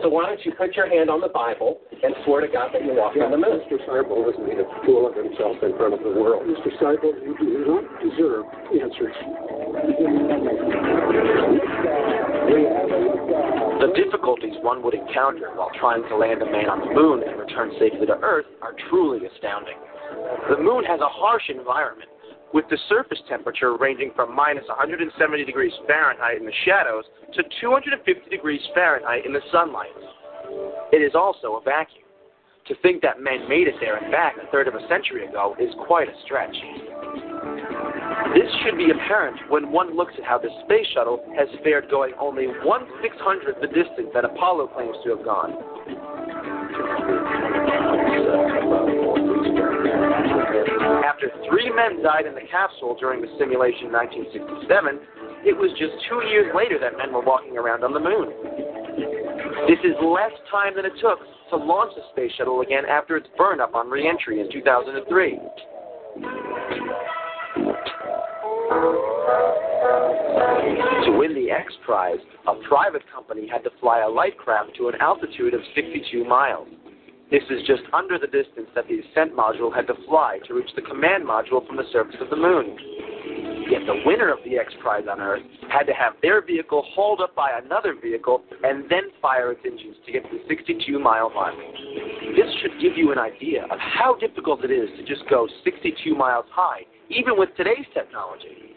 [0.01, 2.83] So why don't you put your hand on the Bible and swear to God that
[2.83, 3.61] you walked on the moon?
[3.69, 3.77] Mr.
[3.85, 6.49] Sibrel has made a fool of himself in front of the world.
[6.49, 6.73] Mr.
[6.81, 9.13] Sibrel, you do not deserve answers.
[13.81, 17.37] The difficulties one would encounter while trying to land a man on the moon and
[17.37, 19.77] return safely to Earth are truly astounding.
[20.49, 22.10] The moon has a harsh environment,
[22.53, 28.29] with the surface temperature ranging from minus 170 degrees Fahrenheit in the shadows to 250
[28.29, 29.91] degrees Fahrenheit in the sunlight.
[30.91, 32.03] It is also a vacuum.
[32.67, 35.55] To think that men made it there and back a third of a century ago
[35.59, 36.55] is quite a stretch.
[38.33, 42.13] This should be apparent when one looks at how the space shuttle has fared going
[42.19, 45.51] only one six hundredth the distance that Apollo claims to have gone.
[51.11, 55.91] After three men died in the capsule during the simulation in 1967, it was just
[56.07, 58.31] two years later that men were walking around on the moon.
[59.67, 61.19] This is less time than it took
[61.51, 65.35] to launch the space shuttle again after its burn up on reentry in 2003.
[71.03, 74.87] To win the X Prize, a private company had to fly a light craft to
[74.87, 76.69] an altitude of 62 miles.
[77.31, 80.69] This is just under the distance that the ascent module had to fly to reach
[80.75, 82.75] the command module from the surface of the moon.
[83.71, 85.41] Yet the winner of the X Prize on Earth
[85.71, 89.95] had to have their vehicle hauled up by another vehicle and then fire its engines
[90.05, 91.55] to get to the 62 mile mark.
[92.35, 96.13] This should give you an idea of how difficult it is to just go 62
[96.13, 98.75] miles high, even with today's technology.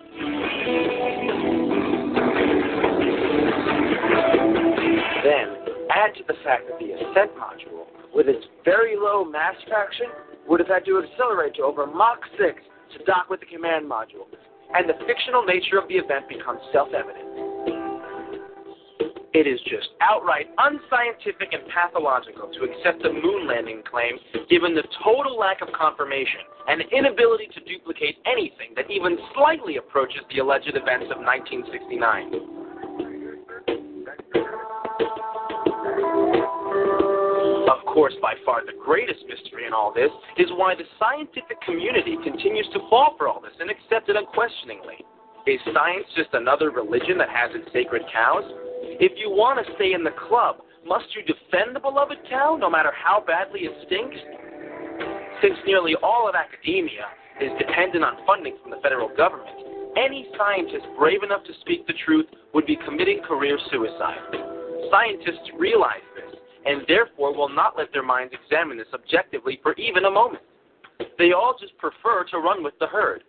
[5.27, 5.59] Then,
[5.91, 10.07] add to the fact that the ascent module, with its very low mass fraction,
[10.49, 12.63] would have had to accelerate to over Mach 6
[12.97, 14.29] to dock with the command module,
[14.75, 17.35] and the fictional nature of the event becomes self-evident.
[19.35, 24.15] It is just outright unscientific and pathological to accept the moon landing claim
[24.49, 30.21] given the total lack of confirmation and inability to duplicate anything that even slightly approaches
[30.31, 32.64] the alleged events of 1969.
[37.95, 42.67] Course, by far the greatest mystery in all this is why the scientific community continues
[42.75, 44.99] to fall for all this and accept it unquestioningly.
[45.47, 48.43] Is science just another religion that has its sacred cows?
[48.99, 52.69] If you want to stay in the club, must you defend the beloved cow no
[52.69, 54.19] matter how badly it stinks?
[55.39, 57.07] Since nearly all of academia
[57.39, 59.55] is dependent on funding from the federal government,
[59.95, 64.19] any scientist brave enough to speak the truth would be committing career suicide.
[64.91, 66.34] Scientists realize this
[66.65, 70.43] and therefore will not let their minds examine this objectively for even a moment.
[71.19, 73.25] They all just prefer to run with the herd.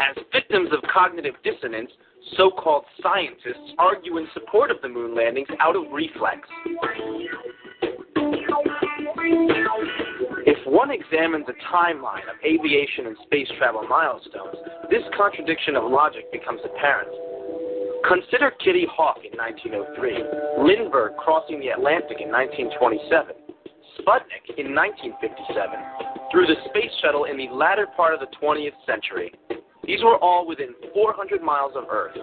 [0.00, 1.90] As victims of cognitive dissonance,
[2.36, 6.48] so called scientists argue in support of the moon landings out of reflex.
[10.46, 14.56] If one examines a timeline of aviation and space travel milestones,
[14.90, 17.10] this contradiction of logic becomes apparent.
[18.06, 23.36] Consider Kitty Hawk in 1903, Lindbergh crossing the Atlantic in 1927,
[24.00, 29.32] Sputnik in 1957, through the space shuttle in the latter part of the 20th century.
[29.84, 32.16] These were all within 400 miles of Earth.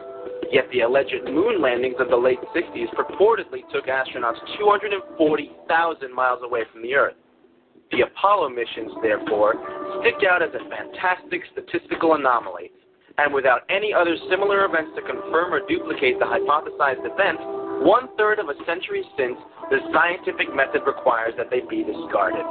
[0.52, 6.64] Yet the alleged moon landings of the late 60s purportedly took astronauts 240,000 miles away
[6.72, 7.16] from the Earth.
[7.92, 9.56] The Apollo missions, therefore,
[10.02, 12.72] stick out as a fantastic statistical anomaly,
[13.18, 17.40] and without any other similar events to confirm or duplicate the hypothesized event,
[17.86, 19.38] one third of a century since,
[19.70, 22.46] the scientific method requires that they be discarded.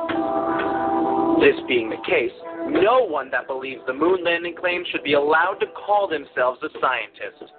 [1.41, 2.33] This being the case,
[2.69, 6.69] No one that believes the moon landing claim should be allowed to call themselves a
[6.81, 7.53] scientist.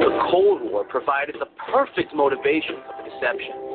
[0.00, 3.71] The Cold War provided the perfect motivation for the deception.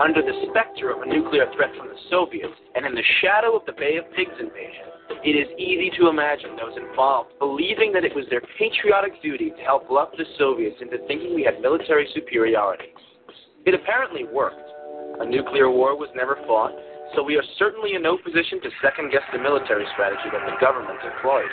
[0.00, 3.66] Under the specter of a nuclear threat from the Soviets and in the shadow of
[3.66, 4.88] the Bay of Pigs invasion,
[5.24, 9.62] it is easy to imagine those involved believing that it was their patriotic duty to
[9.62, 12.94] help bluff the Soviets into thinking we had military superiority.
[13.66, 14.62] It apparently worked.
[15.20, 16.72] A nuclear war was never fought,
[17.14, 20.56] so we are certainly in no position to second guess the military strategy that the
[20.60, 21.50] government employed.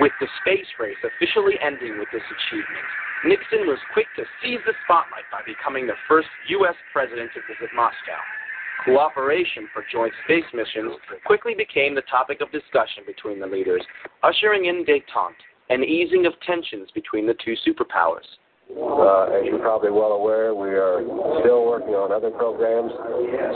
[0.00, 2.88] With the space race officially ending with this achievement,
[3.24, 6.74] Nixon was quick to seize the spotlight by becoming the first U.S.
[6.90, 8.16] president to visit Moscow.
[8.84, 13.84] Cooperation for joint space missions quickly became the topic of discussion between the leaders,
[14.22, 18.24] ushering in detente, and easing of tensions between the two superpowers.
[18.78, 21.02] Uh, as you're probably well aware, we are
[21.42, 22.92] still working on other programs,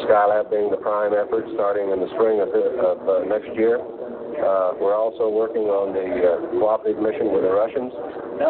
[0.03, 3.79] Skylab being the prime effort starting in the spring of, of uh, next year.
[3.79, 7.95] Uh, we're also working on the uh, cooperative mission with the Russians,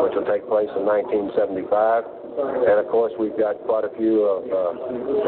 [0.01, 2.09] which will take place in 1975.
[2.35, 4.73] And of course, we've got quite a few of uh,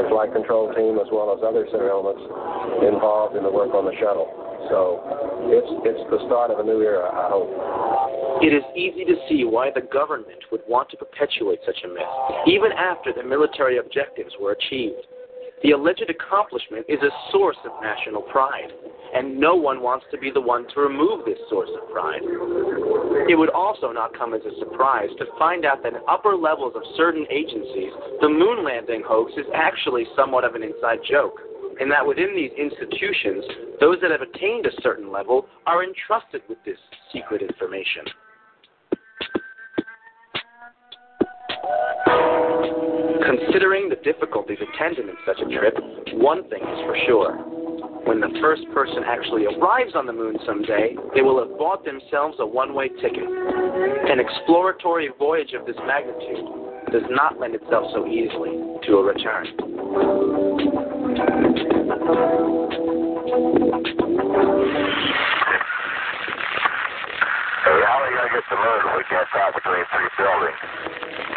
[0.01, 2.25] the flight control team as well as other center elements
[2.83, 4.27] involved in the work on the shuttle.
[4.73, 4.99] So
[5.47, 7.47] it's it's the start of a new era, I hope.
[8.43, 11.26] It is easy to see why the government would want to perpetuate
[11.65, 15.07] such a myth, even after the military objectives were achieved.
[15.63, 18.71] The alleged accomplishment is a source of national pride,
[19.15, 22.21] and no one wants to be the one to remove this source of pride.
[23.29, 26.75] It would also not come as a surprise to find out that in upper levels
[26.77, 27.91] of certain agencies,
[28.21, 31.41] the moon landing hoax is actually somewhat of an inside joke,
[31.81, 33.45] and that within these institutions,
[33.81, 36.79] those that have attained a certain level are entrusted with this
[37.13, 38.05] secret information.
[43.27, 45.75] Considering the difficulties attendant in such a trip,
[46.15, 47.37] one thing is for sure.
[48.07, 52.37] When the first person actually arrives on the moon someday, they will have bought themselves
[52.39, 53.27] a one way ticket.
[53.27, 56.47] An exploratory voyage of this magnitude
[56.93, 59.47] does not lend itself so easily to a return.
[67.67, 71.36] Hey, how are we going to get the moon if we can't between three buildings?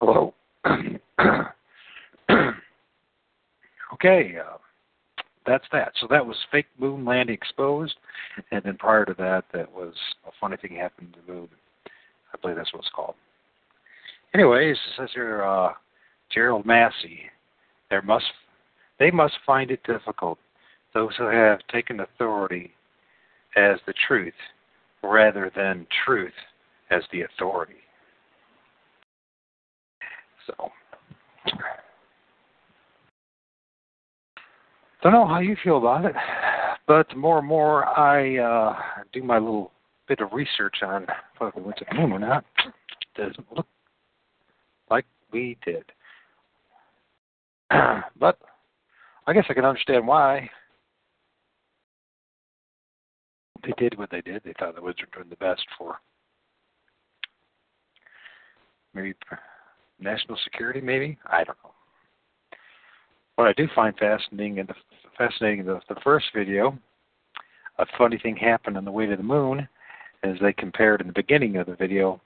[0.00, 0.32] Hello.
[3.94, 4.58] okay, uh,
[5.48, 5.92] that's that.
[6.00, 7.94] So that was fake moon landing exposed,
[8.50, 9.94] and then prior to that, that was
[10.26, 11.48] a funny thing happened to the moon.
[12.32, 13.14] I believe that's what it's called.
[14.34, 15.72] Anyways, it says here, uh,
[16.30, 17.20] Gerald Massey,
[17.90, 18.26] there must
[18.98, 20.38] they must find it difficult
[20.92, 22.72] those who have taken authority
[23.56, 24.34] as the truth
[25.02, 26.32] rather than truth
[26.90, 27.74] as the authority.
[30.46, 30.70] So,
[35.02, 36.14] don't know how you feel about it,
[36.86, 38.76] but the more and more I uh,
[39.12, 39.72] do my little
[40.08, 41.06] bit of research on
[41.38, 42.44] whether we went to the moon or not,
[43.16, 43.66] doesn't look
[44.90, 45.84] like we did.
[48.18, 48.38] but
[49.26, 50.48] I guess I can understand why
[53.64, 54.42] they did what they did.
[54.44, 55.96] They thought they were doing the best for
[58.94, 59.14] maybe
[60.00, 61.72] national security, maybe I don't know.
[63.38, 64.74] What I do find fascinating in the
[65.16, 66.76] fascinating the, the first video,
[67.78, 69.68] a funny thing happened on the way to the moon,
[70.24, 72.20] as they compared in the beginning of the video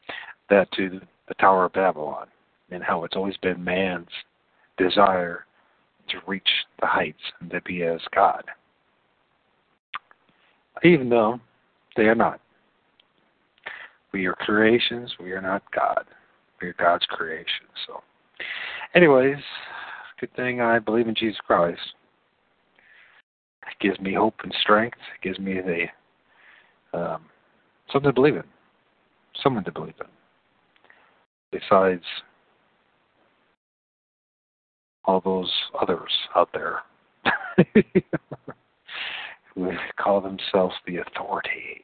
[0.48, 2.28] that to the, the Tower of Babylon,
[2.70, 4.08] and how it's always been man's
[4.78, 5.44] desire
[6.08, 6.48] to reach
[6.80, 8.44] the heights and to be as God,
[10.82, 11.38] even though
[11.94, 12.40] they are not.
[14.14, 15.12] We are creations.
[15.20, 16.06] We are not God.
[16.62, 17.66] We are God's creation.
[17.86, 18.00] So,
[18.94, 19.36] anyways,
[20.22, 21.80] good thing I believe in Jesus Christ.
[23.66, 24.98] It gives me hope and strength.
[25.16, 25.86] It gives me the
[26.96, 27.22] um,
[27.92, 28.44] something to believe in,
[29.42, 30.06] someone to believe in.
[31.50, 32.04] Besides
[35.06, 35.50] all those
[35.80, 36.82] others out there
[39.56, 41.80] who call themselves the authority.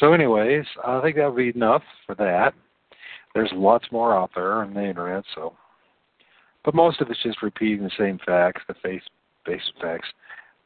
[0.00, 2.52] So, anyways, I think that would be enough for that.
[3.34, 5.54] There's lots more out there on the internet, so.
[6.64, 9.02] But most of it's just repeating the same facts, the face,
[9.44, 10.08] basic facts,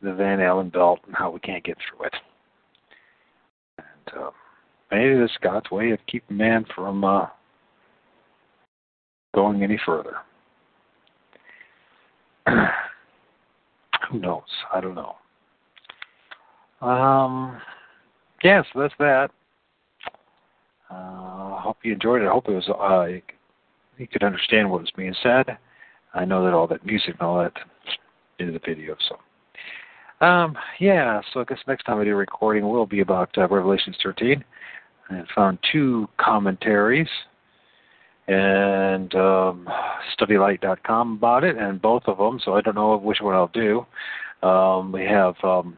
[0.02, 2.14] the Van Allen belt, and how we can't get through it.
[3.78, 4.30] And uh,
[4.90, 7.26] maybe this is God's way of keeping man from uh,
[9.34, 10.16] going any further.
[14.10, 14.42] Who knows?
[14.72, 15.16] I don't know.
[16.86, 17.60] Um,
[18.44, 19.30] yeah, so that's that.
[20.90, 22.26] Uh, I hope you enjoyed it.
[22.26, 23.06] I hope it was uh,
[23.98, 25.58] you could understand what was being said.
[26.16, 27.52] I know that all that music and all that
[28.38, 30.26] in the video, so.
[30.26, 33.46] Um, yeah, so I guess next time I do a recording will be about uh,
[33.48, 34.42] Revelations 13.
[35.10, 37.08] I found two commentaries
[38.28, 39.68] and um,
[40.18, 43.86] studylight.com about it, and both of them, so I don't know which one I'll do.
[44.42, 45.76] Um, we have, um,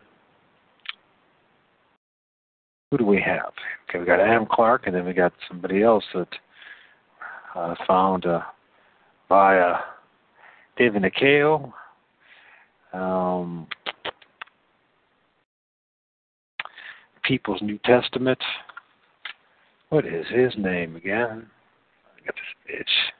[2.90, 3.52] who do we have?
[3.88, 6.28] Okay, we got Adam Clarke, and then we got somebody else that
[7.56, 8.40] uh, found uh,
[9.28, 9.58] by
[10.78, 11.72] David Nikeo.
[12.92, 13.66] Um,
[17.24, 18.38] People's New Testament.
[19.88, 21.50] What is his name again?
[22.06, 23.12] I got this itch.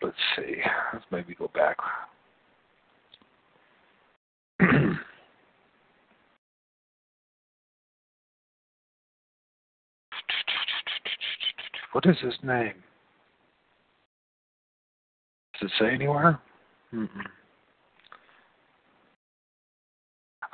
[0.00, 0.62] Let's see.
[0.92, 1.78] Let's maybe go back.
[11.92, 12.83] what is his name?
[15.60, 16.40] Does it say anywhere?
[16.92, 17.08] Mm-mm.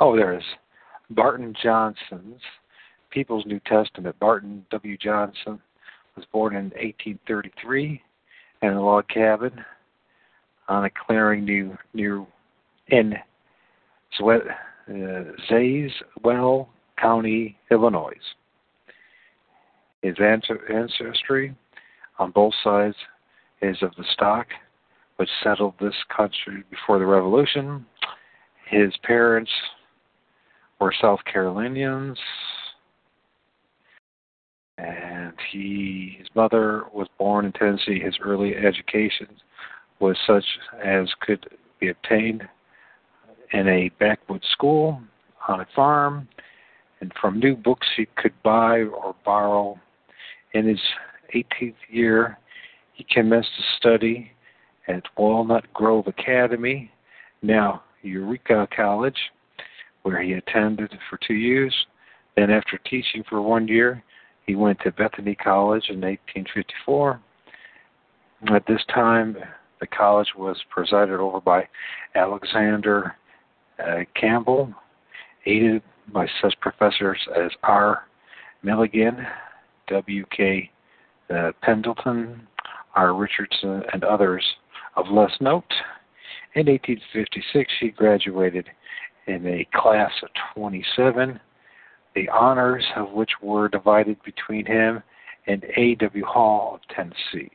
[0.01, 0.45] Oh, there is.
[1.11, 2.41] Barton Johnson's
[3.11, 4.19] People's New Testament.
[4.19, 4.97] Barton W.
[4.97, 5.61] Johnson
[6.17, 8.01] was born in 1833
[8.63, 9.53] in a log cabin
[10.69, 12.25] on a clearing near, near
[12.89, 13.15] in
[14.23, 14.39] uh,
[15.51, 16.69] Tazewell
[16.99, 18.13] County, Illinois.
[20.03, 21.55] His ancestry
[22.19, 22.97] on both sides
[23.61, 24.47] is of the stock
[25.21, 27.85] which settled this country before the Revolution.
[28.71, 29.51] His parents
[30.81, 32.17] were South Carolinians,
[34.79, 38.01] and he his mother was born in Tennessee.
[38.01, 39.27] His early education
[39.99, 40.47] was such
[40.83, 41.47] as could
[41.81, 42.45] be obtained
[43.53, 45.03] in a backwoods school,
[45.49, 46.29] on a farm,
[47.03, 49.79] and from new books he could buy or borrow.
[50.55, 50.81] In his
[51.35, 52.39] 18th year,
[52.95, 54.33] he commenced to study
[54.89, 56.91] at Walnut Grove Academy,
[57.43, 59.19] now Eureka College,
[60.03, 61.75] where he attended for two years.
[62.37, 64.03] Then, after teaching for one year,
[64.47, 67.21] he went to Bethany College in 1854.
[68.55, 69.37] At this time,
[69.81, 71.69] the college was presided over by
[72.15, 73.17] Alexander
[73.79, 74.73] uh, Campbell,
[75.47, 75.83] aided
[76.13, 78.07] by such professors as R.
[78.63, 79.27] Milligan,
[79.89, 80.71] W.K.
[81.35, 82.47] Uh, Pendleton,
[82.95, 83.15] R.
[83.15, 84.45] Richardson, and others
[85.01, 85.73] of less note.
[86.55, 88.67] In 1856, he graduated
[89.27, 91.41] in a class of 27,
[92.15, 95.03] the honors of which were divided between him
[95.47, 96.25] and A.W.
[96.25, 97.51] Hall of Tennessee.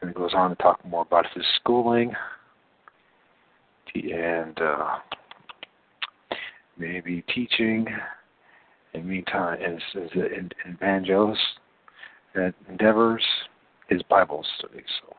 [0.00, 2.12] And it goes on to talk more about his schooling
[3.94, 4.98] and uh,
[6.78, 7.86] maybe teaching.
[8.94, 11.40] In the meantime, as, as an evangelist
[12.34, 13.22] that endeavors
[13.88, 14.82] his Bible study.
[15.00, 15.16] So,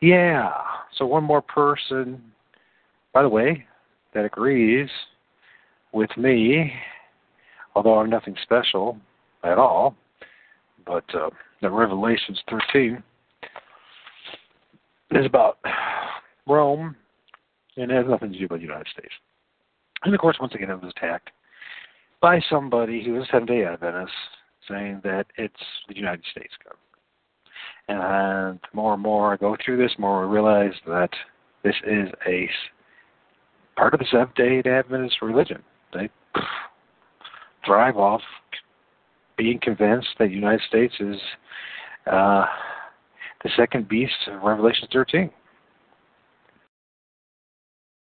[0.00, 0.52] yeah.
[0.96, 2.22] So one more person
[3.16, 3.64] by the way,
[4.12, 4.90] that agrees
[5.92, 6.70] with me,
[7.74, 8.98] although I'm nothing special
[9.42, 9.96] at all,
[10.84, 11.30] but uh,
[11.62, 13.02] the Revelations 13
[15.12, 15.56] is about
[16.46, 16.94] Rome
[17.78, 19.14] and it has nothing to do with the United States.
[20.04, 21.30] And of course, once again, it was attacked
[22.20, 24.12] by somebody who who is Seventh day Adventist
[24.68, 25.54] saying that it's
[25.88, 26.85] the United States government.
[27.88, 31.10] And the more and more I go through this, the more I realize that
[31.62, 32.48] this is a
[33.76, 35.62] part of the Seventh Day Adventist religion.
[35.92, 36.08] They
[37.64, 38.22] thrive off
[39.36, 41.16] being convinced that the United States is
[42.10, 42.46] uh,
[43.42, 45.30] the second beast of Revelation 13,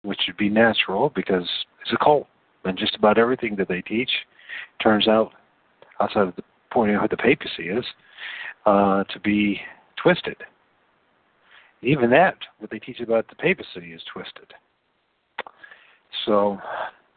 [0.04, 1.48] which would be natural because
[1.82, 2.28] it's a cult,
[2.64, 4.10] and just about everything that they teach
[4.82, 5.32] turns out,
[6.00, 7.86] outside of the pointing out what the papacy is,
[8.66, 9.60] uh, to be
[10.02, 10.38] twisted.
[11.82, 14.54] Even that, what they teach about the papacy, is twisted.
[16.26, 16.58] So,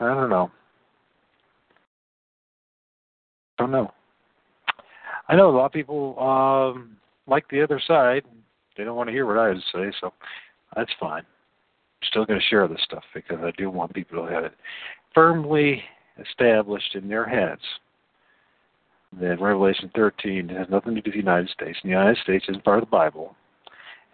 [0.00, 0.50] I don't know.
[3.58, 3.92] I don't know.
[5.28, 6.96] I know a lot of people um,
[7.26, 8.24] like the other side.
[8.76, 10.12] They don't want to hear what I have to say, so
[10.76, 11.22] that's fine.
[11.22, 14.54] I'm still going to share this stuff because I do want people to have it
[15.14, 15.82] firmly
[16.20, 17.62] established in their heads
[19.20, 21.78] that Revelation 13 has nothing to do with the United States.
[21.82, 23.34] And the United States isn't part of the Bible.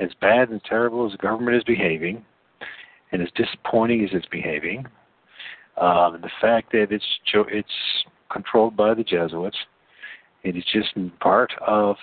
[0.00, 2.24] As bad and terrible as the government is behaving,
[3.12, 4.86] and as disappointing as it's behaving,
[5.80, 7.68] um, the fact that it's it's
[8.30, 9.56] controlled by the Jesuits.
[10.42, 10.88] It is just
[11.20, 11.96] part of,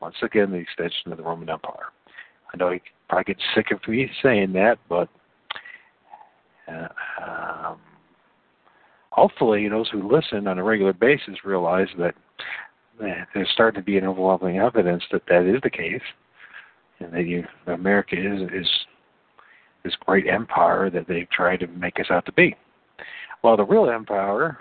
[0.00, 1.92] once again, the extension of the Roman Empire.
[2.52, 5.08] I know you probably get sick of me saying that, but
[6.68, 6.88] uh,
[7.24, 7.78] um,
[9.16, 12.14] hopefully those who listen on a regular basis realize that
[12.98, 16.02] there's starting to be an overwhelming evidence that that is the case,
[17.00, 18.68] and that you, America is is
[19.84, 22.54] this great empire that they've tried to make us out to be.
[23.40, 24.58] While the real empire,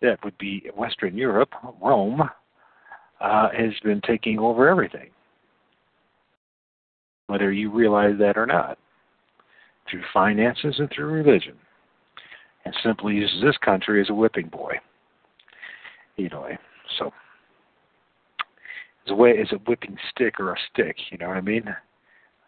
[0.00, 1.50] that would be Western Europe,
[1.82, 2.22] Rome,
[3.20, 5.08] uh, has been taking over everything,
[7.26, 8.78] whether you realize that or not,
[9.90, 11.54] through finances and through religion,
[12.66, 14.74] and simply uses this country as a whipping boy.
[16.18, 16.58] Anyway,
[16.98, 17.12] so
[19.02, 20.96] it's a way, it's a whipping stick or a stick.
[21.10, 21.64] You know what I mean?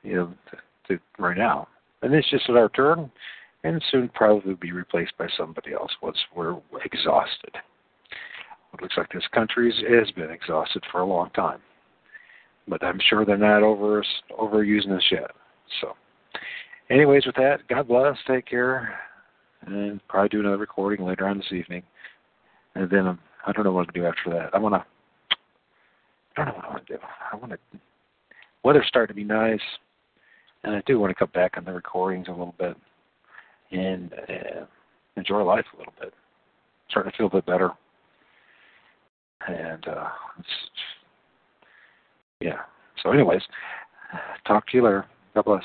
[0.02, 1.68] You know, to, to, right now,
[2.02, 3.10] and it's just our turn,
[3.62, 7.54] and soon probably be replaced by somebody else once we're exhausted.
[8.74, 11.60] It looks like this country has been exhausted for a long time,
[12.66, 14.04] but I'm sure they're not over
[14.36, 15.30] overusing us yet.
[15.80, 15.92] So,
[16.90, 18.16] anyways, with that, God bless.
[18.26, 18.98] Take care,
[19.66, 21.82] and probably do another recording later on this evening,
[22.74, 23.06] and then.
[23.06, 24.50] Um, I don't know what to do after that.
[24.54, 24.84] I want to.
[26.36, 26.98] I don't know what I want to do.
[27.32, 27.58] I want to.
[28.62, 29.60] Weather's starting to be nice,
[30.64, 32.76] and I do want to cut back on the recordings a little bit
[33.70, 34.66] and uh,
[35.16, 36.12] enjoy life a little bit.
[36.90, 37.70] Starting to feel a bit better,
[39.46, 40.08] and uh,
[40.38, 40.48] it's,
[42.40, 42.60] yeah.
[43.02, 43.42] So, anyways,
[44.46, 45.06] talk to you later.
[45.34, 45.64] God bless.